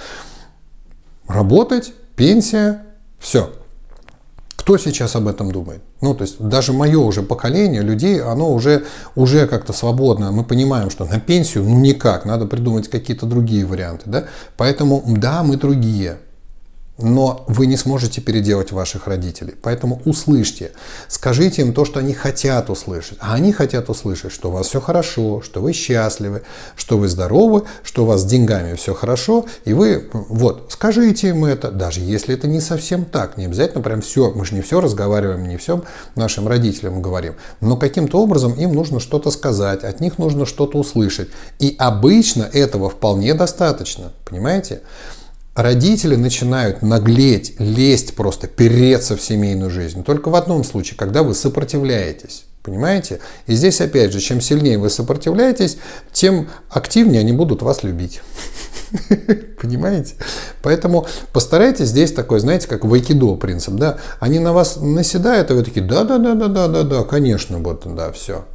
Работать, 1.28 1.94
пенсия, 2.16 2.86
все. 3.20 3.54
Кто 4.70 4.78
сейчас 4.78 5.16
об 5.16 5.28
этом 5.28 5.52
думает? 5.52 5.82
Ну, 6.00 6.14
то 6.14 6.22
есть 6.22 6.40
даже 6.40 6.74
мое 6.74 7.00
уже 7.00 7.24
поколение 7.24 7.82
людей, 7.82 8.22
оно 8.22 8.54
уже, 8.54 8.86
уже 9.16 9.48
как-то 9.48 9.74
свободно. 9.74 10.32
Мы 10.32 10.44
понимаем, 10.44 10.92
что 10.92 11.06
на 11.06 11.20
пенсию, 11.20 11.64
ну 11.64 11.80
никак, 11.80 12.24
надо 12.24 12.46
придумать 12.46 12.88
какие-то 12.88 13.26
другие 13.26 13.66
варианты. 13.66 14.04
Да? 14.06 14.26
Поэтому, 14.58 15.04
да, 15.08 15.42
мы 15.42 15.58
другие 15.58 16.20
но 17.02 17.46
вы 17.48 17.66
не 17.66 17.78
сможете 17.78 18.22
переделать 18.22 18.72
ваших 18.72 19.08
родителей. 19.08 19.56
Поэтому 19.62 20.02
услышьте, 20.06 20.72
скажите 21.08 21.62
им 21.62 21.74
то, 21.74 21.86
что 21.86 22.00
они 22.00 22.14
хотят 22.14 22.70
услышать. 22.70 23.18
А 23.22 23.34
они 23.34 23.54
хотят 23.54 23.90
услышать, 23.90 24.32
что 24.32 24.50
у 24.50 24.52
вас 24.52 24.68
все 24.68 24.82
хорошо, 24.82 25.42
что 25.42 25.62
вы 25.62 25.74
счастливы, 25.74 26.44
что 26.76 26.98
вы 26.98 27.08
здоровы, 27.08 27.64
что 27.84 28.04
у 28.04 28.06
вас 28.06 28.22
с 28.22 28.26
деньгами 28.26 28.76
все 28.76 28.94
хорошо. 28.94 29.46
И 29.66 29.74
вы, 29.74 30.10
вот, 30.14 30.68
скажите 30.70 31.30
им 31.30 31.46
это, 31.46 31.72
даже 31.72 32.02
если 32.02 32.36
это 32.36 32.48
не 32.48 32.62
совсем 32.62 33.06
так. 33.06 33.38
Не 33.38 33.46
обязательно 33.46 33.82
прям 33.82 34.02
все, 34.02 34.32
мы 34.32 34.46
же 34.46 34.56
не 34.56 34.62
все 34.62 34.82
разговариваем, 34.82 35.48
не 35.48 35.58
все 35.58 35.84
нашим 36.16 36.48
родителям 36.48 37.02
говорим. 37.02 37.36
Но 37.62 37.78
каким-то 37.78 38.22
образом 38.22 38.54
им 38.54 38.74
нужно 38.74 39.00
что-то 39.00 39.32
сказать, 39.32 39.84
от 39.84 40.02
них 40.02 40.18
нужно 40.18 40.46
что-то 40.46 40.78
услышать. 40.78 41.30
И 41.60 41.76
обычно 41.78 42.44
этого 42.44 42.90
вполне 42.90 43.34
достаточно, 43.34 44.12
понимаете? 44.26 44.82
Родители 45.62 46.16
начинают 46.16 46.82
наглеть, 46.82 47.56
лезть 47.60 48.16
просто, 48.16 48.48
переться 48.48 49.16
в 49.16 49.22
семейную 49.22 49.70
жизнь. 49.70 50.04
Только 50.04 50.30
в 50.30 50.36
одном 50.36 50.64
случае, 50.64 50.98
когда 50.98 51.24
вы 51.24 51.34
сопротивляетесь. 51.34 52.46
Понимаете? 52.62 53.20
И 53.48 53.56
здесь, 53.56 53.80
опять 53.80 54.12
же, 54.12 54.20
чем 54.20 54.42
сильнее 54.42 54.78
вы 54.78 54.90
сопротивляетесь, 54.90 55.78
тем 56.12 56.50
активнее 56.70 57.22
они 57.22 57.32
будут 57.32 57.62
вас 57.62 57.84
любить. 57.84 58.22
Понимаете? 59.62 60.16
Поэтому 60.62 61.08
постарайтесь 61.32 61.88
здесь 61.88 62.12
такой, 62.12 62.40
знаете, 62.40 62.68
как 62.68 62.84
в 62.84 62.94
айкидо 62.94 63.36
принцип, 63.36 63.76
да? 63.76 63.98
Они 64.20 64.40
на 64.40 64.52
вас 64.52 64.78
наседают, 64.78 65.52
и 65.52 65.54
вы 65.54 65.64
такие, 65.64 65.86
да-да-да-да-да-да-да, 65.86 67.04
конечно, 67.04 67.60
вот, 67.60 67.84
да, 67.96 68.12
все. 68.12 68.46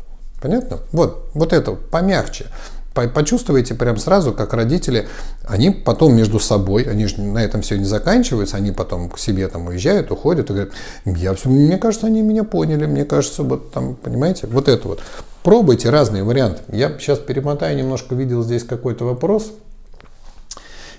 Понятно? 0.43 0.81
Вот, 0.93 1.31
вот 1.33 1.53
это 1.53 1.73
помягче. 1.73 2.47
Почувствуете 2.95 3.75
прям 3.75 3.97
сразу, 3.97 4.33
как 4.33 4.53
родители, 4.55 5.09
они 5.45 5.71
потом 5.71 6.15
между 6.15 6.39
собой, 6.39 6.85
они 6.85 7.07
же 7.07 7.21
на 7.21 7.43
этом 7.43 7.63
все 7.63 7.77
не 7.77 7.85
заканчиваются, 7.85 8.57
они 8.57 8.71
потом 8.71 9.11
к 9.11 9.19
себе 9.19 9.49
там 9.49 9.67
уезжают, 9.67 10.13
уходят 10.13 10.49
и 10.51 10.53
говорят, 10.53 10.73
я 11.05 11.35
все, 11.35 11.49
мне 11.49 11.77
кажется, 11.77 12.07
они 12.07 12.23
меня 12.23 12.45
поняли, 12.45 12.87
мне 12.87 13.05
кажется, 13.05 13.43
вот 13.43 13.73
там, 13.73 13.97
понимаете, 13.97 14.47
вот 14.47 14.69
это 14.69 14.87
вот. 14.87 15.01
Пробуйте 15.43 15.91
разные 15.91 16.23
варианты. 16.23 16.63
Я 16.69 16.97
сейчас 16.99 17.19
перемотаю 17.19 17.77
немножко, 17.77 18.15
видел 18.15 18.43
здесь 18.43 18.63
какой-то 18.63 19.05
вопрос. 19.05 19.53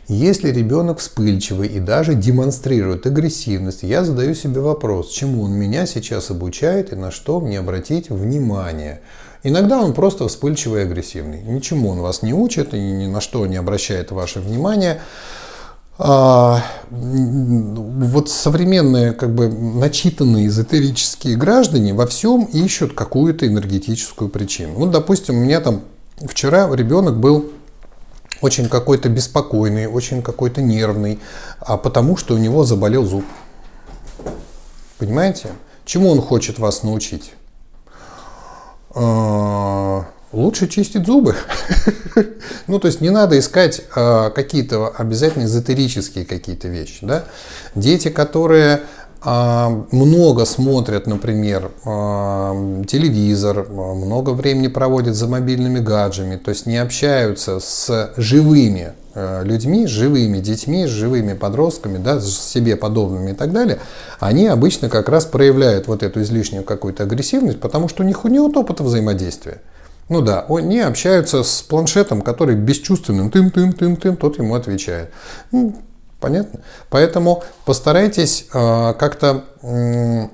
Если 0.07 0.51
ребенок 0.51 0.99
вспыльчивый 0.99 1.67
и 1.67 1.79
даже 1.79 2.13
демонстрирует 2.13 3.07
агрессивность, 3.07 3.81
я 3.81 4.03
задаю 4.03 4.35
себе 4.35 4.61
вопрос, 4.61 5.09
чему 5.09 5.41
он 5.41 5.53
меня 5.53 5.87
сейчас 5.87 6.29
обучает 6.29 6.93
и 6.93 6.95
на 6.95 7.09
что 7.09 7.39
мне 7.39 7.57
обратить 7.57 8.11
внимание. 8.11 9.01
Иногда 9.47 9.79
он 9.79 9.93
просто 9.93 10.27
вспыльчивый 10.27 10.81
и 10.81 10.85
агрессивный. 10.85 11.39
Ничему 11.43 11.89
он 11.89 11.99
вас 11.99 12.23
не 12.23 12.33
учит 12.33 12.73
и 12.73 12.79
ни 12.79 13.05
на 13.05 13.21
что 13.21 13.45
не 13.45 13.57
обращает 13.57 14.09
ваше 14.09 14.39
внимание. 14.39 15.01
А, 15.99 16.63
вот 16.89 18.31
современные, 18.31 19.13
как 19.13 19.35
бы 19.35 19.47
начитанные 19.47 20.47
эзотерические 20.47 21.37
граждане 21.37 21.93
во 21.93 22.07
всем 22.07 22.45
ищут 22.45 22.93
какую-то 22.95 23.45
энергетическую 23.45 24.31
причину. 24.31 24.73
Вот, 24.77 24.89
допустим, 24.89 25.37
у 25.37 25.41
меня 25.41 25.61
там 25.61 25.83
вчера 26.17 26.67
ребенок 26.75 27.19
был 27.19 27.51
очень 28.41 28.67
какой-то 28.67 29.09
беспокойный, 29.09 29.85
очень 29.85 30.23
какой-то 30.23 30.63
нервный, 30.63 31.19
а 31.59 31.77
потому 31.77 32.17
что 32.17 32.33
у 32.33 32.39
него 32.39 32.63
заболел 32.63 33.05
зуб. 33.05 33.25
Понимаете? 34.97 35.49
Чему 35.85 36.09
он 36.09 36.19
хочет 36.19 36.57
вас 36.57 36.81
научить? 36.81 37.33
А, 38.95 40.05
лучше 40.31 40.67
чистить 40.67 41.05
зубы. 41.05 41.35
ну, 42.67 42.79
то 42.79 42.87
есть 42.87 43.01
не 43.01 43.09
надо 43.09 43.37
искать 43.37 43.81
а, 43.95 44.29
какие-то 44.29 44.87
обязательно 44.95 45.43
эзотерические 45.43 46.25
какие-то 46.25 46.69
вещи. 46.69 46.99
Да? 47.05 47.25
Дети, 47.75 48.09
которые 48.09 48.81
а, 49.21 49.85
много 49.91 50.45
смотрят, 50.45 51.07
например, 51.07 51.71
телевизор, 51.83 53.67
много 53.69 54.29
времени 54.29 54.69
проводят 54.69 55.15
за 55.15 55.27
мобильными 55.27 55.79
гаджетами, 55.79 56.37
то 56.37 56.49
есть 56.49 56.65
не 56.65 56.77
общаются 56.77 57.59
с 57.59 58.13
живыми 58.15 58.93
Э, 59.04 59.04
людьми, 59.15 59.87
с 59.87 59.89
живыми 59.89 60.39
детьми, 60.39 60.85
живыми 60.85 61.33
подростками, 61.33 61.97
да, 61.97 62.19
себе 62.19 62.75
подобными 62.75 63.31
и 63.31 63.33
так 63.33 63.53
далее, 63.53 63.79
они 64.19 64.47
обычно 64.47 64.89
как 64.89 65.09
раз 65.09 65.25
проявляют 65.25 65.87
вот 65.87 66.03
эту 66.03 66.21
излишнюю 66.21 66.63
какую-то 66.63 67.03
агрессивность, 67.03 67.59
потому 67.59 67.87
что 67.87 68.03
у 68.03 68.05
них 68.05 68.23
нет 68.25 68.57
опыта 68.57 68.83
взаимодействия. 68.83 69.61
Ну 70.07 70.21
да, 70.21 70.45
они 70.49 70.79
общаются 70.79 71.43
с 71.43 71.61
планшетом, 71.63 72.21
который 72.21 72.55
бесчувственным, 72.55 73.31
тым-тым-тым-тым, 73.31 74.17
тот 74.17 74.37
ему 74.37 74.53
отвечает. 74.53 75.09
Ну, 75.51 75.75
понятно? 76.19 76.59
Поэтому 76.89 77.43
постарайтесь 77.65 78.45
э, 78.53 78.93
как-то 78.99 79.45
э, 79.63 80.27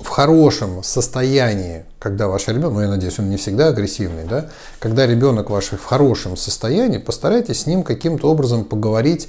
в 0.00 0.08
хорошем 0.08 0.82
состоянии, 0.82 1.84
когда 1.98 2.28
ваш 2.28 2.48
ребенок, 2.48 2.74
ну 2.74 2.80
я 2.82 2.88
надеюсь, 2.88 3.18
он 3.18 3.30
не 3.30 3.36
всегда 3.36 3.68
агрессивный, 3.68 4.24
да, 4.24 4.46
когда 4.78 5.06
ребенок 5.06 5.48
ваш 5.48 5.66
в 5.72 5.84
хорошем 5.84 6.36
состоянии, 6.36 6.98
постарайтесь 6.98 7.62
с 7.62 7.66
ним 7.66 7.82
каким-то 7.82 8.30
образом 8.30 8.64
поговорить 8.64 9.28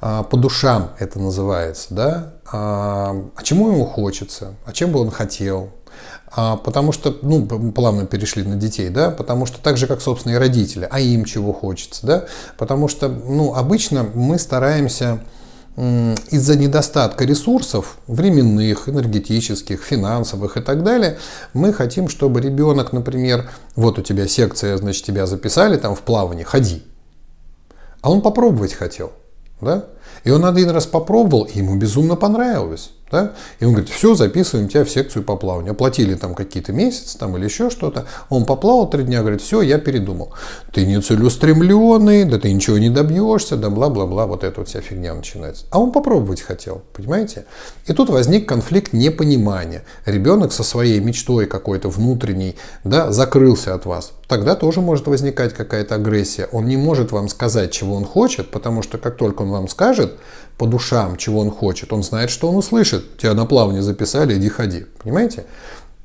а, 0.00 0.22
по 0.22 0.36
душам, 0.36 0.92
это 0.98 1.18
называется, 1.18 1.86
да, 1.90 2.34
а, 2.50 3.16
а 3.34 3.42
чему 3.42 3.72
ему 3.72 3.86
хочется, 3.86 4.54
а 4.64 4.72
чем 4.72 4.92
бы 4.92 5.00
он 5.00 5.10
хотел, 5.10 5.70
а, 6.30 6.56
потому 6.56 6.92
что, 6.92 7.16
ну, 7.22 7.44
плавно 7.72 8.06
перешли 8.06 8.44
на 8.44 8.54
детей, 8.54 8.90
да, 8.90 9.10
потому 9.10 9.46
что 9.46 9.60
так 9.60 9.76
же, 9.76 9.88
как, 9.88 10.00
собственно, 10.00 10.34
и 10.34 10.36
родители, 10.36 10.86
а 10.88 11.00
им 11.00 11.24
чего 11.24 11.52
хочется, 11.52 12.06
да, 12.06 12.24
потому 12.56 12.86
что, 12.86 13.08
ну, 13.08 13.54
обычно 13.54 14.04
мы 14.14 14.38
стараемся 14.38 15.20
из-за 15.76 16.56
недостатка 16.56 17.24
ресурсов, 17.24 17.98
временных, 18.06 18.88
энергетических, 18.88 19.82
финансовых 19.82 20.56
и 20.56 20.60
так 20.60 20.84
далее, 20.84 21.18
мы 21.52 21.72
хотим, 21.72 22.08
чтобы 22.08 22.40
ребенок, 22.40 22.92
например, 22.92 23.50
вот 23.74 23.98
у 23.98 24.02
тебя 24.02 24.28
секция, 24.28 24.76
значит, 24.76 25.04
тебя 25.04 25.26
записали 25.26 25.76
там 25.76 25.96
в 25.96 26.00
плавание, 26.00 26.44
ходи. 26.44 26.84
А 28.02 28.10
он 28.10 28.20
попробовать 28.20 28.72
хотел. 28.72 29.12
Да? 29.60 29.86
И 30.24 30.30
он 30.30 30.44
один 30.44 30.70
раз 30.70 30.86
попробовал, 30.86 31.44
и 31.44 31.58
ему 31.58 31.76
безумно 31.76 32.16
понравилось. 32.16 32.92
Да? 33.10 33.34
И 33.60 33.64
он 33.64 33.72
говорит, 33.72 33.90
все, 33.90 34.14
записываем 34.14 34.68
тебя 34.68 34.84
в 34.84 34.90
секцию 34.90 35.24
по 35.24 35.36
плаванию. 35.36 35.72
Оплатили 35.72 36.14
там 36.14 36.34
какие-то 36.34 36.72
месяцы 36.72 37.18
там, 37.18 37.36
или 37.36 37.44
еще 37.44 37.70
что-то. 37.70 38.06
Он 38.28 38.44
поплавал 38.44 38.88
три 38.88 39.04
дня, 39.04 39.20
говорит, 39.20 39.40
все, 39.40 39.60
я 39.60 39.78
передумал. 39.78 40.32
Ты 40.72 40.84
не 40.86 41.00
целеустремленный, 41.00 42.24
да 42.24 42.38
ты 42.38 42.52
ничего 42.52 42.78
не 42.78 42.90
добьешься, 42.90 43.56
да 43.56 43.70
бла-бла-бла, 43.70 44.26
вот 44.26 44.42
эта 44.42 44.60
вот 44.60 44.68
вся 44.68 44.80
фигня 44.80 45.14
начинается. 45.14 45.66
А 45.70 45.78
он 45.78 45.92
попробовать 45.92 46.40
хотел, 46.40 46.82
понимаете? 46.92 47.44
И 47.86 47.92
тут 47.92 48.08
возник 48.08 48.48
конфликт 48.48 48.92
непонимания. 48.92 49.84
Ребенок 50.06 50.52
со 50.52 50.64
своей 50.64 50.98
мечтой 51.00 51.46
какой-то 51.46 51.88
внутренней 51.88 52.56
да, 52.82 53.12
закрылся 53.12 53.74
от 53.74 53.86
вас. 53.86 54.12
Тогда 54.26 54.54
тоже 54.54 54.80
может 54.80 55.06
возникать 55.06 55.52
какая-то 55.52 55.96
агрессия. 55.96 56.48
Он 56.50 56.66
не 56.66 56.76
может 56.76 57.12
вам 57.12 57.28
сказать, 57.28 57.70
чего 57.72 57.94
он 57.94 58.04
хочет, 58.04 58.50
потому 58.50 58.82
что 58.82 58.98
как 58.98 59.16
только 59.16 59.42
он 59.42 59.50
вам 59.50 59.68
скажет, 59.68 60.14
по 60.58 60.66
душам, 60.66 61.16
чего 61.16 61.40
он 61.40 61.50
хочет. 61.50 61.92
Он 61.92 62.02
знает, 62.02 62.30
что 62.30 62.48
он 62.48 62.56
услышит. 62.56 63.18
Тебя 63.18 63.34
на 63.34 63.46
плавание 63.46 63.82
записали, 63.82 64.36
иди 64.36 64.48
ходи. 64.48 64.86
Понимаете? 65.02 65.44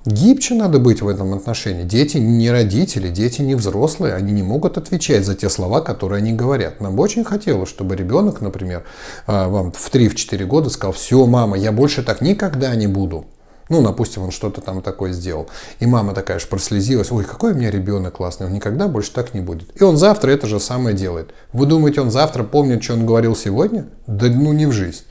Гибче 0.06 0.56
надо 0.56 0.80
быть 0.80 1.02
в 1.02 1.08
этом 1.08 1.34
отношении. 1.34 1.84
Дети 1.84 2.18
не 2.18 2.50
родители, 2.50 3.10
дети 3.10 3.42
не 3.42 3.54
взрослые, 3.56 4.16
они 4.16 4.32
не 4.32 4.44
могут 4.44 4.78
отвечать 4.78 5.26
за 5.26 5.36
те 5.36 5.50
слова, 5.50 5.82
которые 5.82 6.20
они 6.20 6.32
говорят. 6.32 6.80
Нам 6.80 6.96
бы 6.96 7.04
очень 7.04 7.26
хотелось, 7.26 7.70
чтобы 7.70 7.98
ребенок, 7.98 8.40
например, 8.40 8.86
а, 9.28 9.50
вам 9.50 9.74
в 9.74 9.92
3-4 9.94 10.46
года 10.46 10.70
сказал, 10.70 10.94
все, 10.94 11.26
мама, 11.26 11.58
я 11.58 11.74
больше 11.74 12.02
так 12.02 12.22
никогда 12.22 12.74
не 12.76 12.88
буду. 12.88 13.26
Ну, 13.70 13.84
допустим, 13.84 14.24
он 14.24 14.32
что-то 14.32 14.62
там 14.62 14.82
такое 14.82 15.14
сделал. 15.14 15.48
И 15.80 15.86
мама 15.86 16.14
такая 16.14 16.38
аж 16.38 16.48
прослезилась. 16.48 17.12
Ой, 17.12 17.24
какой 17.24 17.54
у 17.54 17.56
меня 17.56 17.70
ребенок 17.70 18.16
классный, 18.16 18.48
он 18.48 18.54
никогда 18.54 18.88
больше 18.88 19.14
так 19.14 19.36
не 19.36 19.42
будет. 19.42 19.70
И 19.80 19.84
он 19.84 19.96
завтра 19.96 20.32
это 20.32 20.48
же 20.48 20.60
самое 20.60 20.96
делает. 20.96 21.32
Вы 21.54 21.68
думаете, 21.68 22.02
он 22.02 22.10
завтра 22.10 22.44
помнит, 22.44 22.84
что 22.84 22.94
он 22.94 23.06
говорил 23.06 23.36
сегодня? 23.36 23.86
Да 24.08 24.28
ну 24.28 24.54
не 24.54 24.66
в 24.66 24.72
жизнь. 24.72 25.04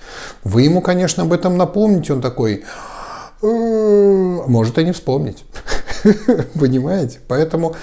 Вы 0.43 0.63
ему, 0.63 0.81
конечно, 0.81 1.23
об 1.23 1.33
этом 1.33 1.57
напомните, 1.57 2.13
он 2.13 2.21
такой, 2.21 2.65
может 3.41 4.79
и 4.79 4.85
не 4.85 4.93
вспомнить. 4.93 5.45
Понимаете? 6.59 7.21
Поэтому 7.29 7.77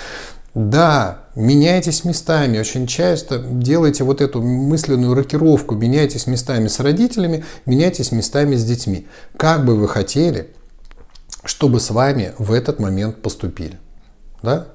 да, 0.55 1.25
меняйтесь 1.35 2.05
местами. 2.05 2.59
Очень 2.59 2.87
часто 2.87 3.39
делайте 3.39 4.03
вот 4.05 4.21
эту 4.21 4.41
мысленную 4.41 5.13
рокировку. 5.13 5.75
Меняйтесь 5.75 6.27
местами 6.27 6.67
с 6.67 6.79
родителями, 6.79 7.43
меняйтесь 7.65 8.13
местами 8.13 8.55
с 8.55 8.63
детьми. 8.63 9.07
Как 9.35 9.65
бы 9.65 9.75
вы 9.75 9.89
хотели, 9.89 10.49
чтобы 11.45 11.79
с 11.79 11.91
вами 11.91 12.33
в 12.37 12.51
этот 12.51 12.79
момент 12.79 13.21
поступили. 13.21 13.79
Да? 14.41 14.67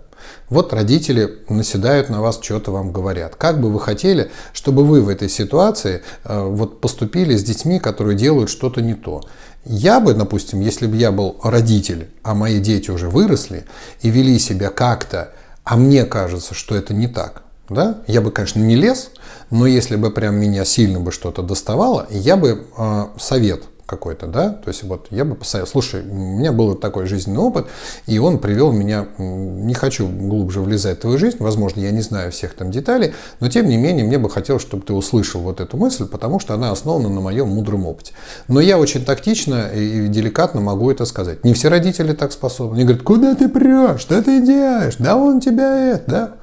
Вот 0.48 0.72
родители 0.72 1.38
наседают 1.48 2.08
на 2.10 2.20
вас, 2.20 2.38
что-то 2.40 2.70
вам 2.70 2.92
говорят. 2.92 3.36
Как 3.36 3.60
бы 3.60 3.70
вы 3.70 3.80
хотели, 3.80 4.30
чтобы 4.52 4.84
вы 4.84 5.00
в 5.00 5.08
этой 5.08 5.28
ситуации 5.28 6.02
э, 6.24 6.42
вот 6.42 6.80
поступили 6.80 7.36
с 7.36 7.42
детьми, 7.42 7.78
которые 7.78 8.16
делают 8.16 8.50
что-то 8.50 8.82
не 8.82 8.94
то? 8.94 9.22
Я 9.64 10.00
бы, 10.00 10.14
допустим, 10.14 10.60
если 10.60 10.86
бы 10.86 10.96
я 10.96 11.12
был 11.12 11.36
родитель, 11.42 12.08
а 12.22 12.34
мои 12.34 12.60
дети 12.60 12.90
уже 12.90 13.08
выросли 13.08 13.66
и 14.00 14.10
вели 14.10 14.38
себя 14.38 14.70
как-то, 14.70 15.32
а 15.64 15.76
мне 15.76 16.04
кажется, 16.04 16.54
что 16.54 16.74
это 16.74 16.94
не 16.94 17.08
так, 17.08 17.42
да? 17.68 17.98
Я 18.06 18.20
бы, 18.20 18.30
конечно, 18.30 18.60
не 18.60 18.76
лез, 18.76 19.10
но 19.50 19.66
если 19.66 19.96
бы 19.96 20.10
прям 20.10 20.36
меня 20.36 20.64
сильно 20.64 21.00
бы 21.00 21.12
что-то 21.12 21.42
доставало, 21.42 22.06
я 22.10 22.36
бы 22.36 22.66
э, 22.76 23.04
совет 23.18 23.64
какой-то, 23.90 24.28
да, 24.28 24.50
то 24.50 24.68
есть 24.68 24.84
вот 24.84 25.08
я 25.10 25.24
бы 25.24 25.34
посоветовал, 25.34 25.72
слушай, 25.72 26.02
у 26.02 26.14
меня 26.14 26.52
был 26.52 26.76
такой 26.76 27.06
жизненный 27.06 27.40
опыт, 27.40 27.66
и 28.06 28.18
он 28.20 28.38
привел 28.38 28.70
меня, 28.70 29.08
не 29.18 29.74
хочу 29.74 30.06
глубже 30.06 30.60
влезать 30.60 30.98
в 30.98 31.00
твою 31.00 31.18
жизнь, 31.18 31.38
возможно, 31.40 31.80
я 31.80 31.90
не 31.90 32.00
знаю 32.00 32.30
всех 32.30 32.54
там 32.54 32.70
деталей, 32.70 33.14
но 33.40 33.48
тем 33.48 33.68
не 33.68 33.76
менее 33.76 34.04
мне 34.04 34.18
бы 34.18 34.30
хотелось, 34.30 34.62
чтобы 34.62 34.84
ты 34.84 34.92
услышал 34.92 35.40
вот 35.40 35.60
эту 35.60 35.76
мысль, 35.76 36.06
потому 36.06 36.38
что 36.38 36.54
она 36.54 36.70
основана 36.70 37.08
на 37.08 37.20
моем 37.20 37.48
мудром 37.48 37.84
опыте. 37.84 38.12
Но 38.46 38.60
я 38.60 38.78
очень 38.78 39.04
тактично 39.04 39.68
и 39.74 40.06
деликатно 40.06 40.60
могу 40.60 40.88
это 40.90 41.04
сказать. 41.04 41.44
Не 41.44 41.52
все 41.52 41.68
родители 41.68 42.12
так 42.12 42.30
способны. 42.30 42.76
Они 42.76 42.84
говорят, 42.84 43.02
куда 43.02 43.34
ты 43.34 43.48
прешь, 43.48 44.02
что 44.02 44.22
ты 44.22 44.40
делаешь, 44.40 44.96
да 45.00 45.16
он 45.16 45.40
тебя 45.40 45.94
это, 45.94 46.10
да. 46.10 46.34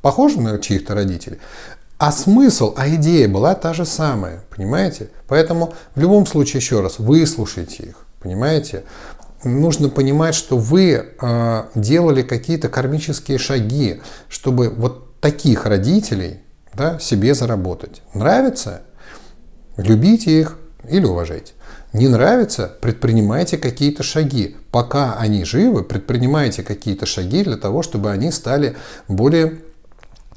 Похоже 0.00 0.40
на 0.40 0.58
чьих-то 0.58 0.94
родителей. 0.94 1.38
А 2.04 2.12
смысл, 2.12 2.74
а 2.76 2.86
идея 2.96 3.26
была 3.28 3.54
та 3.54 3.72
же 3.72 3.86
самая, 3.86 4.44
понимаете? 4.54 5.08
Поэтому 5.26 5.72
в 5.94 6.00
любом 6.00 6.26
случае, 6.26 6.60
еще 6.60 6.82
раз, 6.82 6.98
выслушайте 6.98 7.82
их, 7.84 8.06
понимаете? 8.20 8.84
Нужно 9.42 9.88
понимать, 9.88 10.34
что 10.34 10.58
вы 10.58 10.92
э, 11.18 11.64
делали 11.74 12.20
какие-то 12.20 12.68
кармические 12.68 13.38
шаги, 13.38 14.02
чтобы 14.28 14.68
вот 14.68 15.18
таких 15.22 15.64
родителей 15.64 16.40
да, 16.74 16.98
себе 16.98 17.32
заработать. 17.32 18.02
Нравится? 18.12 18.82
Любите 19.78 20.38
их 20.38 20.58
или 20.86 21.06
уважайте. 21.06 21.54
Не 21.94 22.08
нравится? 22.08 22.70
Предпринимайте 22.82 23.56
какие-то 23.56 24.02
шаги. 24.02 24.56
Пока 24.70 25.14
они 25.14 25.42
живы, 25.44 25.82
предпринимайте 25.82 26.64
какие-то 26.64 27.06
шаги 27.06 27.44
для 27.44 27.56
того, 27.56 27.82
чтобы 27.82 28.10
они 28.10 28.30
стали 28.30 28.76
более 29.08 29.62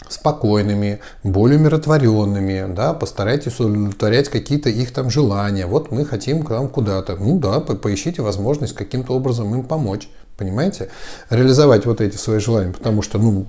спокойными, 0.10 1.00
более 1.24 1.60
умиротворенными, 1.60 2.74
да, 2.74 2.94
постарайтесь 2.94 3.60
удовлетворять 3.60 4.30
какие-то 4.30 4.70
их 4.70 4.94
там 4.94 5.10
желания. 5.10 5.66
Вот 5.66 5.92
мы 5.92 6.06
хотим 6.06 6.44
к 6.44 6.50
вам 6.50 6.70
куда-то. 6.70 7.16
Ну 7.16 7.40
да, 7.40 7.60
поищите 7.60 8.22
возможность 8.22 8.74
каким-то 8.74 9.14
образом 9.14 9.54
им 9.54 9.64
помочь. 9.64 10.10
Понимаете? 10.38 10.90
Реализовать 11.32 11.88
вот 11.88 12.00
эти 12.00 12.16
свои 12.16 12.40
желания. 12.40 12.72
Потому 12.72 13.02
что, 13.02 13.18
ну, 13.18 13.46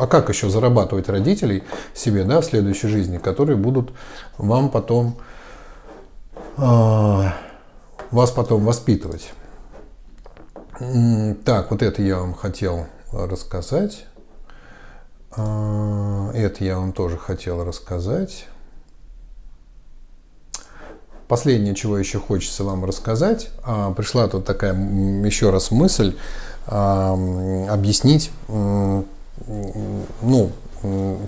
а 0.00 0.06
как 0.06 0.28
еще 0.28 0.48
зарабатывать 0.48 1.08
родителей 1.08 1.64
себе, 1.92 2.22
да, 2.22 2.40
в 2.40 2.44
следующей 2.44 2.86
жизни, 2.86 3.18
которые 3.18 3.56
будут 3.56 3.92
вам 4.38 4.70
потом, 4.70 5.16
э, 6.56 7.30
вас 8.12 8.30
потом 8.30 8.64
воспитывать. 8.64 9.32
Так, 11.44 11.70
вот 11.70 11.82
это 11.82 12.00
я 12.00 12.18
вам 12.18 12.32
хотел 12.32 12.86
рассказать. 13.12 14.06
А, 15.32 16.30
это 16.34 16.64
я 16.64 16.78
вам 16.78 16.92
тоже 16.92 17.16
хотел 17.16 17.64
рассказать. 17.64 18.46
Последнее, 21.28 21.76
чего 21.76 21.96
еще 21.96 22.18
хочется 22.18 22.64
вам 22.64 22.84
рассказать, 22.84 23.50
а, 23.62 23.92
пришла 23.92 24.26
тут 24.26 24.44
такая 24.44 24.74
еще 25.24 25.50
раз 25.50 25.70
мысль 25.70 26.16
а, 26.66 27.12
объяснить, 27.70 28.32
ну, 28.48 30.52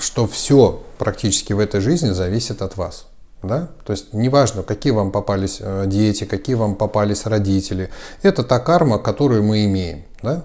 что 0.00 0.26
все 0.26 0.82
практически 0.98 1.52
в 1.52 1.60
этой 1.60 1.80
жизни 1.80 2.10
зависит 2.10 2.62
от 2.62 2.76
вас. 2.76 3.06
Да? 3.42 3.68
То 3.84 3.92
есть 3.92 4.12
неважно, 4.12 4.62
какие 4.62 4.92
вам 4.92 5.10
попались 5.10 5.58
э, 5.60 5.84
дети, 5.86 6.24
какие 6.24 6.54
вам 6.54 6.76
попались 6.76 7.26
родители. 7.26 7.90
Это 8.22 8.44
та 8.44 8.60
карма, 8.60 8.98
которую 8.98 9.42
мы 9.42 9.64
имеем. 9.64 10.04
Да? 10.22 10.44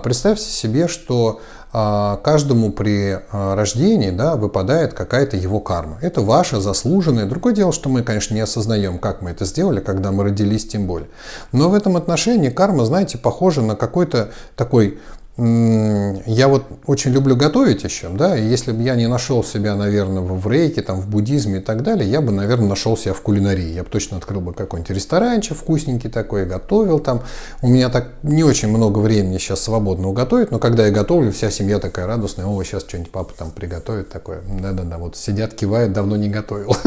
Представьте 0.00 0.46
себе, 0.46 0.88
что 0.88 1.40
каждому 1.74 2.70
при 2.70 3.18
а, 3.32 3.56
рождении 3.56 4.10
да, 4.10 4.36
выпадает 4.36 4.94
какая-то 4.94 5.36
его 5.36 5.58
карма. 5.58 5.98
Это 6.02 6.20
ваша 6.20 6.60
заслуженная. 6.60 7.26
Другое 7.26 7.52
дело, 7.52 7.72
что 7.72 7.88
мы, 7.88 8.04
конечно, 8.04 8.32
не 8.32 8.40
осознаем, 8.40 9.00
как 9.00 9.22
мы 9.22 9.30
это 9.30 9.44
сделали, 9.44 9.80
когда 9.80 10.12
мы 10.12 10.22
родились 10.22 10.68
тем 10.68 10.86
более. 10.86 11.08
Но 11.50 11.68
в 11.68 11.74
этом 11.74 11.96
отношении 11.96 12.48
карма, 12.48 12.84
знаете, 12.84 13.18
похожа 13.18 13.60
на 13.60 13.74
какой-то 13.74 14.30
такой 14.54 15.00
я 15.36 16.46
вот 16.46 16.64
очень 16.86 17.10
люблю 17.10 17.34
готовить 17.34 17.82
еще, 17.82 18.08
да, 18.08 18.38
и 18.38 18.46
если 18.46 18.70
бы 18.70 18.80
я 18.82 18.94
не 18.94 19.08
нашел 19.08 19.42
себя, 19.42 19.74
наверное, 19.74 20.22
в 20.22 20.48
рейке, 20.48 20.80
там, 20.80 21.00
в 21.00 21.08
буддизме 21.08 21.58
и 21.58 21.60
так 21.60 21.82
далее, 21.82 22.08
я 22.08 22.20
бы, 22.20 22.30
наверное, 22.30 22.68
нашел 22.68 22.96
себя 22.96 23.14
в 23.14 23.20
кулинарии. 23.20 23.72
Я 23.72 23.82
бы 23.82 23.88
точно 23.88 24.18
открыл 24.18 24.40
бы 24.40 24.54
какой-нибудь 24.54 24.94
ресторанчик 24.94 25.56
вкусненький 25.56 26.08
такой, 26.08 26.46
готовил 26.46 27.00
там. 27.00 27.22
У 27.62 27.68
меня 27.68 27.88
так 27.88 28.10
не 28.22 28.44
очень 28.44 28.68
много 28.68 29.00
времени 29.00 29.38
сейчас 29.38 29.60
свободного 29.62 30.12
готовить, 30.12 30.52
но 30.52 30.60
когда 30.60 30.86
я 30.86 30.92
готовлю, 30.92 31.32
вся 31.32 31.50
семья 31.50 31.80
такая 31.80 32.06
радостная, 32.06 32.46
о, 32.46 32.62
сейчас 32.62 32.84
что-нибудь 32.84 33.10
папа 33.10 33.32
там 33.36 33.50
приготовит 33.50 34.10
такое. 34.10 34.40
Да-да-да, 34.60 34.98
вот 34.98 35.16
сидят, 35.16 35.54
кивают, 35.54 35.92
давно 35.92 36.16
не 36.16 36.28
готовил. 36.28 36.76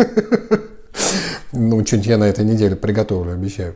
Ну, 1.54 1.84
что-нибудь 1.86 2.08
я 2.08 2.18
на 2.18 2.26
этой 2.26 2.43
неделе 2.43 2.76
приготовлю, 2.76 3.32
обещаю. 3.32 3.76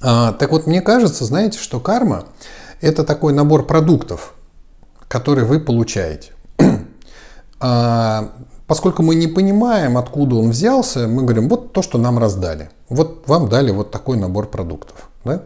А, 0.00 0.32
так 0.32 0.50
вот, 0.50 0.66
мне 0.66 0.82
кажется, 0.82 1.24
знаете, 1.24 1.58
что 1.58 1.78
карма– 1.80 2.24
это 2.80 3.04
такой 3.04 3.32
набор 3.32 3.66
продуктов, 3.66 4.34
который 5.08 5.44
вы 5.44 5.60
получаете. 5.60 6.32
а, 7.60 8.30
поскольку 8.66 9.02
мы 9.02 9.14
не 9.14 9.26
понимаем, 9.26 9.96
откуда 9.96 10.36
он 10.36 10.50
взялся, 10.50 11.06
мы 11.06 11.22
говорим, 11.22 11.48
вот 11.48 11.72
то, 11.72 11.82
что 11.82 11.98
нам 11.98 12.18
раздали. 12.18 12.70
Вот 12.88 13.26
вам 13.26 13.48
дали 13.48 13.70
вот 13.70 13.90
такой 13.90 14.16
набор 14.16 14.48
продуктов. 14.48 15.08
Да? 15.24 15.42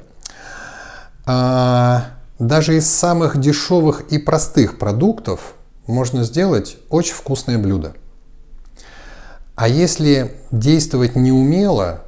А, 1.26 2.04
даже 2.38 2.76
из 2.76 2.90
самых 2.90 3.38
дешевых 3.38 4.02
и 4.10 4.18
простых 4.18 4.78
продуктов 4.78 5.54
можно 5.86 6.22
сделать 6.24 6.76
очень 6.88 7.14
вкусное 7.14 7.58
блюдо. 7.58 7.94
А 9.56 9.66
если 9.66 10.36
действовать 10.52 11.16
неумело, 11.16 12.02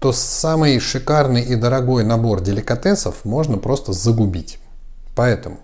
то 0.00 0.12
самый 0.12 0.78
шикарный 0.80 1.42
и 1.42 1.54
дорогой 1.54 2.04
набор 2.04 2.40
деликатесов 2.40 3.24
можно 3.24 3.58
просто 3.58 3.92
загубить. 3.92 4.58
Поэтому 5.14 5.58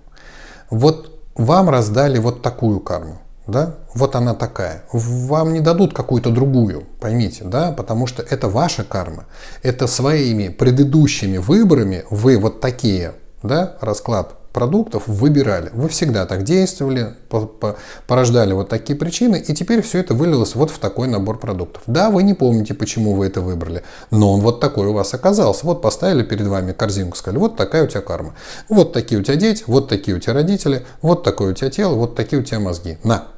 вот 0.71 1.21
вам 1.35 1.71
раздали 1.71 2.19
вот 2.19 2.43
такую 2.43 2.81
карму 2.81 3.21
да, 3.51 3.77
вот 3.95 4.15
она 4.15 4.35
такая. 4.35 4.85
Вам 4.93 5.53
не 5.53 5.61
дадут 5.61 5.93
какую-то 5.93 6.31
другую, 6.31 6.85
поймите, 7.01 7.45
да, 7.45 7.73
потому 7.73 8.07
что 8.07 8.23
это 8.23 8.49
ваша 8.49 8.85
карма. 8.85 9.27
Это 9.63 9.87
своими 9.87 10.49
предыдущими 10.49 11.39
выборами 11.39 12.05
вы 12.11 12.39
вот 12.39 12.61
такие, 12.61 13.15
да, 13.43 13.77
расклад 13.81 14.35
продуктов 14.53 15.07
выбирали. 15.07 15.71
Вы 15.73 15.89
всегда 15.89 16.27
так 16.27 16.43
действовали, 16.45 17.15
порождали 18.07 18.53
вот 18.53 18.69
такие 18.69 18.99
причины, 18.99 19.37
и 19.37 19.55
теперь 19.55 19.83
все 19.83 19.99
это 19.99 20.15
вылилось 20.15 20.55
вот 20.55 20.71
в 20.71 20.79
такой 20.79 21.09
набор 21.09 21.39
продуктов. 21.39 21.83
Да, 21.87 22.11
вы 22.11 22.23
не 22.23 22.35
помните, 22.35 22.75
почему 22.75 23.15
вы 23.15 23.27
это 23.27 23.41
выбрали, 23.41 23.83
но 24.11 24.33
он 24.33 24.41
вот 24.41 24.61
такой 24.61 24.89
у 24.89 24.93
вас 24.93 25.15
оказался. 25.15 25.67
Вот 25.67 25.83
поставили 25.83 26.23
перед 26.23 26.47
вами 26.47 26.73
корзинку, 26.73 27.17
сказали, 27.17 27.39
вот 27.39 27.57
такая 27.57 27.85
у 27.85 27.87
тебя 27.87 28.01
карма. 28.01 28.35
Вот 28.69 28.93
такие 28.93 29.21
у 29.21 29.25
тебя 29.25 29.37
дети, 29.37 29.65
вот 29.67 29.89
такие 29.89 30.17
у 30.17 30.21
тебя 30.21 30.35
родители, 30.35 30.85
вот 31.03 31.23
такое 31.23 31.53
у 31.53 31.55
тебя 31.55 31.71
тело, 31.71 31.95
вот 31.95 32.15
такие 32.15 32.41
у 32.41 32.45
тебя 32.45 32.61
мозги. 32.61 32.99
На, 33.05 33.29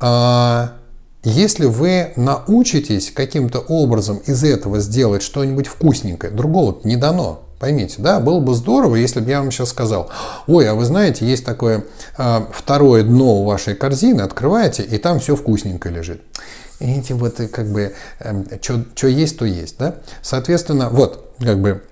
а, 0.00 0.72
если 1.22 1.66
вы 1.66 2.12
научитесь 2.16 3.12
каким-то 3.12 3.60
образом 3.60 4.20
из 4.26 4.42
этого 4.42 4.80
сделать 4.80 5.22
что-нибудь 5.22 5.68
вкусненькое, 5.68 6.32
другого 6.32 6.80
не 6.82 6.96
дано. 6.96 7.42
Поймите, 7.62 8.02
да, 8.02 8.18
было 8.18 8.40
бы 8.40 8.56
здорово, 8.56 8.96
если 8.96 9.20
бы 9.20 9.30
я 9.30 9.38
вам 9.38 9.52
сейчас 9.52 9.68
сказал, 9.68 10.10
ой, 10.48 10.68
а 10.68 10.74
вы 10.74 10.84
знаете, 10.84 11.24
есть 11.24 11.44
такое 11.44 11.84
э, 12.18 12.40
второе 12.52 13.04
дно 13.04 13.36
у 13.36 13.44
вашей 13.44 13.76
корзины, 13.76 14.22
открываете, 14.22 14.82
и 14.82 14.98
там 14.98 15.20
все 15.20 15.36
вкусненькое 15.36 15.94
лежит. 15.94 16.22
Видите, 16.80 17.14
вот 17.14 17.36
как 17.52 17.70
бы, 17.70 17.94
э, 18.18 18.28
эм, 18.28 18.46
что 18.60 19.06
есть, 19.06 19.38
то 19.38 19.44
есть, 19.44 19.78
да. 19.78 19.94
Соответственно, 20.22 20.88
вот, 20.90 21.36
как 21.38 21.60
бы, 21.60 21.82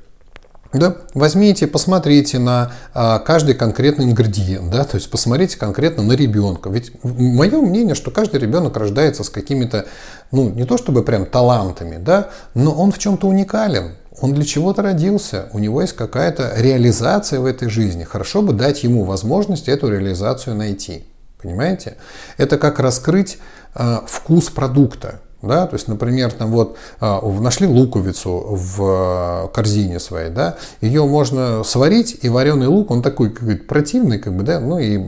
да, 0.72 0.96
возьмите, 1.14 1.68
посмотрите 1.68 2.40
на 2.40 2.72
а, 2.92 3.20
каждый 3.20 3.54
конкретный 3.54 4.06
ингредиент, 4.06 4.72
да, 4.72 4.82
то 4.82 4.96
есть 4.96 5.08
посмотрите 5.08 5.56
конкретно 5.56 6.02
на 6.02 6.14
ребенка. 6.14 6.68
Ведь 6.68 6.90
мое 7.04 7.60
мнение, 7.60 7.94
что 7.94 8.10
каждый 8.10 8.40
ребенок 8.40 8.76
рождается 8.76 9.22
с 9.22 9.30
какими-то, 9.30 9.86
ну, 10.32 10.48
не 10.48 10.64
то 10.64 10.78
чтобы 10.78 11.04
прям 11.04 11.26
талантами, 11.26 11.98
да, 11.98 12.30
но 12.54 12.72
он 12.72 12.90
в 12.90 12.98
чем-то 12.98 13.28
уникален. 13.28 13.94
Он 14.20 14.34
для 14.34 14.44
чего-то 14.44 14.82
родился, 14.82 15.48
у 15.52 15.58
него 15.58 15.80
есть 15.80 15.94
какая-то 15.94 16.54
реализация 16.56 17.40
в 17.40 17.46
этой 17.46 17.68
жизни. 17.68 18.04
Хорошо 18.04 18.42
бы 18.42 18.52
дать 18.52 18.82
ему 18.82 19.04
возможность 19.04 19.68
эту 19.68 19.88
реализацию 19.88 20.56
найти. 20.56 21.04
Понимаете? 21.40 21.96
Это 22.36 22.58
как 22.58 22.80
раскрыть 22.80 23.38
э, 23.74 23.98
вкус 24.06 24.50
продукта. 24.50 25.20
Да? 25.42 25.66
То 25.66 25.76
есть, 25.76 25.88
например, 25.88 26.32
там 26.32 26.50
вот 26.50 26.76
а, 27.00 27.20
нашли 27.22 27.66
луковицу 27.66 28.44
в 28.50 28.78
а, 28.82 29.48
корзине 29.48 29.98
своей, 29.98 30.28
да? 30.28 30.56
ее 30.82 31.06
можно 31.06 31.64
сварить, 31.64 32.18
и 32.20 32.28
вареный 32.28 32.66
лук, 32.66 32.90
он 32.90 33.00
такой 33.00 33.30
как 33.30 33.66
противный, 33.66 34.18
как 34.18 34.36
бы, 34.36 34.42
да, 34.42 34.60
ну 34.60 34.78
и 34.78 34.98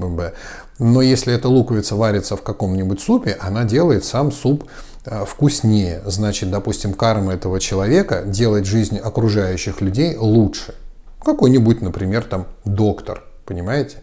но 0.79 1.03
если 1.03 1.35
эта 1.35 1.49
луковица 1.49 1.97
варится 1.97 2.37
в 2.37 2.43
каком-нибудь 2.43 3.01
супе, 3.01 3.37
она 3.41 3.65
делает 3.65 4.05
сам 4.05 4.33
суп 4.33 4.65
вкуснее. 5.05 6.03
Значит, 6.07 6.51
допустим, 6.51 6.95
карма 6.95 7.35
этого 7.35 7.61
человека 7.61 8.23
делает 8.25 8.67
жизнь 8.67 8.99
окружающих 8.99 9.81
людей 9.81 10.17
лучше. 10.17 10.75
Какой-нибудь, 11.25 11.81
например, 11.83 12.25
там 12.25 12.47
доктор, 12.65 13.25
понимаете? 13.45 13.99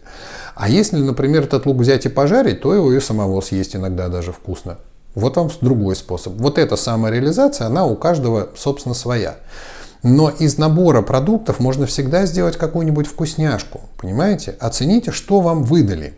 А 0.54 0.68
если, 0.68 0.98
например, 0.98 1.44
этот 1.44 1.66
лук 1.66 1.78
взять 1.78 2.06
и 2.06 2.08
пожарить, 2.08 2.62
то 2.62 2.74
его 2.74 2.92
и 2.92 3.00
самого 3.00 3.40
съесть 3.40 3.76
иногда 3.76 4.08
даже 4.08 4.32
вкусно. 4.32 4.78
Вот 5.14 5.36
вам 5.36 5.50
другой 5.60 5.96
способ. 5.96 6.34
Вот 6.34 6.58
эта 6.58 6.76
самореализация, 6.76 7.66
она 7.66 7.84
у 7.84 7.96
каждого, 7.96 8.50
собственно, 8.56 8.94
своя. 8.94 9.36
Но 10.02 10.30
из 10.30 10.56
набора 10.56 11.02
продуктов 11.02 11.60
можно 11.60 11.84
всегда 11.86 12.24
сделать 12.24 12.56
какую-нибудь 12.56 13.06
вкусняшку. 13.06 13.82
Понимаете? 13.98 14.56
Оцените, 14.60 15.10
что 15.10 15.40
вам 15.40 15.64
выдали. 15.64 16.14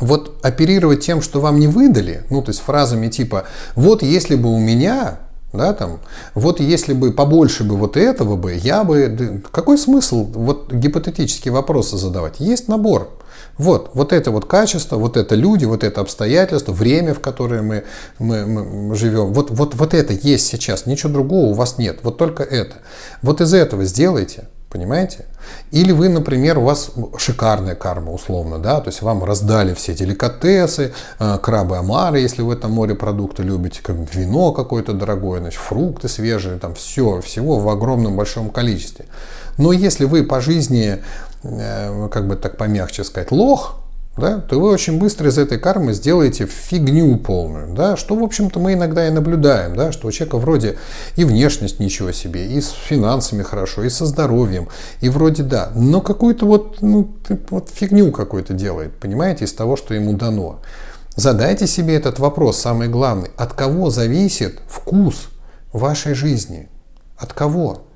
Вот 0.00 0.38
оперировать 0.42 1.00
тем, 1.04 1.22
что 1.22 1.40
вам 1.40 1.58
не 1.58 1.66
выдали, 1.66 2.22
ну, 2.30 2.42
то 2.42 2.50
есть 2.50 2.60
фразами 2.60 3.08
типа 3.08 3.44
«вот 3.74 4.02
если 4.02 4.36
бы 4.36 4.48
у 4.48 4.58
меня», 4.58 5.18
да, 5.52 5.72
там, 5.72 6.00
вот 6.34 6.60
если 6.60 6.92
бы 6.92 7.12
побольше 7.12 7.64
бы 7.64 7.76
вот 7.76 7.96
этого 7.96 8.36
бы, 8.36 8.54
я 8.54 8.84
бы... 8.84 9.42
Какой 9.50 9.78
смысл 9.78 10.24
вот 10.24 10.72
гипотетические 10.72 11.52
вопросы 11.52 11.96
задавать? 11.96 12.38
Есть 12.38 12.68
набор. 12.68 13.18
Вот, 13.56 13.90
вот 13.94 14.12
это 14.12 14.30
вот 14.30 14.44
качество, 14.44 14.96
вот 14.96 15.16
это 15.16 15.34
люди, 15.34 15.64
вот 15.64 15.82
это 15.82 16.00
обстоятельства, 16.00 16.72
время, 16.72 17.14
в 17.14 17.20
которое 17.20 17.62
мы, 17.62 17.84
мы, 18.18 18.46
мы 18.46 18.94
живем. 18.94 19.32
Вот, 19.32 19.50
вот, 19.50 19.74
вот 19.74 19.94
это 19.94 20.12
есть 20.12 20.46
сейчас, 20.46 20.86
ничего 20.86 21.12
другого 21.12 21.46
у 21.46 21.54
вас 21.54 21.78
нет, 21.78 22.00
вот 22.02 22.18
только 22.18 22.42
это. 22.44 22.76
Вот 23.22 23.40
из 23.40 23.52
этого 23.54 23.84
сделайте, 23.84 24.48
понимаете? 24.70 25.24
Или 25.70 25.92
вы, 25.92 26.08
например, 26.08 26.58
у 26.58 26.62
вас 26.62 26.90
шикарная 27.16 27.74
карма, 27.74 28.12
условно, 28.12 28.58
да, 28.58 28.80
то 28.80 28.88
есть 28.88 29.02
вам 29.02 29.24
раздали 29.24 29.74
все 29.74 29.94
деликатесы, 29.94 30.92
э, 31.18 31.38
крабы 31.42 31.78
омары, 31.78 32.20
если 32.20 32.42
вы 32.42 32.56
там 32.56 32.72
морепродукты 32.72 33.42
любите, 33.42 33.80
как 33.82 33.96
вино 34.14 34.52
какое-то 34.52 34.92
дорогое, 34.92 35.40
значит, 35.40 35.60
фрукты 35.60 36.08
свежие, 36.08 36.58
там 36.58 36.74
все, 36.74 37.20
всего 37.20 37.58
в 37.58 37.68
огромном 37.68 38.16
большом 38.16 38.50
количестве. 38.50 39.06
Но 39.56 39.72
если 39.72 40.04
вы 40.04 40.22
по 40.22 40.40
жизни 40.40 41.00
Э, 41.42 42.08
как 42.10 42.26
бы 42.26 42.36
так 42.36 42.56
помягче 42.56 43.04
сказать, 43.04 43.30
лох, 43.30 43.80
да, 44.18 44.40
то 44.40 44.60
вы 44.60 44.70
очень 44.70 44.98
быстро 44.98 45.28
из 45.28 45.38
этой 45.38 45.58
кармы 45.58 45.92
сделаете 45.92 46.46
фигню 46.46 47.16
полную, 47.16 47.74
да, 47.74 47.96
что, 47.96 48.16
в 48.16 48.22
общем-то, 48.22 48.60
мы 48.60 48.74
иногда 48.74 49.06
и 49.06 49.10
наблюдаем, 49.10 49.76
да, 49.76 49.92
что 49.92 50.08
у 50.08 50.10
человека 50.10 50.38
вроде 50.38 50.78
и 51.16 51.24
внешность 51.24 51.80
ничего 51.80 52.12
себе, 52.12 52.46
и 52.46 52.60
с 52.60 52.70
финансами 52.70 53.42
хорошо, 53.42 53.82
и 53.84 53.88
со 53.88 54.06
здоровьем, 54.06 54.68
и 55.00 55.08
вроде 55.08 55.42
да, 55.42 55.70
но 55.74 56.00
какую-то 56.00 56.46
вот, 56.46 56.82
ну, 56.82 57.16
вот 57.50 57.70
фигню 57.70 58.12
какую-то 58.12 58.54
делает, 58.54 58.98
понимаете, 58.98 59.44
из 59.44 59.52
того, 59.52 59.76
что 59.76 59.94
ему 59.94 60.12
дано. 60.14 60.60
Задайте 61.16 61.66
себе 61.66 61.96
этот 61.96 62.18
вопрос, 62.18 62.58
самый 62.58 62.88
главный, 62.88 63.30
от 63.36 63.52
кого 63.52 63.90
зависит 63.90 64.60
вкус 64.68 65.28
вашей 65.72 66.14
жизни? 66.14 66.68
От 67.16 67.32
кого? 67.32 67.87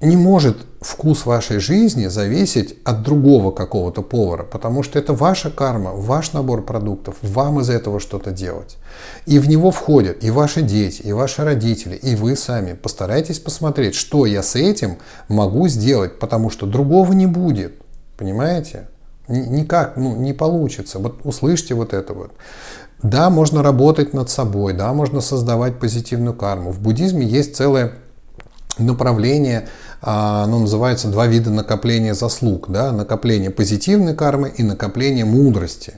Не 0.00 0.16
может 0.16 0.66
вкус 0.80 1.26
вашей 1.26 1.58
жизни 1.58 2.06
зависеть 2.06 2.76
от 2.84 3.02
другого 3.02 3.50
какого-то 3.50 4.02
повара, 4.02 4.44
потому 4.44 4.82
что 4.82 4.98
это 4.98 5.12
ваша 5.12 5.50
карма, 5.50 5.92
ваш 5.92 6.32
набор 6.32 6.64
продуктов, 6.64 7.16
вам 7.20 7.60
из 7.60 7.68
этого 7.68 8.00
что-то 8.00 8.30
делать. 8.30 8.78
И 9.26 9.38
в 9.38 9.48
него 9.48 9.70
входят 9.70 10.24
и 10.24 10.30
ваши 10.30 10.62
дети, 10.62 11.02
и 11.02 11.12
ваши 11.12 11.44
родители, 11.44 11.96
и 11.96 12.16
вы 12.16 12.34
сами. 12.34 12.72
Постарайтесь 12.72 13.38
посмотреть, 13.38 13.94
что 13.94 14.24
я 14.24 14.42
с 14.42 14.56
этим 14.56 14.96
могу 15.28 15.68
сделать, 15.68 16.18
потому 16.18 16.48
что 16.48 16.66
другого 16.66 17.12
не 17.12 17.26
будет. 17.26 17.74
Понимаете? 18.16 18.88
Никак, 19.28 19.96
ну, 19.96 20.16
не 20.16 20.32
получится. 20.32 20.98
Вот 20.98 21.20
услышьте 21.24 21.74
вот 21.74 21.92
это 21.92 22.14
вот. 22.14 22.32
Да, 23.02 23.30
можно 23.30 23.62
работать 23.62 24.12
над 24.14 24.28
собой, 24.28 24.72
да, 24.72 24.92
можно 24.92 25.20
создавать 25.20 25.78
позитивную 25.78 26.34
карму. 26.34 26.70
В 26.70 26.80
буддизме 26.80 27.26
есть 27.26 27.54
целое 27.56 27.92
направление, 28.78 29.68
оно 30.00 30.60
называется 30.60 31.08
два 31.08 31.26
вида 31.26 31.50
накопления 31.50 32.14
заслуг. 32.14 32.70
Да? 32.70 32.92
Накопление 32.92 33.50
позитивной 33.50 34.14
кармы 34.14 34.52
и 34.56 34.62
накопление 34.62 35.24
мудрости 35.24 35.94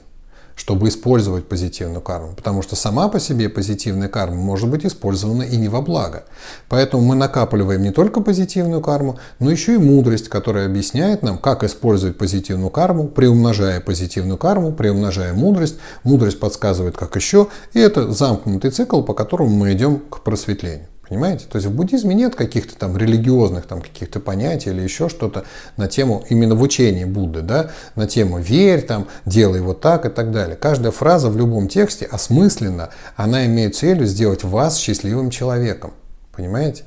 чтобы 0.55 0.87
использовать 0.87 1.47
позитивную 1.47 2.01
карму. 2.01 2.33
Потому 2.35 2.61
что 2.61 2.75
сама 2.75 3.07
по 3.07 3.19
себе 3.19 3.49
позитивная 3.49 4.07
карма 4.07 4.35
может 4.35 4.69
быть 4.69 4.85
использована 4.85 5.43
и 5.43 5.57
не 5.57 5.67
во 5.67 5.81
благо. 5.81 6.23
Поэтому 6.69 7.03
мы 7.03 7.15
накапливаем 7.15 7.81
не 7.81 7.91
только 7.91 8.21
позитивную 8.21 8.81
карму, 8.81 9.17
но 9.39 9.51
еще 9.51 9.75
и 9.75 9.77
мудрость, 9.77 10.29
которая 10.29 10.67
объясняет 10.67 11.23
нам, 11.23 11.37
как 11.37 11.63
использовать 11.63 12.17
позитивную 12.17 12.69
карму, 12.69 13.07
приумножая 13.07 13.81
позитивную 13.81 14.37
карму, 14.37 14.71
приумножая 14.71 15.33
мудрость. 15.33 15.77
Мудрость 16.03 16.39
подсказывает, 16.39 16.95
как 16.95 17.15
еще. 17.15 17.47
И 17.73 17.79
это 17.79 18.11
замкнутый 18.11 18.71
цикл, 18.71 19.01
по 19.01 19.13
которому 19.13 19.49
мы 19.49 19.73
идем 19.73 19.99
к 20.09 20.21
просветлению. 20.21 20.87
Понимаете? 21.07 21.45
То 21.49 21.57
есть 21.57 21.67
в 21.67 21.75
буддизме 21.75 22.15
нет 22.15 22.35
каких-то 22.35 22.75
там 22.75 22.97
религиозных 22.97 23.65
там 23.65 23.81
каких-то 23.81 24.19
понятий 24.19 24.69
или 24.69 24.81
еще 24.81 25.09
что-то 25.09 25.43
на 25.75 25.87
тему, 25.87 26.23
именно 26.29 26.55
в 26.55 26.61
учении 26.61 27.03
Будды, 27.03 27.41
да, 27.41 27.71
на 27.95 28.07
тему 28.07 28.39
верь 28.39 28.81
там, 28.81 29.07
делай 29.25 29.59
вот 29.59 29.81
так 29.81 30.05
и 30.05 30.09
так 30.09 30.31
далее. 30.31 30.55
Каждая 30.55 30.91
фраза 30.91 31.29
в 31.29 31.37
любом 31.37 31.67
тексте 31.67 32.05
осмысленно, 32.05 32.89
она 33.17 33.45
имеет 33.45 33.75
целью 33.75 34.05
сделать 34.05 34.43
вас 34.43 34.77
счастливым 34.77 35.29
человеком. 35.29 35.93
Понимаете? 36.35 36.83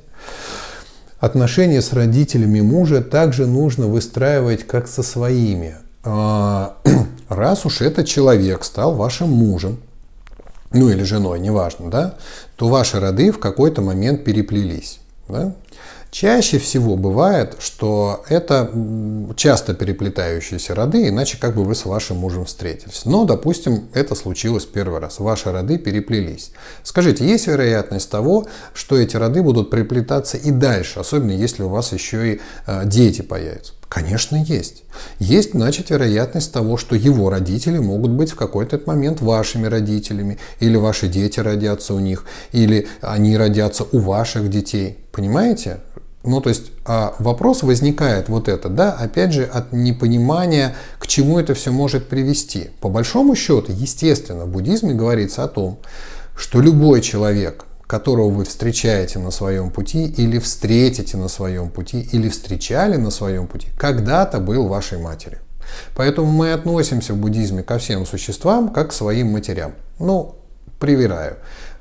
Отношения 1.19 1.81
с 1.81 1.93
родителями 1.93 2.61
мужа 2.61 3.01
также 3.01 3.45
нужно 3.45 3.87
выстраивать 3.87 4.65
как 4.65 4.87
со 4.87 5.03
своими. 5.03 5.75
А, 6.03 6.77
раз 7.29 7.65
уж 7.65 7.81
этот 7.81 8.07
человек 8.07 8.63
стал 8.63 8.95
вашим 8.95 9.29
мужем, 9.29 9.79
ну 10.71 10.89
или 10.89 11.03
женой, 11.03 11.39
неважно, 11.39 11.89
да, 11.89 12.15
то 12.55 12.67
ваши 12.67 12.99
роды 12.99 13.31
в 13.31 13.39
какой-то 13.39 13.81
момент 13.81 14.23
переплелись. 14.23 14.99
Да? 15.27 15.53
Чаще 16.09 16.57
всего 16.57 16.95
бывает, 16.95 17.57
что 17.59 18.23
это 18.29 18.71
часто 19.35 19.73
переплетающиеся 19.73 20.73
роды, 20.73 21.09
иначе 21.09 21.37
как 21.37 21.55
бы 21.55 21.63
вы 21.63 21.75
с 21.75 21.85
вашим 21.85 22.17
мужем 22.17 22.45
встретились. 22.45 23.03
Но, 23.05 23.25
допустим, 23.25 23.87
это 23.93 24.15
случилось 24.15 24.65
первый 24.65 24.99
раз, 24.99 25.19
ваши 25.19 25.51
роды 25.51 25.77
переплелись. 25.77 26.51
Скажите, 26.83 27.27
есть 27.27 27.47
вероятность 27.47 28.09
того, 28.09 28.47
что 28.73 28.97
эти 28.97 29.17
роды 29.17 29.43
будут 29.43 29.69
переплетаться 29.69 30.37
и 30.37 30.51
дальше, 30.51 30.99
особенно 30.99 31.31
если 31.31 31.63
у 31.63 31.69
вас 31.69 31.91
еще 31.91 32.33
и 32.33 32.41
э, 32.65 32.85
дети 32.85 33.21
появятся? 33.21 33.73
Конечно, 33.89 34.35
есть. 34.35 34.83
Есть, 35.19 35.51
значит, 35.51 35.89
вероятность 35.89 36.51
того, 36.51 36.75
что 36.75 36.95
его 36.95 37.29
родители 37.29 37.77
могут 37.77 38.11
быть 38.11 38.31
в 38.31 38.35
какой-то 38.35 38.81
момент 38.85 39.21
вашими 39.21 39.65
родителями, 39.67 40.37
или 40.59 40.75
ваши 40.75 41.07
дети 41.07 41.39
родятся 41.39 41.93
у 41.93 41.99
них, 41.99 42.25
или 42.51 42.87
они 43.01 43.37
родятся 43.37 43.85
у 43.91 43.99
ваших 43.99 44.49
детей. 44.49 44.97
Понимаете? 45.13 45.77
Ну, 46.23 46.41
то 46.41 46.49
есть 46.49 46.71
а 46.85 47.15
вопрос 47.19 47.63
возникает 47.63 48.27
вот 48.27 48.49
это, 48.49 48.67
да, 48.67 48.91
опять 48.91 49.31
же, 49.31 49.45
от 49.45 49.71
непонимания, 49.71 50.75
к 50.99 51.07
чему 51.07 51.39
это 51.39 51.53
все 51.53 51.71
может 51.71 52.09
привести. 52.09 52.71
По 52.81 52.89
большому 52.89 53.35
счету, 53.35 53.71
естественно, 53.71 54.45
в 54.45 54.49
буддизме 54.49 54.93
говорится 54.93 55.45
о 55.45 55.47
том, 55.47 55.79
что 56.35 56.59
любой 56.59 56.99
человек, 56.99 57.63
которого 57.87 58.29
вы 58.29 58.43
встречаете 58.43 59.17
на 59.19 59.31
своем 59.31 59.71
пути 59.71 60.05
или 60.05 60.39
встретите 60.39 61.17
на 61.17 61.29
своем 61.29 61.69
пути 61.69 62.01
или 62.11 62.29
встречали 62.29 62.97
на 62.97 63.09
своем 63.09 63.47
пути, 63.47 63.67
когда-то 63.77 64.39
был 64.39 64.67
вашей 64.67 64.99
матерью. 64.99 65.39
Поэтому 65.95 66.31
мы 66.31 66.53
относимся 66.53 67.13
в 67.13 67.17
буддизме 67.17 67.63
ко 67.63 67.77
всем 67.77 68.05
существам 68.05 68.69
как 68.69 68.89
к 68.89 68.93
своим 68.93 69.31
матерям. 69.31 69.73
Ну, 69.99 70.35
привираю. 70.79 71.37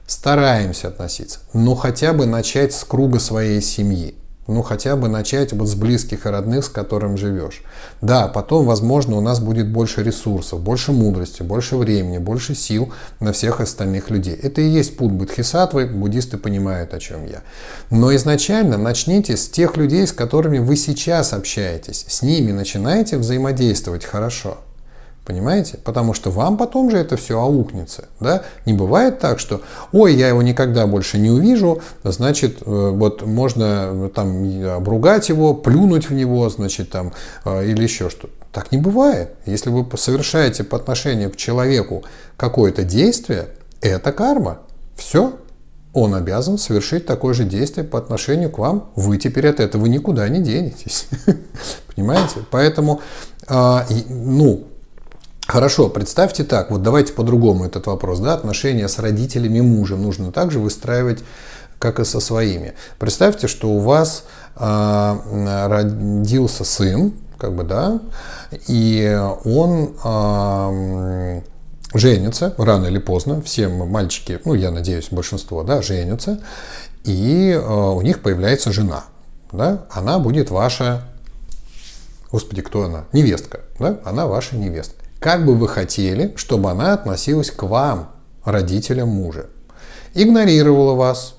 Стараемся 0.07 0.89
относиться, 0.89 1.41
но 1.53 1.75
хотя 1.75 2.13
бы 2.13 2.27
начать 2.27 2.73
с 2.73 2.85
круга 2.85 3.19
своей 3.19 3.61
семьи. 3.61 4.15
Ну, 4.47 4.63
хотя 4.63 4.95
бы 4.95 5.09
начать 5.09 5.53
вот 5.53 5.67
с 5.69 5.75
близких 5.75 6.27
и 6.27 6.29
родных, 6.29 6.65
с 6.65 6.69
которым 6.69 7.17
живешь. 7.17 7.63
Да, 8.01 8.29
потом, 8.29 8.67
возможно, 8.67 9.17
у 9.17 9.21
нас 9.21 9.41
будет 9.41 9.69
больше 9.69 10.05
ресурсов, 10.05 10.61
больше 10.61 10.93
мудрости, 10.93 11.43
больше 11.43 11.77
времени, 11.77 12.19
больше 12.19 12.55
сил 12.55 12.93
на 13.19 13.33
всех 13.33 13.61
остальных 13.61 14.11
людей. 14.11 14.35
Это 14.35 14.61
и 14.61 14.69
есть 14.69 14.97
путь 14.97 15.13
бодхисаттвы, 15.13 15.87
буддисты 15.87 16.39
понимают, 16.39 16.95
о 16.95 17.01
чем 17.01 17.27
я. 17.27 17.43
Но 17.91 18.15
изначально 18.15 18.79
начните 18.79 19.37
с 19.37 19.49
тех 19.49 19.77
людей, 19.77 20.07
с 20.07 20.13
которыми 20.13 20.59
вы 20.59 20.77
сейчас 20.77 21.33
общаетесь. 21.33 22.05
С 22.09 22.23
ними 22.23 22.53
начинаете 22.53 23.19
взаимодействовать 23.19 24.05
хорошо. 24.05 24.59
Понимаете? 25.27 25.79
Потому 25.83 26.15
что 26.15 26.31
вам 26.31 26.57
потом 26.57 26.89
же 26.89 26.99
это 26.99 27.17
все 27.17 27.41
аукнется. 27.41 28.05
Да? 28.21 28.45
Не 28.65 28.73
бывает 28.73 29.19
так, 29.19 29.41
что 29.41 29.61
ой, 29.93 30.15
я 30.15 30.29
его 30.29 30.41
никогда 30.41 30.87
больше 30.87 31.19
не 31.19 31.31
увижу, 31.31 31.83
значит, 32.05 32.63
э, 32.65 32.91
вот 32.95 33.27
можно 33.27 34.09
там 34.15 34.45
обругать 34.77 35.29
его, 35.29 35.53
плюнуть 35.53 36.09
в 36.09 36.15
него, 36.15 36.49
значит, 36.49 36.91
там, 36.91 37.13
э, 37.45 37.67
или 37.67 37.83
еще 37.83 38.09
что-то. 38.09 38.33
Так 38.53 38.71
не 38.71 38.79
бывает. 38.79 39.31
Если 39.47 39.69
вы 39.69 39.85
совершаете 39.99 40.63
по 40.63 40.77
отношению 40.77 41.33
к 41.33 41.37
человеку 41.37 42.05
какое-то 42.37 42.85
действие, 42.85 43.49
это 43.81 44.13
карма. 44.13 44.59
Все. 44.95 45.33
Он 45.93 46.15
обязан 46.15 46.57
совершить 46.57 47.05
такое 47.05 47.35
же 47.35 47.45
действие 47.45 47.85
по 47.85 47.99
отношению 47.99 48.51
к 48.51 48.59
вам. 48.59 48.91
Вы 48.95 49.19
теперь 49.19 49.49
от 49.49 49.59
этого 49.59 49.87
никуда 49.87 50.29
не 50.29 50.41
денетесь. 50.41 51.09
Понимаете? 51.97 52.41
Поэтому, 52.51 53.01
а, 53.49 53.87
ну, 54.09 54.69
Хорошо, 55.47 55.89
представьте 55.89 56.43
так, 56.43 56.73
вот 56.73 56.83
давайте 56.83 57.13
по-другому 57.13 57.65
этот 57.65 57.87
вопрос, 57.87 58.19
да, 58.19 58.35
отношения 58.35 58.89
с 58.89 58.99
родителями 58.99 59.61
мужа 59.61 59.95
нужно 59.95 60.33
также 60.33 60.59
выстраивать, 60.59 61.23
как 61.79 62.01
и 62.01 62.05
со 62.05 62.19
своими. 62.19 62.75
Представьте, 62.99 63.47
что 63.47 63.69
у 63.69 63.79
вас 63.79 64.25
э, 64.57 65.67
родился 65.69 66.65
сын, 66.65 67.13
как 67.39 67.55
бы, 67.55 67.63
да, 67.63 68.01
и 68.67 69.21
он 69.45 69.95
э, 70.03 71.43
женится 71.95 72.53
рано 72.59 72.87
или 72.87 72.99
поздно, 72.99 73.41
все 73.41 73.69
мальчики, 73.69 74.41
ну, 74.45 74.55
я 74.55 74.73
надеюсь, 74.73 75.09
большинство, 75.13 75.63
да, 75.63 75.81
женятся, 75.81 76.41
и 77.05 77.53
э, 77.53 77.65
у 77.65 78.01
них 78.03 78.21
появляется 78.21 78.73
жена, 78.73 79.05
да, 79.53 79.85
она 79.93 80.19
будет 80.19 80.51
ваша, 80.51 81.05
господи, 82.33 82.63
кто 82.63 82.83
она? 82.83 83.05
Невестка, 83.13 83.61
да, 83.79 84.01
она 84.05 84.27
ваша 84.27 84.57
невестка. 84.57 84.96
Как 85.19 85.45
бы 85.45 85.55
вы 85.55 85.69
хотели, 85.69 86.33
чтобы 86.37 86.71
она 86.71 86.93
относилась 86.93 87.51
к 87.51 87.63
вам, 87.63 88.11
родителям 88.45 89.09
мужа? 89.09 89.47
Игнорировала 90.15 90.95
вас, 90.95 91.37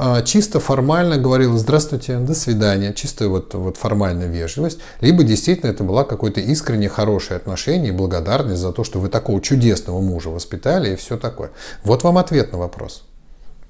а, 0.00 0.22
чисто 0.22 0.60
формально 0.60 1.18
говорила 1.18 1.58
«здравствуйте», 1.58 2.18
«до 2.18 2.34
свидания», 2.34 2.94
чисто 2.94 3.28
вот, 3.28 3.54
вот 3.54 3.76
формальная 3.76 4.28
вежливость, 4.28 4.78
либо 5.00 5.24
действительно 5.24 5.70
это 5.70 5.82
была 5.82 6.04
какое-то 6.04 6.40
искренне 6.40 6.88
хорошее 6.88 7.36
отношение 7.36 7.88
и 7.88 7.96
благодарность 7.96 8.60
за 8.60 8.72
то, 8.72 8.84
что 8.84 9.00
вы 9.00 9.08
такого 9.08 9.40
чудесного 9.40 10.00
мужа 10.00 10.30
воспитали 10.30 10.92
и 10.92 10.96
все 10.96 11.16
такое. 11.16 11.50
Вот 11.82 12.04
вам 12.04 12.16
ответ 12.16 12.52
на 12.52 12.58
вопрос. 12.58 13.04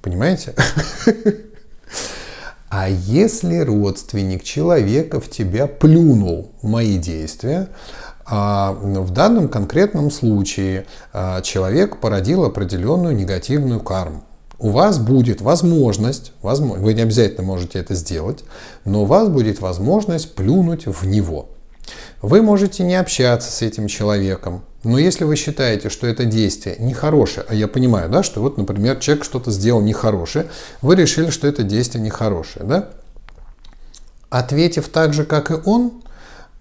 Понимаете? 0.01 0.53
А 2.71 2.87
если 2.87 3.57
родственник 3.57 4.43
человека 4.43 5.19
в 5.19 5.27
тебя 5.27 5.65
плюнул 5.65 6.51
мои 6.61 6.99
действия, 6.99 7.67
а 8.29 8.73
в 8.73 9.09
данном 9.09 9.47
конкретном 9.49 10.11
случае 10.11 10.85
а, 11.11 11.41
человек 11.41 11.97
породил 11.97 12.45
определенную 12.45 13.15
негативную 13.15 13.79
карму. 13.79 14.23
У 14.59 14.69
вас 14.69 14.99
будет 14.99 15.41
возможность, 15.41 16.33
возможно, 16.41 16.83
вы 16.83 16.93
не 16.93 17.01
обязательно 17.01 17.43
можете 17.43 17.79
это 17.79 17.95
сделать, 17.95 18.43
но 18.85 19.03
у 19.03 19.05
вас 19.05 19.29
будет 19.29 19.61
возможность 19.61 20.35
плюнуть 20.35 20.85
в 20.85 21.07
него. 21.07 21.49
Вы 22.21 22.41
можете 22.41 22.83
не 22.83 22.95
общаться 22.95 23.49
с 23.51 23.61
этим 23.61 23.87
человеком, 23.87 24.63
но 24.83 24.99
если 24.99 25.23
вы 25.23 25.35
считаете, 25.35 25.89
что 25.89 26.05
это 26.05 26.25
действие 26.25 26.75
нехорошее, 26.77 27.45
а 27.49 27.55
я 27.55 27.67
понимаю, 27.67 28.09
да, 28.09 28.21
что 28.21 28.41
вот, 28.41 28.57
например, 28.57 28.97
человек 28.97 29.23
что-то 29.23 29.49
сделал 29.49 29.81
нехорошее, 29.81 30.47
вы 30.81 30.95
решили, 30.95 31.31
что 31.31 31.47
это 31.47 31.63
действие 31.63 32.03
нехорошее, 32.03 32.65
да, 32.65 32.89
ответив 34.29 34.89
так 34.89 35.13
же, 35.13 35.25
как 35.25 35.51
и 35.51 35.55
он, 35.65 36.03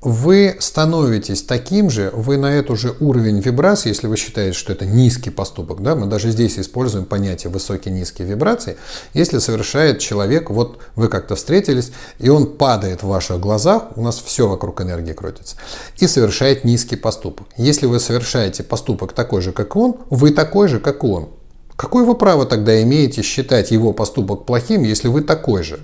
вы 0.01 0.57
становитесь 0.61 1.43
таким 1.43 1.91
же, 1.91 2.11
вы 2.15 2.37
на 2.37 2.53
эту 2.55 2.77
же 2.77 2.95
уровень 3.01 3.41
вибрации, 3.41 3.89
если 3.89 4.07
вы 4.07 4.17
считаете, 4.17 4.57
что 4.57 4.73
это 4.73 4.87
низкий 4.87 5.31
поступок, 5.31 5.83
да, 5.83 5.97
мы 5.97 6.07
даже 6.07 6.31
здесь 6.31 6.57
используем 6.59 7.05
понятие 7.05 7.51
высокие-низкие 7.51 8.29
вибрации, 8.29 8.77
если 9.13 9.39
совершает 9.39 9.99
человек, 9.99 10.51
вот 10.51 10.79
вы 10.95 11.09
как-то 11.09 11.35
встретились, 11.35 11.91
и 12.21 12.29
он 12.29 12.47
падает 12.47 13.03
в 13.03 13.09
ваших 13.09 13.41
глазах, 13.41 13.97
у 13.97 14.03
нас 14.03 14.19
все 14.21 14.47
вокруг 14.47 14.81
энергии 14.81 15.15
крутится, 15.15 15.57
и 15.99 16.07
совершает 16.07 16.65
низкий 16.65 16.97
поступок. 16.97 17.49
Если 17.57 17.87
вы 17.87 17.99
совершаете 17.99 18.63
поступок 18.63 19.13
такой 19.13 19.43
же, 19.43 19.51
как 19.51 19.75
он, 19.75 19.97
вы 20.11 20.31
такой 20.31 20.69
же, 20.69 20.79
как 20.79 21.03
он. 21.03 21.31
Какое 21.75 22.05
вы 22.05 22.15
право 22.15 22.47
тогда 22.47 22.81
имеете 22.83 23.23
считать 23.23 23.73
его 23.73 23.93
поступок 23.93 24.47
плохим, 24.47 24.83
если 24.83 25.09
вы 25.09 25.23
такой 25.23 25.65
же? 25.65 25.81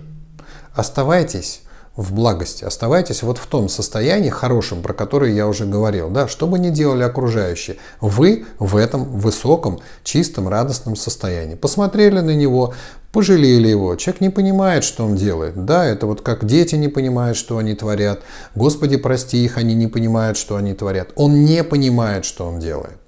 Оставайтесь 0.72 1.62
в 1.96 2.12
благости. 2.12 2.64
Оставайтесь 2.64 3.22
вот 3.22 3.38
в 3.38 3.46
том 3.46 3.68
состоянии 3.68 4.30
хорошем, 4.30 4.82
про 4.82 4.92
которое 4.92 5.32
я 5.32 5.46
уже 5.46 5.64
говорил. 5.64 6.10
Да? 6.10 6.26
Что 6.28 6.46
бы 6.46 6.58
ни 6.58 6.70
делали 6.70 7.02
окружающие, 7.02 7.76
вы 8.00 8.46
в 8.58 8.76
этом 8.76 9.04
высоком, 9.04 9.80
чистом, 10.02 10.48
радостном 10.48 10.96
состоянии. 10.96 11.54
Посмотрели 11.54 12.20
на 12.20 12.34
него, 12.34 12.74
пожалели 13.12 13.68
его. 13.68 13.94
Человек 13.96 14.20
не 14.20 14.30
понимает, 14.30 14.82
что 14.82 15.04
он 15.04 15.14
делает. 15.14 15.64
Да, 15.64 15.84
это 15.86 16.06
вот 16.06 16.20
как 16.20 16.44
дети 16.44 16.74
не 16.74 16.88
понимают, 16.88 17.36
что 17.36 17.58
они 17.58 17.74
творят. 17.74 18.22
Господи, 18.54 18.96
прости 18.96 19.44
их, 19.44 19.56
они 19.56 19.74
не 19.74 19.86
понимают, 19.86 20.36
что 20.36 20.56
они 20.56 20.74
творят. 20.74 21.10
Он 21.14 21.44
не 21.44 21.62
понимает, 21.62 22.24
что 22.24 22.46
он 22.46 22.58
делает 22.58 23.03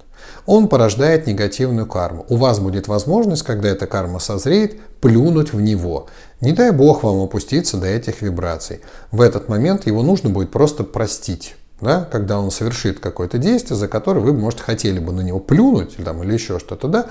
он 0.47 0.69
порождает 0.69 1.27
негативную 1.27 1.87
карму. 1.87 2.25
У 2.29 2.37
вас 2.37 2.61
будет 2.61 2.89
возможность, 2.89 3.43
когда 3.43 3.69
эта 3.69 3.87
карма 3.87 4.21
созреет, 4.21 4.81
плюнуть 5.01 5.53
в 5.53 5.61
него. 5.61 6.07
Не 6.41 6.53
дай 6.53 6.71
бог 6.71 7.03
вам 7.03 7.21
опуститься 7.21 7.77
до 7.77 7.87
этих 7.87 8.23
вибраций. 8.23 8.81
В 9.11 9.21
этот 9.21 9.49
момент 9.49 9.87
его 9.87 10.03
нужно 10.03 10.31
будет 10.31 10.51
просто 10.51 10.85
простить. 10.85 11.57
Да, 11.79 12.09
когда 12.11 12.41
он 12.41 12.51
совершит 12.51 13.01
какое-то 13.01 13.37
действие, 13.37 13.77
за 13.77 13.87
которое 13.87 14.21
вы, 14.21 14.33
может, 14.33 14.61
хотели 14.61 14.99
бы 14.99 15.13
на 15.13 15.21
него 15.21 15.41
плюнуть 15.41 15.97
там, 16.03 16.23
или 16.23 16.33
еще 16.33 16.59
что-то, 16.59 16.89
да, 16.89 17.05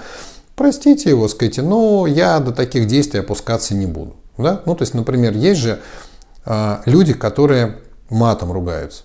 простите 0.56 1.12
его, 1.12 1.28
скажите, 1.28 1.62
но 1.62 2.08
я 2.08 2.40
до 2.40 2.52
таких 2.52 2.88
действий 2.88 3.20
опускаться 3.20 3.76
не 3.76 3.86
буду. 3.86 4.16
Да? 4.40 4.62
Ну, 4.66 4.74
то 4.74 4.82
есть, 4.82 4.96
например, 4.96 5.34
есть 5.34 5.62
же 5.62 5.80
э, 6.46 6.78
люди, 6.86 7.14
которые 7.14 7.78
матом 8.10 8.52
ругаются. 8.52 9.04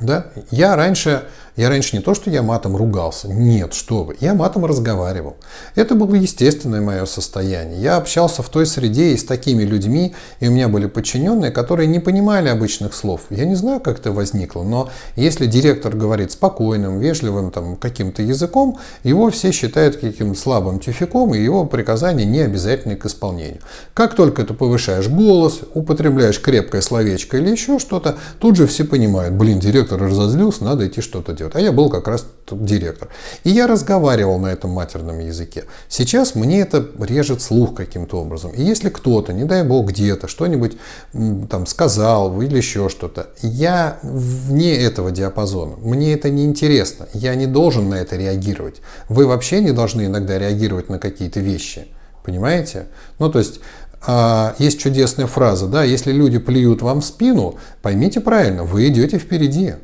Да? 0.00 0.26
Я 0.50 0.74
раньше 0.74 1.24
Я 1.56 1.70
раньше 1.70 1.96
не 1.96 2.02
то, 2.02 2.12
что 2.12 2.28
я 2.30 2.42
матом 2.42 2.76
ругался. 2.76 3.28
Нет, 3.28 3.72
что 3.72 4.04
вы. 4.04 4.14
Я 4.20 4.34
матом 4.34 4.66
разговаривал. 4.66 5.36
Это 5.74 5.94
было 5.94 6.14
естественное 6.14 6.82
мое 6.82 7.06
состояние. 7.06 7.80
Я 7.80 7.96
общался 7.96 8.42
в 8.42 8.50
той 8.50 8.66
среде 8.66 9.12
и 9.12 9.16
с 9.16 9.24
такими 9.24 9.62
людьми, 9.62 10.14
и 10.40 10.48
у 10.48 10.50
меня 10.50 10.68
были 10.68 10.84
подчиненные, 10.84 11.50
которые 11.50 11.86
не 11.86 11.98
понимали 11.98 12.50
обычных 12.50 12.92
слов. 12.92 13.22
Я 13.30 13.46
не 13.46 13.54
знаю, 13.54 13.80
как 13.80 14.00
это 14.00 14.12
возникло, 14.12 14.64
но 14.64 14.90
если 15.16 15.46
директор 15.46 15.96
говорит 15.96 16.32
спокойным, 16.32 16.98
вежливым 16.98 17.50
там, 17.50 17.76
каким-то 17.76 18.20
языком, 18.20 18.78
его 19.02 19.30
все 19.30 19.50
считают 19.50 19.96
каким-то 19.96 20.38
слабым 20.38 20.78
тюфяком, 20.78 21.34
и 21.34 21.42
его 21.42 21.64
приказания 21.64 22.26
не 22.26 22.40
обязательны 22.40 22.96
к 22.96 23.06
исполнению. 23.06 23.60
Как 23.94 24.14
только 24.14 24.44
ты 24.44 24.52
повышаешь 24.52 25.08
голос, 25.08 25.60
употребляешь 25.72 26.38
крепкое 26.38 26.82
словечко 26.82 27.38
или 27.38 27.48
еще 27.48 27.78
что-то, 27.78 28.16
тут 28.40 28.56
же 28.56 28.66
все 28.66 28.84
понимают, 28.84 29.34
блин, 29.34 29.58
директор 29.58 29.98
разозлился, 29.98 30.62
надо 30.62 30.86
идти 30.86 31.00
что-то 31.00 31.32
делать. 31.32 31.45
А 31.54 31.60
я 31.60 31.72
был 31.72 31.90
как 31.90 32.08
раз 32.08 32.26
директор. 32.50 33.08
И 33.44 33.50
я 33.50 33.66
разговаривал 33.66 34.38
на 34.38 34.48
этом 34.48 34.70
матерном 34.70 35.18
языке. 35.20 35.64
Сейчас 35.88 36.34
мне 36.34 36.60
это 36.60 36.86
режет 37.00 37.42
слух 37.42 37.74
каким-то 37.74 38.20
образом. 38.20 38.52
И 38.52 38.62
если 38.62 38.88
кто-то, 38.88 39.32
не 39.32 39.44
дай 39.44 39.62
бог, 39.62 39.88
где-то 39.88 40.28
что-нибудь 40.28 40.76
там 41.12 41.66
сказал 41.66 42.40
или 42.40 42.56
еще 42.56 42.88
что-то, 42.88 43.28
я 43.42 43.98
вне 44.02 44.76
этого 44.76 45.10
диапазона. 45.10 45.76
Мне 45.76 46.14
это 46.14 46.30
не 46.30 46.44
интересно. 46.44 47.08
Я 47.12 47.34
не 47.34 47.46
должен 47.46 47.88
на 47.88 47.96
это 47.96 48.16
реагировать. 48.16 48.80
Вы 49.08 49.26
вообще 49.26 49.60
не 49.60 49.72
должны 49.72 50.06
иногда 50.06 50.38
реагировать 50.38 50.88
на 50.88 50.98
какие-то 50.98 51.40
вещи. 51.40 51.88
Понимаете? 52.24 52.86
Ну, 53.20 53.30
то 53.30 53.38
есть, 53.38 53.60
а, 54.06 54.54
есть 54.58 54.78
чудесная 54.78 55.26
фраза, 55.26 55.66
да, 55.66 55.82
если 55.82 56.12
люди 56.12 56.38
плюют 56.38 56.82
вам 56.82 57.00
в 57.00 57.04
спину, 57.04 57.56
поймите 57.82 58.20
правильно, 58.20 58.62
вы 58.62 58.88
идете 58.88 59.18
впереди, 59.18 59.74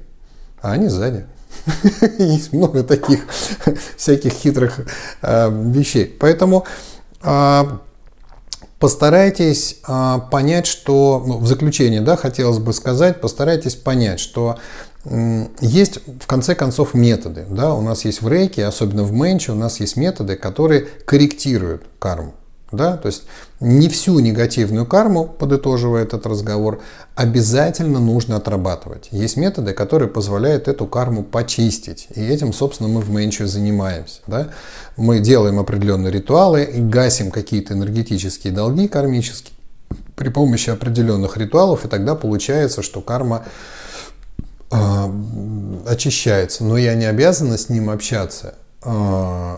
а 0.60 0.72
они 0.72 0.88
сзади. 0.88 1.24
Есть 2.18 2.52
много 2.52 2.82
таких 2.82 3.20
всяких 3.96 4.32
хитрых 4.32 4.80
э, 5.22 5.50
вещей. 5.50 6.06
Поэтому 6.18 6.66
э, 7.22 7.62
постарайтесь 8.78 9.78
э, 9.86 10.18
понять, 10.30 10.66
что 10.66 11.22
ну, 11.26 11.38
в 11.38 11.46
заключение, 11.46 12.00
да, 12.00 12.16
хотелось 12.16 12.58
бы 12.58 12.72
сказать, 12.72 13.20
постарайтесь 13.20 13.74
понять, 13.74 14.20
что 14.20 14.58
есть 15.60 15.98
в 16.20 16.28
конце 16.28 16.54
концов 16.54 16.94
методы. 16.94 17.44
Да? 17.50 17.74
У 17.74 17.80
нас 17.80 18.04
есть 18.04 18.22
в 18.22 18.28
рейке, 18.28 18.64
особенно 18.64 19.02
в 19.02 19.10
менче, 19.10 19.50
у 19.50 19.56
нас 19.56 19.80
есть 19.80 19.96
методы, 19.96 20.36
которые 20.36 20.82
корректируют 21.04 21.82
карму. 21.98 22.34
Да? 22.72 22.96
То 22.96 23.06
есть 23.06 23.24
не 23.60 23.88
всю 23.88 24.18
негативную 24.18 24.86
карму, 24.86 25.26
подытоживая 25.26 26.02
этот 26.02 26.26
разговор, 26.26 26.80
обязательно 27.14 28.00
нужно 28.00 28.36
отрабатывать. 28.36 29.08
Есть 29.12 29.36
методы, 29.36 29.74
которые 29.74 30.08
позволяют 30.08 30.68
эту 30.68 30.86
карму 30.86 31.22
почистить. 31.22 32.08
И 32.14 32.24
этим, 32.24 32.54
собственно, 32.54 32.88
мы 32.88 33.02
в 33.02 33.10
Менчу 33.10 33.46
занимаемся. 33.46 34.20
Да? 34.26 34.48
Мы 34.96 35.20
делаем 35.20 35.60
определенные 35.60 36.10
ритуалы 36.10 36.64
и 36.64 36.80
гасим 36.80 37.30
какие-то 37.30 37.74
энергетические 37.74 38.52
долги 38.54 38.88
кармические 38.88 39.54
при 40.16 40.30
помощи 40.30 40.70
определенных 40.70 41.36
ритуалов, 41.36 41.84
и 41.84 41.88
тогда 41.88 42.14
получается, 42.14 42.82
что 42.82 43.02
карма 43.02 43.44
э, 44.70 44.76
очищается. 45.86 46.64
Но 46.64 46.78
я 46.78 46.94
не 46.94 47.04
обязана 47.04 47.58
с 47.58 47.68
ним 47.68 47.90
общаться. 47.90 48.54
Э, 48.82 49.56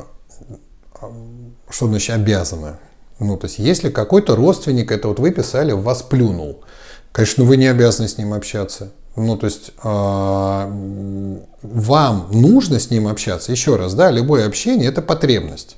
что 1.70 1.86
значит 1.86 2.14
обязана? 2.14 2.78
Ну, 3.18 3.36
то 3.36 3.46
есть, 3.46 3.58
если 3.58 3.90
какой-то 3.90 4.36
родственник, 4.36 4.90
это 4.90 5.08
вот 5.08 5.18
вы 5.18 5.30
писали, 5.30 5.72
вас 5.72 6.02
плюнул, 6.02 6.64
конечно, 7.12 7.44
вы 7.44 7.56
не 7.56 7.66
обязаны 7.66 8.08
с 8.08 8.18
ним 8.18 8.32
общаться. 8.32 8.92
Ну, 9.16 9.36
то 9.36 9.46
есть, 9.46 9.70
э, 9.82 11.40
вам 11.62 12.28
нужно 12.32 12.80
с 12.80 12.90
ним 12.90 13.06
общаться. 13.06 13.52
Еще 13.52 13.76
раз, 13.76 13.94
да, 13.94 14.10
любое 14.10 14.46
общение– 14.46 14.88
это 14.90 15.02
потребность. 15.02 15.76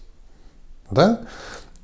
Да? 0.91 1.21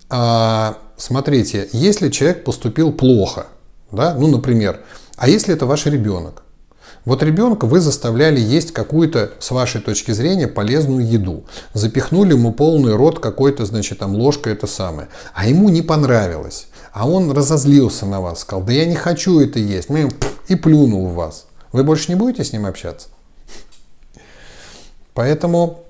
А, 0.09 0.79
смотрите, 0.97 1.69
если 1.73 2.09
человек 2.09 2.45
поступил 2.45 2.93
плохо, 2.93 3.47
да, 3.91 4.15
ну, 4.15 4.29
например, 4.29 4.81
а 5.17 5.29
если 5.29 5.55
это 5.55 5.67
ваш 5.67 5.85
ребенок, 5.87 6.43
вот 7.05 7.23
ребенка 7.23 7.67
вы 7.67 7.81
заставляли 7.81 8.41
есть 8.41 8.73
какую-то, 8.73 9.33
с 9.41 9.51
вашей 9.51 9.81
точки 9.81 10.13
зрения, 10.13 10.47
полезную 10.47 11.07
еду. 11.07 11.45
Запихнули 11.75 12.33
ему 12.33 12.53
полный 12.53 12.95
рот 12.95 13.19
какой-то, 13.19 13.65
значит, 13.65 13.99
там 13.99 14.15
ложка 14.15 14.51
это 14.51 14.67
самое. 14.67 15.09
А 15.35 15.47
ему 15.47 15.69
не 15.69 15.83
понравилось. 15.83 16.69
А 16.93 17.09
он 17.09 17.33
разозлился 17.33 18.07
на 18.07 18.21
вас, 18.21 18.41
сказал, 18.41 18.65
да 18.65 18.73
я 18.73 18.87
не 18.87 18.95
хочу 18.95 19.41
это 19.41 19.59
есть. 19.59 19.89
И 20.49 20.55
плюнул 20.55 21.09
в 21.09 21.15
вас. 21.15 21.47
Вы 21.73 21.83
больше 21.85 22.11
не 22.11 22.15
будете 22.15 22.45
с 22.45 22.53
ним 22.53 22.67
общаться? 22.67 23.09
Поэтому 25.15 25.85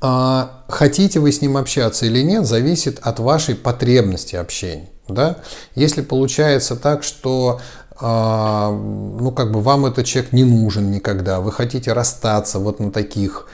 а, 0.00 0.62
хотите 0.68 1.20
вы 1.20 1.32
с 1.32 1.40
ним 1.40 1.56
общаться 1.56 2.06
или 2.06 2.22
нет, 2.22 2.46
зависит 2.46 2.98
от 3.00 3.20
вашей 3.20 3.54
потребности 3.54 4.36
общения. 4.36 4.88
Да? 5.08 5.38
Если 5.74 6.02
получается 6.02 6.76
так, 6.76 7.02
что 7.02 7.60
ну, 8.00 9.32
как 9.36 9.52
бы 9.52 9.60
вам 9.60 9.86
этот 9.86 10.06
человек 10.06 10.32
не 10.32 10.44
нужен 10.44 10.90
никогда, 10.90 11.40
вы 11.40 11.52
хотите 11.52 11.92
расстаться 11.92 12.58
вот 12.58 12.80
на 12.80 12.90
таких 12.90 13.46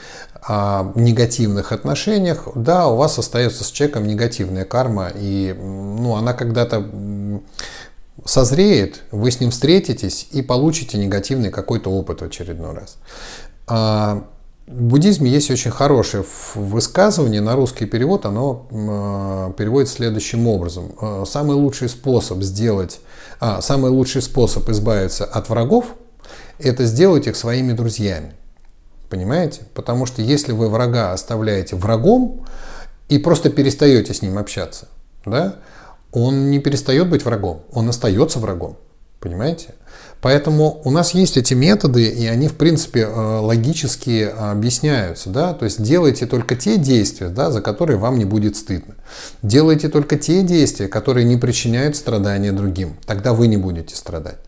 а, 0.48 0.92
негативных 0.94 1.72
отношениях, 1.72 2.46
да, 2.54 2.86
у 2.86 2.96
вас 2.96 3.18
остается 3.18 3.64
с 3.64 3.70
человеком 3.72 4.06
негативная 4.06 4.64
карма, 4.64 5.10
и 5.12 5.52
ну, 5.58 6.14
она 6.14 6.34
когда-то 6.34 6.88
созреет, 8.24 9.02
вы 9.10 9.32
с 9.32 9.40
ним 9.40 9.50
встретитесь 9.50 10.28
и 10.30 10.42
получите 10.42 10.98
негативный 10.98 11.50
какой-то 11.50 11.90
опыт 11.90 12.20
в 12.20 12.24
очередной 12.24 12.74
раз. 12.74 12.98
А, 13.66 14.24
в 14.68 14.82
буддизме 14.82 15.30
есть 15.30 15.50
очень 15.50 15.72
хорошее 15.72 16.24
высказывание, 16.54 17.40
на 17.40 17.56
русский 17.56 17.86
перевод 17.86 18.24
оно 18.24 19.52
переводится 19.56 19.96
следующим 19.96 20.46
образом. 20.48 20.92
Самый 21.24 21.54
лучший 21.54 21.88
способ 21.88 22.42
сделать, 22.42 23.00
а, 23.40 23.60
самый 23.60 23.90
лучший 23.90 24.22
способ 24.22 24.68
избавиться 24.68 25.24
от 25.24 25.48
врагов– 25.48 25.94
это 26.58 26.84
сделать 26.84 27.26
их 27.26 27.36
своими 27.36 27.72
друзьями. 27.72 28.32
Понимаете? 29.08 29.62
Потому 29.74 30.06
что 30.06 30.22
если 30.22 30.52
вы 30.52 30.68
врага 30.68 31.12
оставляете 31.12 31.76
врагом 31.76 32.44
и 33.08 33.18
просто 33.18 33.50
перестаете 33.50 34.14
с 34.14 34.22
ним 34.22 34.38
общаться, 34.38 34.88
да, 35.24 35.56
он 36.12 36.50
не 36.50 36.58
перестает 36.58 37.08
быть 37.08 37.24
врагом, 37.24 37.62
он 37.72 37.88
остается 37.88 38.38
врагом. 38.38 38.76
Понимаете? 39.20 39.74
Поэтому 40.26 40.80
у 40.82 40.90
нас 40.90 41.14
есть 41.14 41.36
эти 41.36 41.54
методы, 41.54 42.08
и 42.08 42.26
они, 42.26 42.48
в 42.48 42.54
принципе, 42.54 43.02
э, 43.02 43.38
логически 43.38 44.28
объясняются. 44.36 45.30
Да? 45.30 45.54
То 45.54 45.66
есть 45.66 45.80
делайте 45.80 46.26
только 46.26 46.56
те 46.56 46.78
действия, 46.78 47.28
да, 47.28 47.52
за 47.52 47.62
которые 47.62 47.96
вам 47.96 48.18
не 48.18 48.24
будет 48.24 48.56
стыдно. 48.56 48.96
Делайте 49.44 49.88
только 49.88 50.18
те 50.18 50.42
действия, 50.42 50.88
которые 50.88 51.22
не 51.22 51.36
причиняют 51.36 51.94
страдания 51.94 52.50
другим. 52.50 52.96
Тогда 53.06 53.34
вы 53.34 53.46
не 53.46 53.56
будете 53.56 53.94
страдать. 53.94 54.38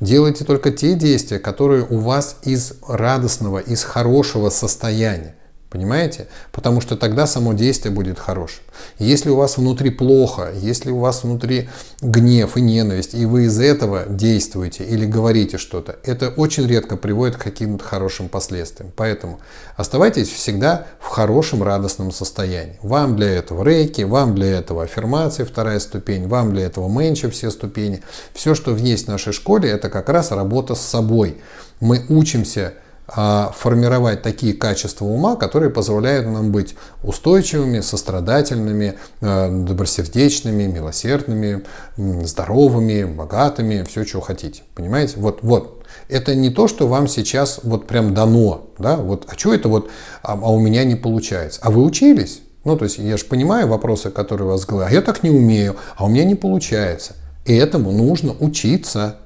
Делайте 0.00 0.42
только 0.46 0.70
те 0.70 0.94
действия, 0.94 1.38
которые 1.38 1.84
у 1.84 1.98
вас 1.98 2.36
из 2.42 2.72
радостного, 2.88 3.58
из 3.58 3.84
хорошего 3.84 4.48
состояния. 4.48 5.34
Понимаете? 5.76 6.26
Потому 6.52 6.80
что 6.80 6.96
тогда 6.96 7.26
само 7.26 7.52
действие 7.52 7.92
будет 7.92 8.18
хорошим. 8.18 8.62
Если 8.98 9.28
у 9.28 9.36
вас 9.36 9.58
внутри 9.58 9.90
плохо, 9.90 10.50
если 10.54 10.90
у 10.90 11.00
вас 11.00 11.22
внутри 11.22 11.68
гнев 12.00 12.56
и 12.56 12.62
ненависть, 12.62 13.12
и 13.12 13.26
вы 13.26 13.44
из 13.44 13.60
этого 13.60 14.06
действуете 14.08 14.84
или 14.84 15.04
говорите 15.04 15.58
что-то, 15.58 15.98
это 16.02 16.30
очень 16.30 16.66
редко 16.66 16.96
приводит 16.96 17.36
к 17.36 17.42
каким-то 17.42 17.84
хорошим 17.84 18.30
последствиям. 18.30 18.90
Поэтому 18.96 19.38
оставайтесь 19.76 20.30
всегда 20.30 20.86
в 20.98 21.08
хорошем 21.08 21.62
радостном 21.62 22.10
состоянии. 22.10 22.78
Вам 22.80 23.14
для 23.14 23.28
этого 23.28 23.62
рейки, 23.62 24.00
вам 24.00 24.34
для 24.34 24.58
этого 24.58 24.84
аффирмации, 24.84 25.44
вторая 25.44 25.78
ступень, 25.78 26.26
вам 26.26 26.54
для 26.54 26.64
этого 26.64 26.88
менча, 26.88 27.28
все 27.28 27.50
ступени. 27.50 28.02
Все, 28.32 28.54
что 28.54 28.74
есть 28.74 29.04
в 29.04 29.10
нашей 29.10 29.34
школе, 29.34 29.68
это 29.68 29.90
как 29.90 30.08
раз 30.08 30.30
работа 30.30 30.74
с 30.74 30.80
собой. 30.80 31.36
Мы 31.80 32.02
учимся 32.08 32.72
формировать 33.08 34.22
такие 34.22 34.52
качества 34.52 35.04
ума, 35.04 35.36
которые 35.36 35.70
позволяют 35.70 36.26
нам 36.26 36.50
быть 36.50 36.74
устойчивыми, 37.04 37.80
сострадательными, 37.80 38.98
э, 39.20 39.48
добросердечными, 39.50 40.64
милосердными, 40.64 41.64
здоровыми, 41.96 43.04
богатыми, 43.04 43.84
все, 43.88 44.04
что 44.04 44.20
хотите. 44.20 44.62
Понимаете? 44.74 45.14
Вот, 45.18 45.38
вот. 45.42 45.84
Это 46.08 46.34
не 46.34 46.50
то, 46.50 46.68
что 46.68 46.88
вам 46.88 47.08
сейчас 47.08 47.60
вот 47.62 47.86
прям 47.86 48.12
дано, 48.12 48.70
да, 48.78 48.96
вот, 48.96 49.26
а 49.28 49.38
что 49.38 49.54
это 49.54 49.68
вот, 49.68 49.88
а, 50.22 50.32
а 50.32 50.52
у 50.52 50.58
меня 50.58 50.84
не 50.84 50.94
получается. 50.94 51.60
А 51.62 51.70
вы 51.70 51.82
учились? 51.84 52.42
Ну, 52.64 52.76
то 52.76 52.84
есть 52.84 52.98
я 52.98 53.16
же 53.16 53.24
понимаю 53.24 53.68
вопросы, 53.68 54.10
которые 54.10 54.48
у 54.48 54.50
вас 54.50 54.66
говорят, 54.66 54.90
а 54.90 54.94
я 54.94 55.00
так 55.00 55.22
не 55.22 55.30
умею, 55.30 55.76
а 55.96 56.04
у 56.04 56.08
меня 56.08 56.24
не 56.24 56.34
получается. 56.34 57.14
И 57.44 57.54
этому 57.54 57.92
нужно 57.92 58.34
учиться. 58.40 59.18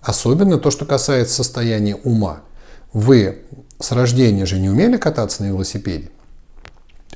Особенно 0.00 0.58
то, 0.58 0.70
что 0.70 0.86
касается 0.86 1.34
состояния 1.34 1.96
ума. 1.96 2.40
Вы 2.94 3.38
с 3.80 3.90
рождения 3.90 4.46
же 4.46 4.58
не 4.60 4.70
умели 4.70 4.96
кататься 4.96 5.42
на 5.42 5.48
велосипеде. 5.48 6.10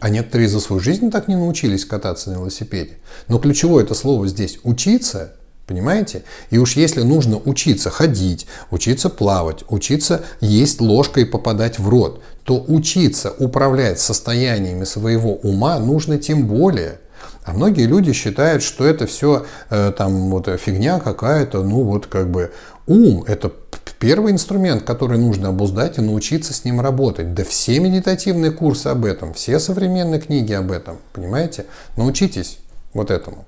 А 0.00 0.10
некоторые 0.10 0.48
за 0.48 0.60
свою 0.60 0.80
жизнь 0.80 1.10
так 1.10 1.28
не 1.28 1.36
научились 1.36 1.84
кататься 1.84 2.30
на 2.30 2.34
велосипеде. 2.34 2.98
Но 3.28 3.38
ключевое 3.38 3.84
это 3.84 3.94
слово 3.94 4.26
здесь– 4.26 4.58
учиться. 4.64 5.34
Понимаете? 5.68 6.24
И 6.50 6.58
уж 6.58 6.76
если 6.76 7.02
нужно 7.02 7.36
учиться 7.36 7.90
ходить, 7.90 8.46
учиться 8.70 9.08
плавать, 9.08 9.64
учиться 9.68 10.24
есть 10.40 10.80
ложкой 10.80 11.24
и 11.24 11.26
попадать 11.26 11.78
в 11.78 11.88
рот, 11.88 12.22
то 12.42 12.64
учиться 12.66 13.32
управлять 13.38 14.00
состояниями 14.00 14.84
своего 14.84 15.34
ума 15.34 15.78
нужно 15.78 16.18
тем 16.18 16.46
более. 16.48 17.00
А 17.44 17.52
многие 17.52 17.86
люди 17.86 18.12
считают, 18.12 18.62
что 18.62 18.84
это 18.84 19.06
все 19.06 19.46
э, 19.70 19.92
там 19.96 20.30
вот 20.30 20.48
фигня 20.58 20.98
какая-то, 21.00 21.62
ну 21.62 21.82
вот 21.82 22.06
как 22.06 22.30
бы 22.30 22.50
ум 22.86 23.24
это 23.26 23.52
первый 23.98 24.32
инструмент, 24.32 24.84
который 24.84 25.18
нужно 25.18 25.48
обуздать 25.48 25.98
и 25.98 26.00
научиться 26.00 26.52
с 26.52 26.64
ним 26.64 26.80
работать. 26.80 27.34
Да 27.34 27.44
все 27.44 27.78
медитативные 27.80 28.50
курсы 28.50 28.88
об 28.88 29.04
этом, 29.04 29.34
все 29.34 29.58
современные 29.58 30.20
книги 30.20 30.52
об 30.52 30.72
этом, 30.72 30.98
понимаете? 31.12 31.66
Научитесь 31.96 32.58
вот 32.94 33.10
этому. 33.10 33.46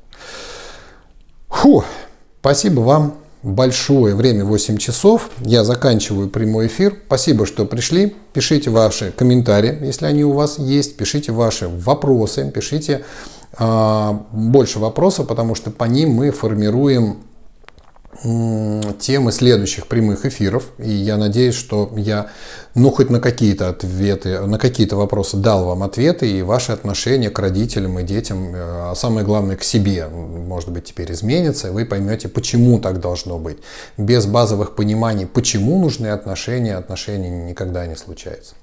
Фу, 1.48 1.84
спасибо 2.40 2.80
вам 2.80 3.16
большое 3.42 4.14
время 4.14 4.44
8 4.44 4.76
часов. 4.76 5.30
Я 5.40 5.64
заканчиваю 5.64 6.28
прямой 6.28 6.66
эфир. 6.66 6.96
Спасибо, 7.06 7.46
что 7.46 7.64
пришли. 7.64 8.14
Пишите 8.32 8.70
ваши 8.70 9.12
комментарии, 9.12 9.78
если 9.82 10.06
они 10.06 10.24
у 10.24 10.32
вас 10.32 10.58
есть. 10.58 10.96
Пишите 10.96 11.32
ваши 11.32 11.68
вопросы. 11.68 12.50
Пишите 12.50 13.04
э, 13.58 14.18
больше 14.32 14.78
вопросов, 14.78 15.26
потому 15.26 15.54
что 15.54 15.70
по 15.70 15.84
ним 15.84 16.10
мы 16.10 16.30
формируем 16.30 17.18
темы 18.22 19.32
следующих 19.32 19.86
прямых 19.86 20.26
эфиров. 20.26 20.64
И 20.78 20.90
я 20.90 21.16
надеюсь, 21.16 21.54
что 21.54 21.90
я, 21.96 22.28
ну, 22.74 22.90
хоть 22.90 23.08
на 23.08 23.20
какие-то 23.20 23.68
ответы, 23.68 24.40
на 24.40 24.58
какие-то 24.58 24.96
вопросы 24.96 25.36
дал 25.36 25.64
вам 25.64 25.82
ответы, 25.82 26.30
и 26.30 26.42
ваши 26.42 26.72
отношения 26.72 27.30
к 27.30 27.38
родителям 27.38 27.98
и 27.98 28.02
детям, 28.02 28.54
э, 28.54 28.90
а 28.90 28.94
самое 28.94 29.24
главное, 29.24 29.56
к 29.56 29.62
себе, 29.62 30.06
может 30.08 30.70
быть, 30.70 30.84
теперь 30.84 31.12
изменятся, 31.12 31.68
и 31.68 31.70
вы 31.70 31.86
поймете, 31.86 32.28
почему 32.28 32.78
так 32.78 33.00
должно 33.00 33.38
быть. 33.38 33.58
Без 33.96 34.26
базовых 34.26 34.74
пониманий, 34.74 35.26
почему 35.26 35.80
нужны 35.80 36.08
отношения, 36.08 36.76
отношения 36.76 37.30
никогда 37.30 37.86
не 37.86 37.96
случаются. 37.96 38.54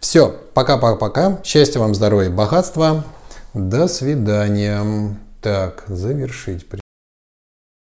Все, 0.00 0.34
пока-пока-пока. 0.54 1.40
Счастья 1.44 1.80
вам, 1.80 1.94
здоровья 1.94 2.28
и 2.28 2.32
богатства. 2.32 3.04
До 3.52 3.88
свидания. 3.88 5.16
Так, 5.42 5.84
завершить. 5.88 6.66